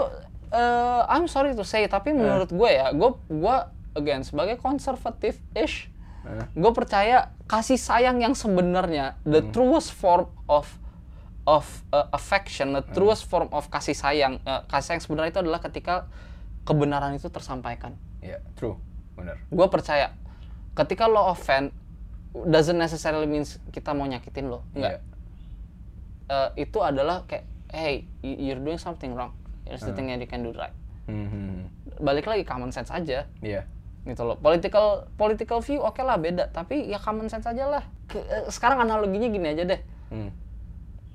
[0.52, 3.56] eh, I'm sorry to say tapi menurut gue ya gue gue
[3.96, 5.88] again sebagai konservatif ish
[6.22, 6.46] Eh.
[6.54, 10.70] gue percaya kasih sayang yang sebenarnya the truest form of
[11.50, 15.58] of uh, affection the truest form of kasih sayang eh, kasih sayang sebenarnya itu adalah
[15.58, 16.06] ketika
[16.64, 18.78] kebenaran itu tersampaikan Iya, true.
[19.14, 19.38] Bener.
[19.44, 20.14] gue percaya
[20.72, 21.74] ketika lo offend
[22.34, 25.02] doesn't necessarily means kita mau nyakitin lo enggak Iya.
[26.28, 30.26] Eh, itu adalah kayak hey you- you're doing something wrong here's the thing that you
[30.26, 30.72] can do right
[31.04, 31.66] Hmm, hmm, hmm.
[32.00, 33.68] balik lagi common sense aja Iya.
[34.04, 38.24] gitu loh political political view oke lah beda tapi ya common sense aja lah Ke-
[38.24, 40.32] eh, sekarang analoginya gini aja deh Hmm.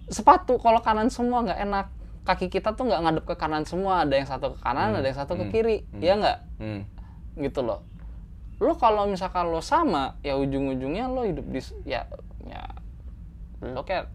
[0.07, 1.86] sepatu kalau kanan semua nggak enak
[2.27, 4.03] kaki kita tuh nggak ngadep ke kanan semua.
[4.03, 5.87] Ada yang satu ke kanan ada yang satu ke kiri.
[6.03, 6.39] Ya nggak?
[6.59, 6.83] Hmm.
[7.37, 7.85] gitu loh.
[8.59, 12.09] Lo kalau misalkan lo sama ya ujung-ujungnya lo hidup di ya
[12.49, 12.64] ya
[13.61, 14.09] lo kayak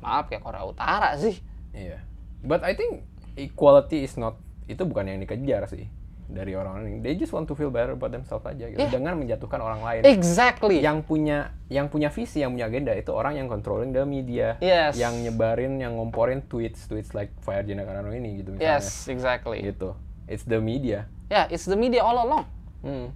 [0.00, 1.36] maaf kayak Korea Utara sih.
[1.74, 2.00] Iya.
[2.40, 3.04] But I think
[3.36, 5.90] equality is not itu bukan yang dikejar sih
[6.26, 6.98] dari orang-orang ini.
[7.00, 8.78] They just want to feel better about themselves aja gitu.
[8.78, 8.88] Yeah.
[8.88, 10.02] Dengan menjatuhkan orang lain.
[10.02, 14.56] exactly yang punya yang punya visi, yang punya agenda itu orang yang controlling the media,
[14.58, 14.94] Yes.
[14.94, 18.78] yang nyebarin, yang ngomporin tweets, tweets like Fire Gina Carano ini gitu misalnya.
[18.78, 19.92] yes exactly Gitu.
[20.24, 21.08] It's the media.
[21.26, 22.44] ya it's the media all along
[22.80, 23.12] Hmm.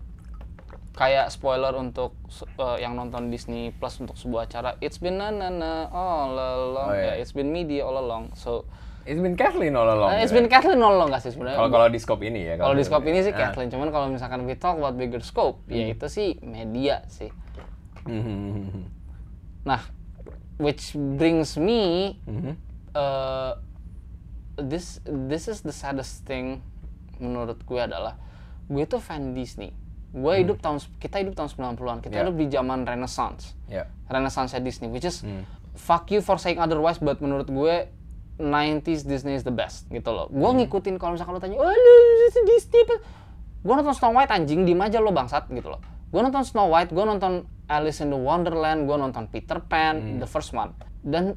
[0.93, 2.17] kayak spoiler untuk
[2.59, 6.91] eh, yang nonton Disney Plus untuk sebuah acara it's been na na na all along
[6.91, 7.15] Oh, iya.
[7.15, 8.67] ya it's been media all along so
[9.09, 10.13] It's been Kathleen all along.
[10.13, 10.53] eh, it's gitu been ya.
[10.55, 12.55] Kathleen all along gak sih sebenarnya Kalau kalau di scope ini ya.
[12.55, 13.33] kalau di scope ini sih.
[13.33, 15.95] Kathleen cuman kalau misalkan we talk about bigger scope ya Hmm.
[15.97, 17.33] itu sih media sih
[18.05, 18.85] Mhm.
[19.65, 19.81] nah
[20.57, 22.17] which brings me
[22.93, 23.57] uh,
[24.57, 26.61] this this is the saddest thing
[27.17, 28.17] menurut gue adalah
[28.65, 29.73] gue tuh fan Disney.
[30.09, 31.99] Gue hidup tahun kita hidup tahun 90-an.
[32.01, 32.15] Kita Hmm.
[32.15, 32.23] Yeah.
[32.23, 33.53] hidup di zaman Renaissance.
[33.67, 33.89] Ya.
[34.07, 35.45] Renaissance Disney which is Hmm.
[35.75, 37.89] fuck you for saying otherwise but menurut gue
[38.39, 40.31] 90s Disney is the best gitu loh.
[40.31, 40.63] Gue Hmm.
[40.63, 41.95] ngikutin kalau misalkan lo tanya, "Oh, lu
[42.47, 42.87] Disney."
[43.59, 45.83] Gue nonton Snow White anjing, diem aja lo bangsat gitu loh.
[46.09, 50.19] Gue nonton Snow White, gue nonton Alice in the Wonderland, gue nonton Peter Pan, Hmm.
[50.23, 50.73] the first one.
[51.03, 51.37] Dan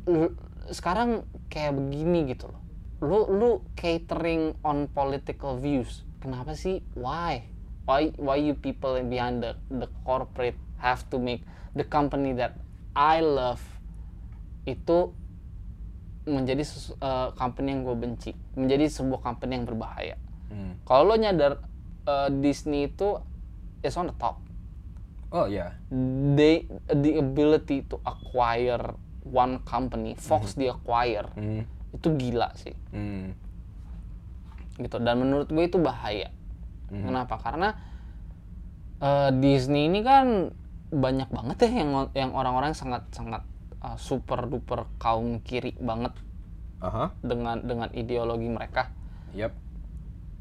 [0.70, 2.62] sekarang kayak begini gitu loh.
[3.02, 6.06] Lu lu catering on political views.
[6.22, 6.86] Kenapa sih?
[6.94, 7.50] Why?
[7.90, 11.42] Why why you people behind the the corporate have to make
[11.74, 12.54] the company that
[12.94, 13.60] I love
[14.70, 15.18] itu
[16.26, 20.16] menjadi sesu- eh, company yang gue benci, menjadi sebuah company yang berbahaya.
[20.54, 20.78] Hmm.
[20.86, 21.58] Kalau lo nyadar
[22.06, 23.18] eh, Disney itu
[23.82, 24.42] is on the top.
[25.32, 25.74] Oh ya.
[26.36, 31.64] They the ability to acquire one company, Fox di acquire Hmm.
[31.94, 33.34] itu gila sih, Hmm.
[34.78, 34.98] gitu.
[35.02, 36.30] Dan menurut gue itu bahaya.
[36.92, 37.06] Mhm.
[37.08, 37.36] Kenapa?
[37.42, 37.70] Karena
[39.02, 40.54] eh, Disney ini kan
[40.92, 43.42] banyak banget ya yang yang orang-orang sangat sangat
[43.82, 46.14] eh, super duper kaum kiri banget
[46.82, 47.14] Aha.
[47.22, 48.90] dengan dengan ideologi mereka.
[49.34, 49.52] Yep.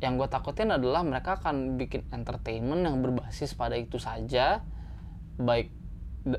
[0.01, 4.64] Yang gue takutin adalah mereka akan bikin entertainment yang berbasis pada itu saja,
[5.36, 5.68] baik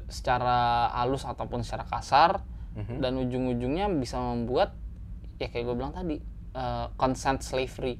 [0.09, 2.41] secara halus ataupun secara kasar,
[2.71, 3.01] Mhm.
[3.01, 4.73] dan ujung-ujungnya bisa membuat
[5.37, 6.17] ya kayak gue bilang tadi
[6.51, 7.95] eh, consent slavery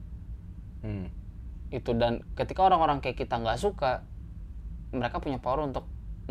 [0.82, 1.08] Hmm.
[1.70, 4.02] itu dan ketika orang-orang kayak kita nggak suka
[4.92, 5.86] mereka punya power untuk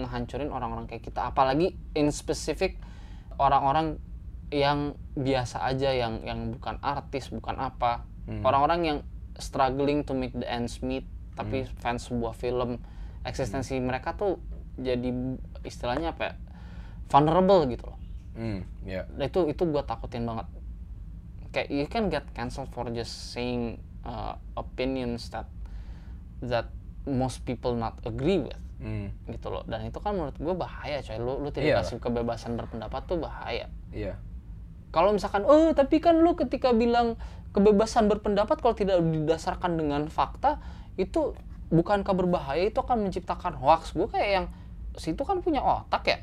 [0.04, 1.30] ngehancurin orang-orang kayak kita.
[1.30, 2.80] Apalagi in specific
[3.40, 3.96] orang-orang
[4.50, 8.06] yang biasa aja yang yang bukan artis bukan apa.
[8.28, 8.44] Hmm.
[8.44, 8.98] orang-orang yang
[9.40, 12.76] struggling to make the ends meet tapi fans sebuah film
[13.24, 14.36] eksistensi mereka tuh
[14.76, 15.10] jadi
[15.64, 16.34] istilahnya apa ya?
[17.10, 17.98] Vulnerable gitu loh.
[18.36, 18.60] Hmm.
[18.86, 19.08] Ya.
[19.16, 20.46] Nah, itu itu gue takutin banget.
[21.50, 25.48] Kayak you can get cancelled for just saying uh, opinions that
[26.44, 26.70] that
[27.08, 29.12] most people not agree with Hmm.
[29.28, 29.62] gitu loh.
[29.68, 31.20] Dan itu kan menurut gue bahaya coy.
[31.20, 31.84] Lu lu tidak Iyalah.
[31.84, 33.68] kasih kebebasan berpendapat tuh bahaya.
[33.92, 34.16] Iya.
[34.90, 37.14] kalau misalkan oh tapi kan lu ketika bilang
[37.54, 40.58] kebebasan berpendapat kalau tidak didasarkan dengan fakta
[40.98, 41.38] itu
[41.70, 42.66] bukankah berbahaya?
[42.66, 43.94] Itu akan menciptakan hoax.
[43.94, 44.46] Gue kayak yang
[44.98, 46.18] situ kan punya otak ya?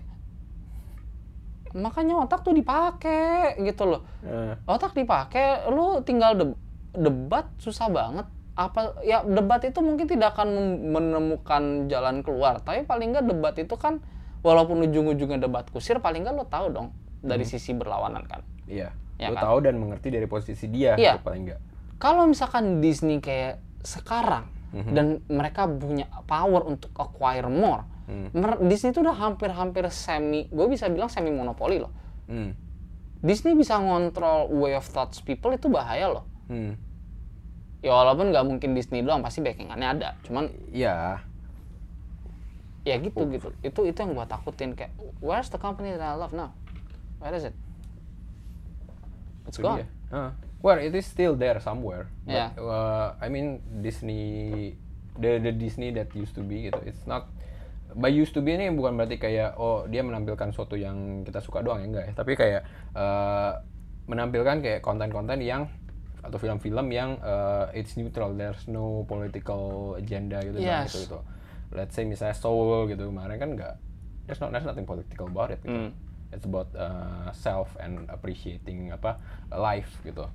[1.77, 4.01] Makanya otak tuh dipakai gitu loh.
[4.23, 6.59] Eh, otak dipakai lu tinggal de-
[6.95, 8.27] debat susah banget
[8.57, 10.49] apa ya debat itu mungkin tidak akan
[10.89, 14.01] menemukan jalan keluar tapi paling nggak debat itu kan
[14.41, 16.89] walaupun ujung-ujungnya debat kusir paling nggak lo tahu dong
[17.19, 18.91] dari sisi berlawanan kan Iya.
[19.17, 19.45] Ya Lu kan?
[19.45, 21.15] tahu dan mengerti dari posisi dia Iya.
[21.15, 21.61] gitu, paling enggak.
[21.97, 24.91] kalau misalkan Disney kayak sekarang Mhm.
[24.91, 28.29] dan mereka punya power untuk acquire more Hmm.
[28.31, 31.93] mer- Disney itu udah hampir-hampir semi gue bisa bilang semi monopoli loh
[32.25, 32.57] Hmm.
[33.17, 36.73] Disney bisa ngontrol way of thoughts people itu bahaya loh Hmm.
[37.81, 41.21] Ya walaupun nggak mungkin Disney doang pasti backingannya ada cuman Iya.
[42.87, 46.31] ya gitu gitu itu itu yang gua takutin kayak where's the company that I love
[46.31, 46.55] now
[47.19, 47.53] where is it
[49.47, 49.87] it's gone.
[50.11, 50.35] Ah.
[50.59, 52.09] Well, it is still there somewhere.
[52.25, 52.49] But, Yeah.
[52.59, 54.73] uh, I mean Disney,
[55.15, 56.81] the the Disney that used to be gitu.
[56.83, 57.29] It's not
[57.95, 61.63] by used to be ini bukan berarti kayak oh dia menampilkan sesuatu yang kita suka
[61.63, 62.13] doang ya enggak ya.
[62.17, 62.61] Tapi kayak
[62.97, 63.61] uh,
[64.09, 65.71] menampilkan kayak konten-konten yang
[66.27, 68.35] atau film-film yang uh, it's neutral.
[68.35, 70.91] There's no political agenda gitu Yes.
[70.91, 71.19] gitu gitu.
[71.71, 73.75] Let's say misalnya Soul gitu kemarin kan enggak
[74.27, 75.89] there's not there's nothing political about it gitu.
[75.89, 75.91] Hmm.
[76.35, 79.15] It's about uh, self and appreciating apa
[79.49, 80.27] life gitu.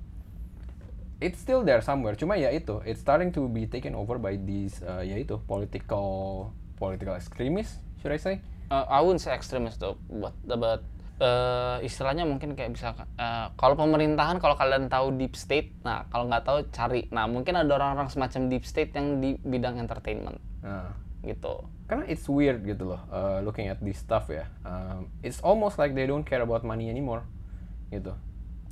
[1.21, 2.17] It's still there somewhere.
[2.17, 6.49] Cuma ya itu, it's starting to be taken over by these uh, ya itu political
[6.75, 8.41] political extremists, should I say?
[8.67, 10.81] Uh, I wouldn't say extremist though but but
[11.19, 16.29] uh, istilahnya mungkin kayak bisa uh, kalau pemerintahan kalau kalian tahu deep state nah kalau
[16.29, 17.09] nggak tahu cari.
[17.11, 20.41] Nah mungkin ada orang-orang semacam deep state yang di bidang entertainment.
[20.63, 21.67] Nah, gitu.
[21.85, 24.47] Karena it's weird gitu loh, uh, looking at this stuff ya.
[24.63, 27.27] Um, it's almost like they don't care about money anymore,
[27.91, 28.15] gitu.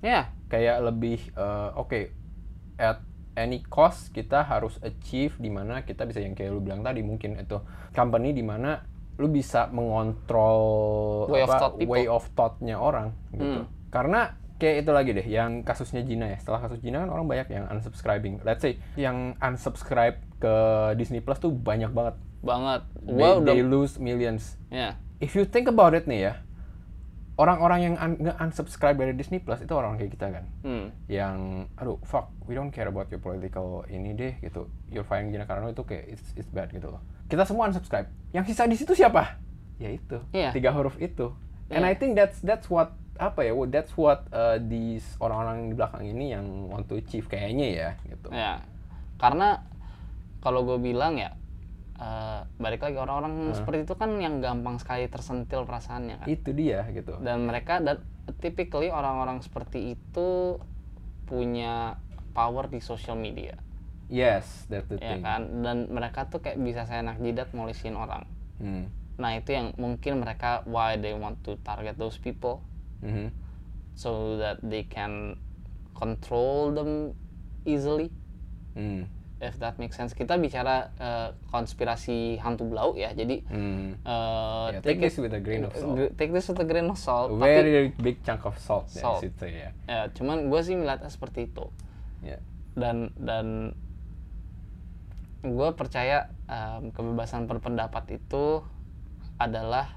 [0.02, 2.10] ya kayak lebih uh, oke
[2.82, 3.00] at
[3.38, 7.38] any cost kita harus achieve di mana kita bisa yang kayak lu bilang tadi mungkin
[7.38, 7.62] itu
[7.94, 8.82] company di mana
[9.22, 11.92] lu bisa mengontrol Way of apa, thought people.
[11.94, 13.62] way of thought-nya orang gitu.
[13.62, 13.66] Hmm.
[13.88, 16.38] Karena kayak itu lagi deh yang kasusnya Gina ya.
[16.38, 18.42] Setelah kasus Gina kan orang banyak yang unsubscribing.
[18.42, 20.54] Let's say yang unsubscribe ke
[20.96, 22.18] Disney Plus tuh banyak banget.
[22.42, 24.58] banget They, they lose millions.
[24.68, 26.34] ya If you think about it nih ya,
[27.38, 30.46] orang-orang yang un- nge-unsubscribe dari Disney Plus itu orang kayak kita kan.
[30.62, 30.86] hmm.
[31.06, 31.38] Yang,
[31.78, 34.66] aduh, fuck, we don't care about your political ini deh gitu.
[34.90, 37.02] You're firing Gina Carano itu kayak it's, it's bad gitu loh.
[37.32, 38.12] Kita semua unsubscribe.
[38.36, 39.40] Yang sisa di situ siapa?
[39.80, 40.52] Ya itu, Iya.
[40.52, 41.32] tiga huruf itu.
[41.72, 41.92] And Iya.
[41.92, 43.56] I think that's that's what apa ya?
[43.72, 48.28] That's what uh, these orang-orang di belakang ini yang want to achieve kayaknya ya gitu.
[48.30, 48.60] ya
[49.22, 49.62] karena
[50.42, 51.38] kalau gue bilang ya
[52.02, 56.90] eh, balik lagi orang-orang seperti itu kan yang gampang sekali tersentil perasaannya kan Itu dia
[56.90, 57.22] gitu.
[57.22, 58.02] dan mereka dan
[58.42, 60.58] typically orang-orang seperti itu
[61.30, 62.02] punya
[62.34, 63.54] power di social media
[64.12, 65.24] Yes, that's the ya thing.
[65.24, 68.28] kan dan mereka tuh kayak bisa seenak jidat ngulisin orang
[68.60, 68.92] Hmm.
[69.16, 72.60] nah itu yang mungkin mereka why they want to target those people
[73.00, 73.32] Mhm.
[73.94, 75.40] so that they can
[75.94, 77.16] control them
[77.64, 78.12] easily
[78.74, 79.08] Hmm.
[79.40, 83.96] if that makes sense kita bicara eh, konspirasi hantu blau ya jadi Hmm.
[83.98, 85.96] eh, Yeah, take this with a grain of salt.
[86.14, 89.24] take this with a grain of salt A tapi very big chunk of salt, Salt.
[89.24, 89.72] situ ya.
[89.86, 91.66] ya cuman gue sih melihatnya seperti itu
[92.22, 92.38] Ya.
[92.74, 93.72] dan dan
[95.42, 98.62] gue percaya em, kebebasan berpendapat itu
[99.36, 99.90] adalah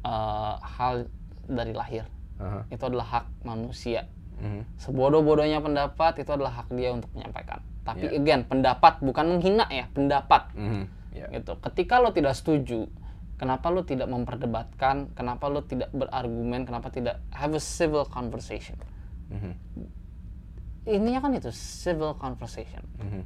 [0.00, 1.08] eh, hal
[1.44, 2.04] dari lahir
[2.36, 2.64] Aha.
[2.68, 4.08] itu adalah hak manusia
[4.40, 4.80] Mhm.
[4.80, 8.16] sebodoh-bodohnya pendapat itu adalah hak dia untuk menyampaikan tapi Yeah.
[8.16, 10.84] again pendapat bukan menghina ya pendapat Mhm.
[11.10, 11.26] Ya.
[11.28, 12.88] gitu ketika lo tidak setuju
[13.36, 18.76] kenapa lo tidak memperdebatkan kenapa lo tidak berargumen kenapa tidak have a civil conversation
[19.28, 19.52] Mhm.
[20.86, 23.22] intinya kan itu civil conversation Mhm.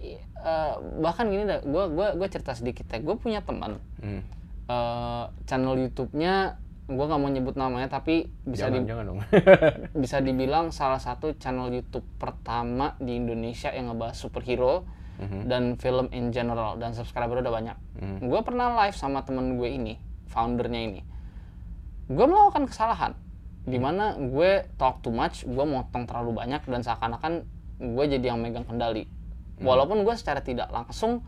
[0.00, 4.20] Eh, bahkan gini dah gue gua gua cerita sedikit ya gue punya teman Mhm.
[4.66, 9.18] eh, channel YouTube-nya gue nggak mau nyebut namanya tapi bisa jangan, di- jangan dong.
[10.02, 14.88] bisa dibilang salah satu channel YouTube pertama di Indonesia yang ngebahas superhero
[15.18, 15.40] Mhm.
[15.44, 17.76] dan film in general dan subscriber udah banyak.
[18.00, 18.18] Mhm.
[18.24, 21.00] Gue pernah live sama temen gue ini, foundernya ini.
[22.08, 23.12] Gue melakukan kesalahan,
[23.62, 27.44] di mana gue talk too much, gue motong terlalu banyak dan seakan-akan
[27.78, 29.04] gue jadi yang megang kendali.
[29.60, 31.20] Walaupun gue secara tidak langsung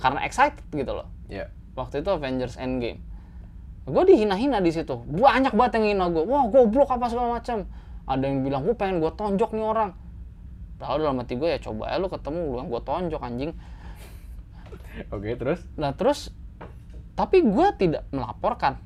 [0.00, 1.08] karena excited gitu loh.
[1.28, 1.48] Ya.
[1.76, 3.00] Waktu itu Avengers Endgame.
[3.88, 5.00] Gue dihina-hina di situ.
[5.08, 6.24] Banyak banget yang hina gue.
[6.24, 7.64] Wah, goblok apa segala macam.
[8.04, 9.90] Ada yang bilang gue pengen gue tonjok nih orang.
[10.80, 13.52] Padahal dalam hati gue ya coba ya lu ketemu lu yang gue tonjok anjing.
[15.14, 15.60] Oke, terus?
[15.76, 16.32] Nah terus,
[17.14, 18.80] tapi gue tidak melaporkan.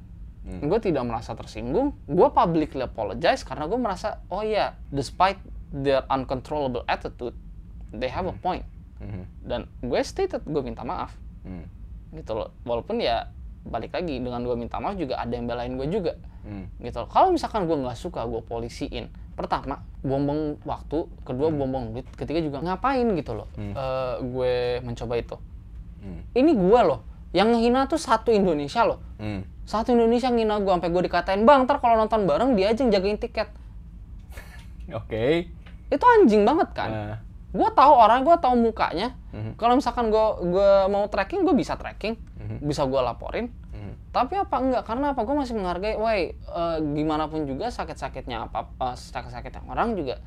[0.45, 0.61] Hmm.
[0.67, 1.97] Gue tidak merasa tersinggung.
[2.05, 5.41] Gue publicly apologize karena gue merasa, oh iya, despite
[5.71, 7.33] their uncontrollable attitude,
[7.95, 8.67] they have a point.
[9.01, 9.25] Mhm.
[9.43, 11.15] Dan gue stated gue minta maaf.
[11.43, 11.67] Hmm.
[12.13, 12.55] Gitu loh.
[12.63, 13.31] Walaupun ya
[13.65, 16.15] balik lagi dengan gue minta maaf juga ada yang belain gue juga.
[16.45, 16.69] Hmm.
[16.79, 17.09] Gitu loh.
[17.09, 19.09] Kalau misalkan gue nggak suka, gue polisiin.
[19.35, 21.11] Pertama, buang-buang waktu.
[21.27, 22.07] Kedua, buang-buang duit.
[22.15, 23.49] Ketiga juga ngapain gitu loh.
[23.59, 24.55] Eh, gue
[24.87, 25.37] mencoba itu.
[26.05, 26.23] Hmm.
[26.37, 27.01] Ini gue loh.
[27.35, 29.03] Yang ngehina tuh satu Indonesia loh.
[29.19, 29.43] Hmm.
[29.65, 32.93] Satu Indonesia ngina gue sampai gue dikatain bang ntar kalau nonton bareng dia aja yang
[32.93, 33.49] jagain tiket
[35.01, 35.49] Oke.
[35.89, 37.17] itu anjing banget kan Nah,
[37.55, 39.55] gue tahu orang gue tahu mukanya Mhm.
[39.55, 42.57] kalau misalkan gue gue mau tracking gue bisa tracking Mhm.
[42.61, 44.11] bisa gue laporin Mhm.
[44.11, 48.45] tapi apa enggak karena apa gue masih menghargai woi eh, gimana pun juga sakit sakitnya
[48.45, 50.19] apa eh, sakit sakitnya orang juga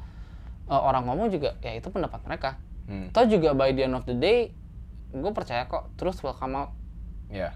[0.66, 2.52] eh, orang ngomong juga ya itu pendapat mereka
[2.88, 3.12] Hmm.
[3.12, 4.56] Toh juga by the end of the day
[5.10, 6.72] gue percaya kok truth will come out
[7.28, 7.52] Ya.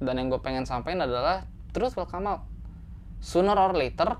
[0.00, 2.48] dan yang gue pengen sampaikan adalah truth will come out
[3.20, 4.16] sooner or later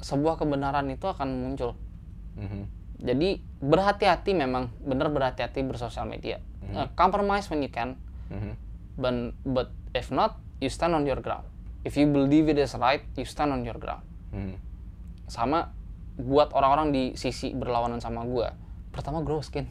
[0.00, 1.76] sebuah kebenaran itu akan muncul
[2.32, 2.77] Mhm.
[2.98, 6.42] Jadi berhati-hati memang bener berhati-hati bersosial media.
[6.68, 7.96] Uh, compromise when you can.
[8.28, 8.52] Mhm.
[8.98, 9.14] but
[9.46, 11.46] but if not you stand on your ground.
[11.86, 14.02] If you believe it is right you stand on your ground.
[14.34, 14.58] Mhm.
[15.30, 15.70] sama
[16.18, 18.48] buat orang-orang di sisi berlawanan sama gue
[18.90, 19.70] pertama grow skin.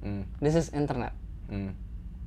[0.00, 0.24] Hmm.
[0.40, 1.12] this is internet.
[1.52, 1.76] Hmm.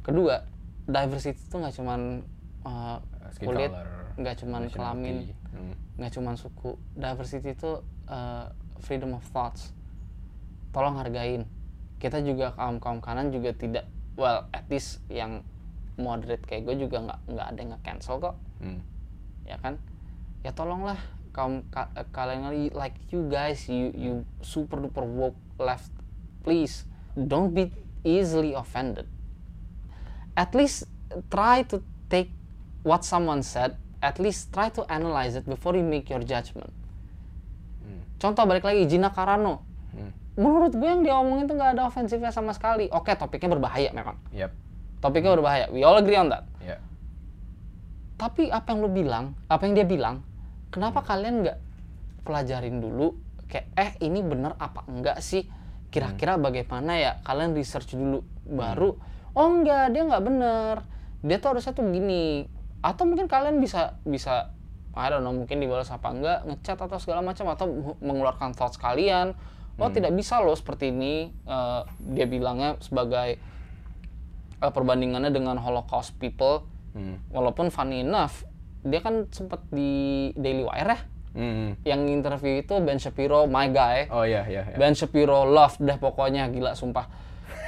[0.06, 0.46] kedua
[0.86, 2.22] diversity itu nggak cuman
[2.64, 2.98] uh,
[3.42, 3.72] kulit
[4.16, 5.76] nggak cuman kelamin Hmm.
[6.00, 6.80] nggak cuman suku.
[6.96, 8.48] Diversity itu uh,
[8.80, 9.76] freedom of thoughts
[10.72, 11.44] tolong hargain
[12.00, 13.86] kita juga kaum kaum kanan juga tidak
[14.16, 15.46] well at least yang
[15.96, 18.80] moderate kayak gue juga nggak nggak ada yang nge-cancel kok Hmm.
[19.44, 19.78] ya kan
[20.42, 20.98] ya tolonglah
[21.32, 25.90] kaum ka- eh, kalian li- like you guys you you super duper woke left
[26.42, 26.86] please
[27.16, 27.70] don't be
[28.02, 29.06] easily offended
[30.34, 30.88] at least
[31.30, 32.32] try to take
[32.82, 36.72] what someone said at least try to analyze it before you make your judgment
[37.82, 38.02] Hmm.
[38.18, 39.62] contoh balik lagi Gina Carano
[39.92, 40.12] Hmm.
[40.40, 42.88] Menurut gue yang dia omongin itu nggak ada ofensifnya sama sekali.
[42.92, 44.16] Oke topiknya berbahaya memang.
[44.32, 44.52] Yep.
[45.02, 45.66] topiknya berbahaya.
[45.74, 46.46] We all agree on that.
[46.62, 46.78] Ya.
[48.22, 50.22] tapi apa yang lu bilang apa yang dia bilang
[50.70, 51.58] kenapa kalian nggak
[52.22, 53.18] pelajarin dulu?
[53.50, 55.50] Kayak eh ini bener apa enggak sih?
[55.90, 57.12] Kira-kira bagaimana ya?
[57.26, 58.22] Kalian research dulu.
[58.46, 58.96] Baru
[59.36, 60.76] oh enggak dia nggak bener.
[61.26, 62.46] Dia tuh harusnya tuh gini.
[62.86, 64.54] Atau mungkin kalian bisa bisa
[64.92, 69.34] I don't know mungkin dibalas apa enggak ngechat atau segala macam atau mengeluarkan thoughts kalian
[69.76, 73.38] oh tidak bisa loh seperti ini Eh, dia bilangnya sebagai
[74.58, 77.24] eh, perbandingannya dengan Holocaust people Hmm.
[77.28, 78.44] walaupun funny enough
[78.82, 79.88] dia kan sempat di
[80.36, 81.00] Daily Wire ya
[81.32, 81.80] Hmm.
[81.82, 84.68] yang interview itu Ben Shapiro my guy Oh iya iya.
[84.68, 84.76] iya.
[84.76, 87.08] Ben Shapiro love deh pokoknya gila sumpah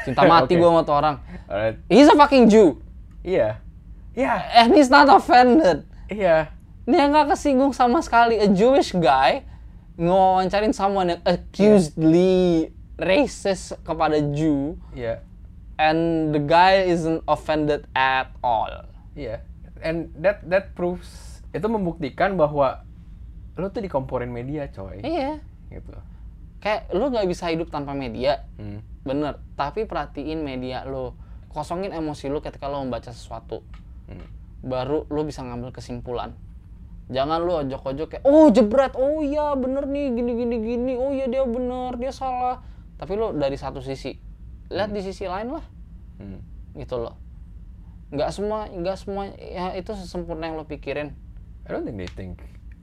[0.04, 0.60] cinta mati Oke.
[0.60, 1.16] gua sama tuh orang
[1.48, 1.80] Alright.
[1.88, 2.84] he's a fucking Jew
[3.24, 3.64] Iya.
[4.12, 4.34] Iya.
[4.60, 6.52] and he's not offended Iya.
[6.84, 9.48] dia nggak kesinggung sama sekali a Jewish guy
[9.96, 15.22] ngewawancarin someone yang accusedly racist kepada Jew Iya.
[15.76, 18.70] and the guy isn't offended at all
[19.14, 19.46] Iya.
[19.80, 21.06] And that that proves
[21.52, 22.82] itu membuktikan bahwa
[23.54, 24.98] lo tuh dikomporin media, coy.
[25.00, 25.38] iya
[25.70, 25.94] Gitu.
[26.58, 28.82] kayak lu nggak bisa hidup tanpa media Hmm.
[29.02, 31.14] bener tapi perhatiin media lo
[31.48, 33.62] kosongin emosi lu ketika lo membaca sesuatu
[34.08, 34.26] Hmm.
[34.62, 36.34] baru lu bisa ngambil kesimpulan
[37.12, 41.28] jangan lu ojok-ojok kayak oh jebret oh iya bener nih gini gini gini oh iya
[41.28, 42.64] dia bener dia salah
[42.96, 44.16] tapi lu dari satu sisi
[44.72, 45.66] lihat di sisi lain lah
[46.14, 46.40] Hmm.
[46.78, 47.18] gitu loh
[48.14, 51.10] nggak semua nggak semua ya itu sesempurna yang lo pikirin
[51.66, 52.38] I don't think they think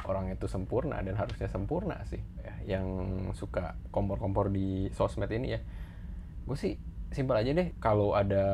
[0.09, 2.24] orang itu sempurna dan harusnya sempurna sih.
[2.40, 2.86] Ya, yang
[3.36, 5.60] suka kompor-kompor di sosmed ini ya.
[6.48, 6.74] Gue sih
[7.12, 7.76] simpel aja deh.
[7.82, 8.44] Kalau ada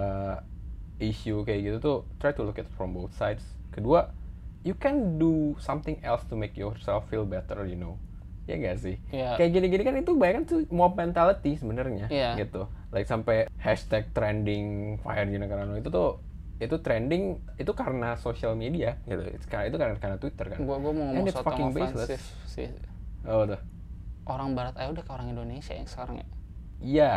[0.99, 3.47] isu kayak gitu tuh, try to look at from both sides.
[3.71, 4.11] Kedua,
[4.67, 7.95] you can do something else to make yourself feel better, you know.
[8.47, 8.99] Ya gak sih?
[9.11, 9.39] Iya.
[9.39, 12.35] Kayak gini-gini kan itu banyak kan tuh mob mentality sebenarnya Iya.
[12.39, 12.67] gitu.
[12.91, 16.23] Like sampai hashtag trending fire Gina Carano itu tuh
[16.57, 19.23] itu trending itu karena social media gitu.
[19.47, 20.59] Karena itu karena karena Twitter kan.
[20.63, 22.23] gua gua mau ngomong sesuatu fucking baseless.
[22.47, 22.71] sih
[23.27, 23.59] Oh tuh.
[24.27, 26.27] orang barat aja udah ke orang Indonesia yang sekarang ya
[26.79, 27.15] Iya.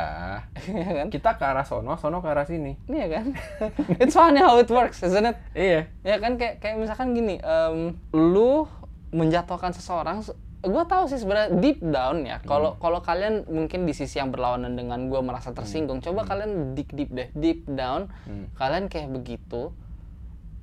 [0.63, 2.79] Iya kan Kita ke arah sono, sono ke arah sini.
[2.85, 3.25] iya kan
[4.01, 5.87] it's funny how it works isn't it Iya.
[6.01, 8.65] ya kan kayak kayak misalkan gini em, lu
[9.09, 10.21] menjatuhkan seseorang
[10.59, 14.73] gue tahu sih sebenarnya deep down ya kalau kalau kalian mungkin di sisi yang berlawanan
[14.73, 18.51] dengan gue merasa tersinggung coba kalian deep deep deh deep down Hmm.
[18.53, 19.71] kalian kayak begitu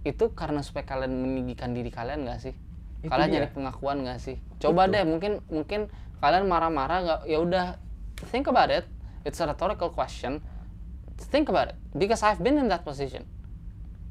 [0.03, 2.55] itu karena supaya kalian meninggikan diri kalian nggak sih
[2.99, 3.35] Itu kalian dia.
[3.39, 7.67] nyari pengakuan nggak sih coba deh mungkin mungkin kalian marah-marah nggak ya udah
[8.31, 8.85] think about it
[9.23, 10.41] it's a rhetorical question
[11.33, 13.25] think about it because I've been in that position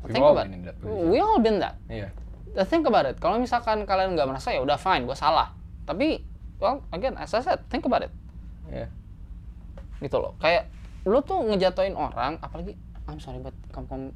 [0.02, 0.66] We've think all about been in it.
[0.70, 1.10] that position.
[1.10, 2.10] we all been that Iya.
[2.56, 3.20] Uh, think about it.
[3.20, 5.52] Kalau misalkan kalian nggak merasa ya udah fine, gue salah.
[5.84, 6.24] Tapi,
[6.56, 8.14] well, again, as I said, think about it.
[8.72, 8.88] Iya.
[10.00, 10.40] Gitu loh.
[10.40, 10.72] Kayak
[11.04, 12.80] lu tuh ngejatoin orang, apalagi,
[13.12, 14.08] I'm sorry but kamu kamu,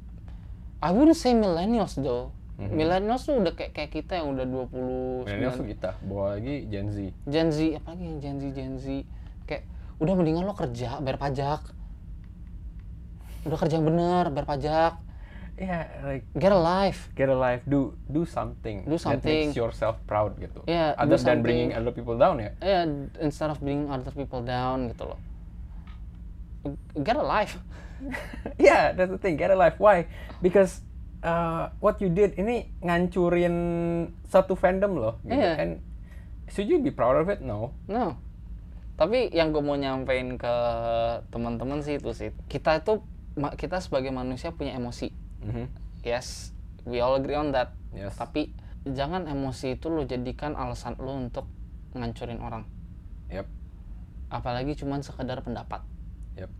[0.80, 2.32] I wouldn't say millennials though.
[2.56, 2.72] Mhm.
[2.72, 6.88] Millennials tuh udah kayak kayak kita yang udah 20 Millennials tuh kita, bawa lagi Gen
[6.88, 6.96] Z.
[7.28, 8.84] Gen Z, apalagi yang Gen Z Gen Z
[10.00, 11.60] udah mendingan lo kerja bayar pajak.
[13.44, 14.92] Udah kerja yang bener, bayar pajak.
[15.60, 17.12] Iya, like Get a life.
[17.12, 18.88] get a life, do do something.
[18.88, 19.52] Do that something.
[19.52, 20.64] makes yourself proud gitu.
[20.64, 21.44] Do Other than something.
[21.44, 22.56] bringing other people down ya.
[22.64, 22.88] ya
[23.20, 25.20] instead of bringing other people down gitu loh
[27.00, 27.56] get a life
[28.58, 29.36] yeah, that's the thing.
[29.36, 29.76] Get a life.
[29.76, 30.08] Why?
[30.40, 30.80] Because
[31.20, 33.56] uh, what you did ini ngancurin
[34.24, 35.14] satu fandom loh.
[35.20, 35.36] Gitu.
[35.36, 35.52] Iya.
[35.60, 35.70] And
[36.48, 37.44] should you be proud of it?
[37.44, 37.76] No.
[37.84, 38.16] no
[39.00, 40.54] tapi yang gue mau nyampein ke
[41.28, 43.00] teman-teman sih itu sih kita itu
[43.56, 45.08] kita sebagai manusia punya emosi
[45.40, 45.64] Mhm.
[46.04, 46.52] yes
[46.84, 48.12] we all agree on that Yes.
[48.14, 48.52] tapi
[48.82, 51.48] jangan emosi itu lo jadikan alasan lo untuk
[51.92, 52.68] ngancurin orang
[53.28, 53.48] Yep.
[54.28, 55.80] apalagi cuman sekedar pendapat
[56.36, 56.50] Yep.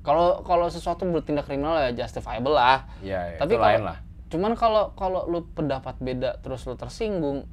[0.00, 3.98] kalau kalau sesuatu bertindak kriminal ya justifiable lah Ya, Tapi itu kalau- lain lah.
[4.26, 7.44] cuman kalau kalau lu pendapat beda terus lu tersinggung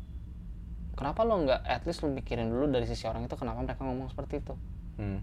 [1.01, 4.07] kenapa lo nggak at least lu mikirin dulu dari sisi orang itu kenapa mereka ngomong
[4.07, 4.53] seperti itu
[4.95, 5.17] Hmm.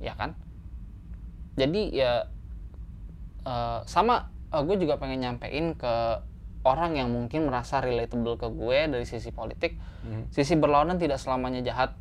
[0.00, 0.32] ya kan
[1.54, 2.12] jadi ya
[3.44, 5.94] eh, sama gue juga pengen nyampein ke
[6.64, 10.32] orang yang mungkin merasa relatable ke gue dari sisi politik Mhm.
[10.32, 11.92] sisi berlawanan tidak selamanya jahat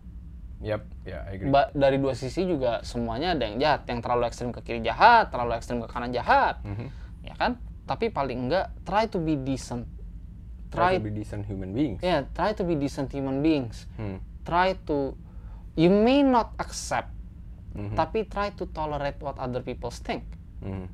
[0.55, 0.81] Yep.
[1.03, 1.51] Ya, I agree.
[1.51, 5.27] Ba- dari dua sisi juga semuanya ada yang jahat yang terlalu ekstrim ke kiri jahat
[5.27, 6.87] terlalu ekstrim ke kanan jahat Mhm.
[7.21, 9.83] ya kan tapi paling enggak try to be decent
[10.75, 11.99] Try try to be decent human beings.
[11.99, 14.19] yeah try to be decent human beings Hmm.
[14.43, 15.15] try to
[15.73, 17.09] you may not accept
[17.73, 17.95] Mhm.
[17.95, 20.23] tapi try to tolerate what other people think
[20.59, 20.87] Mhm.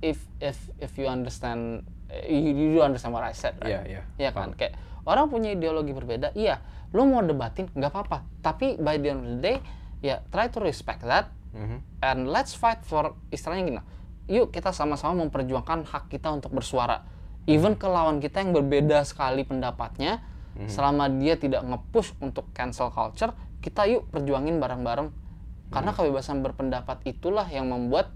[0.00, 1.86] if if if you understand
[2.22, 4.02] you, you do understand what I said right Iya, iya.
[4.18, 4.58] Iya kan Paham.
[4.58, 6.58] kayak orang punya ideologi berbeda iya
[6.90, 9.56] lo mau debatin nggak apa-apa tapi by the end of the day
[10.00, 11.78] ya try to respect that Mhm.
[12.00, 13.82] and let's fight for istilahnya gini
[14.28, 17.02] yuk kita sama-sama memperjuangkan hak kita untuk bersuara
[17.46, 20.22] even ke lawan kita yang berbeda sekali pendapatnya
[20.68, 23.32] selama dia tidak nge-push untuk cancel culture
[23.64, 25.08] kita yuk perjuangin bareng-bareng
[25.72, 28.12] karena kebebasan berpendapat itulah yang membuat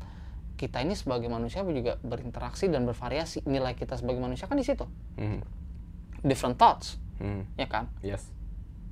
[0.57, 4.85] kita ini sebagai manusia juga berinteraksi dan bervariasi nilai kita sebagai manusia kan di situ
[5.17, 5.41] Mhm.
[6.23, 7.43] different thoughts Mhm.
[7.57, 8.29] ya kan Yes.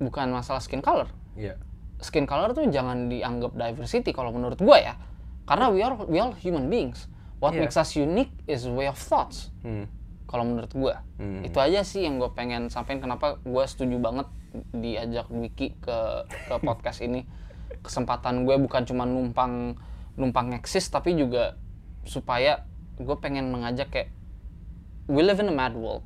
[0.01, 1.61] bukan masalah skin color Iya.
[2.01, 4.97] skin color tuh jangan dianggap diversity kalau menurut gue ya
[5.45, 7.09] karena we are we are human beings
[7.41, 7.61] what Iya.
[7.61, 9.85] makes us unique is way of thoughts Hmm.
[10.35, 11.47] Kalau menurut gue Hmm.
[11.47, 14.27] itu aja sih yang gue pengen sampaikan kenapa gue setuju banget
[14.75, 17.23] diajak Wiki ke ke podcast ini.
[17.79, 19.79] Kesempatan gue bukan cuma numpang
[20.19, 21.55] numpang eksis tapi juga
[22.03, 22.67] supaya
[22.99, 24.11] gue pengen mengajak kayak
[25.07, 26.03] we live in a mad world.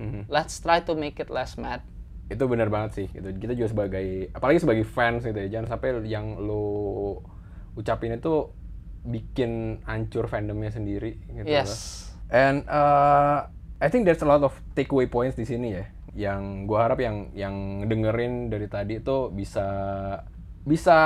[0.00, 0.26] Mhm.
[0.26, 1.84] let's try to make it less mad.
[2.26, 3.06] Itu benar banget sih.
[3.06, 5.46] Gitu kita juga sebagai apalagi sebagai fans gitu ya.
[5.46, 7.22] Jangan sampai yang lo
[7.76, 8.50] ucapin itu
[9.00, 11.52] bikin hancur fandomnya sendiri gitu loh.
[11.52, 13.48] yes and uh,
[13.80, 15.84] I think there's a lot of takeaway points di sini ya
[16.14, 19.66] yang gua harap yang yang dengerin dari tadi itu bisa
[20.66, 20.98] bisa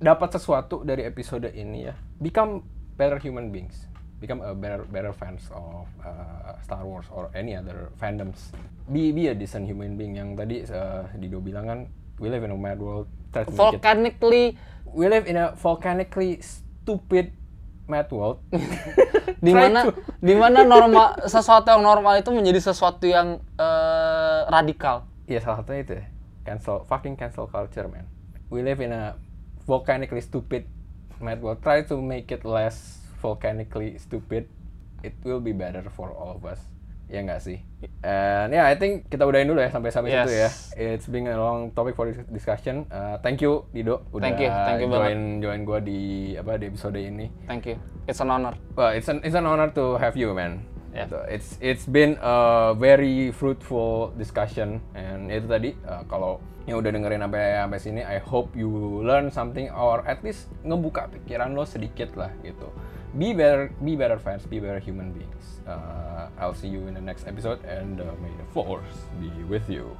[0.00, 1.94] dapat sesuatu dari episode ini ya.
[2.18, 2.66] Become
[2.98, 3.86] better human beings.
[4.18, 8.50] Become a better better fans of uh, Star Wars or any other fandoms.
[8.90, 10.18] Be be a decent human being.
[10.18, 11.80] Yang tadi uh, Dido bilang kan
[12.18, 13.06] we live in a mad world.
[13.54, 14.58] Volcanically.
[14.88, 17.30] We live in a volcanically stupid
[17.88, 18.38] mad world
[19.46, 19.88] di mana
[20.20, 25.80] di mana normal sesuatu yang normal itu menjadi sesuatu yang eh, radikal Iya salah satunya
[25.84, 26.04] itu ya.
[26.48, 28.08] Cancel, fucking cancel culture man.
[28.48, 29.20] We live in a
[29.68, 30.64] volcanically stupid
[31.20, 31.60] mad world.
[31.60, 34.48] Try to make it less volcanically stupid.
[35.04, 36.64] It will be better for all of us.
[37.08, 37.64] Ya nggak sih?
[38.04, 40.52] And yeah, I think kita udahin dulu ya sampai sampai situ ya.
[40.52, 40.76] Yes.
[40.76, 42.84] It's been a long topic for dis- discussion.
[42.92, 46.68] Uh, thank you Dido udah Thank you, thank you join join gua di apa di
[46.68, 47.32] episode ini.
[47.48, 50.60] thank you it's an honor Well, it's an it's an honor to have you, man.
[50.92, 51.08] Yeah.
[51.08, 51.20] Gitu.
[51.32, 57.24] It's it's been a very fruitful discussion and itu tadi uh, kalau yang udah dengerin
[57.24, 58.68] sampai sampai sini, I hope you
[59.00, 62.68] learn something or at least ngebuka pikiran lo sedikit lah gitu.
[63.18, 65.60] Be better, be better fans, be better human beings.
[65.66, 68.84] Uh, I'll see you in the next episode and uh, may the force
[69.20, 69.96] be with you.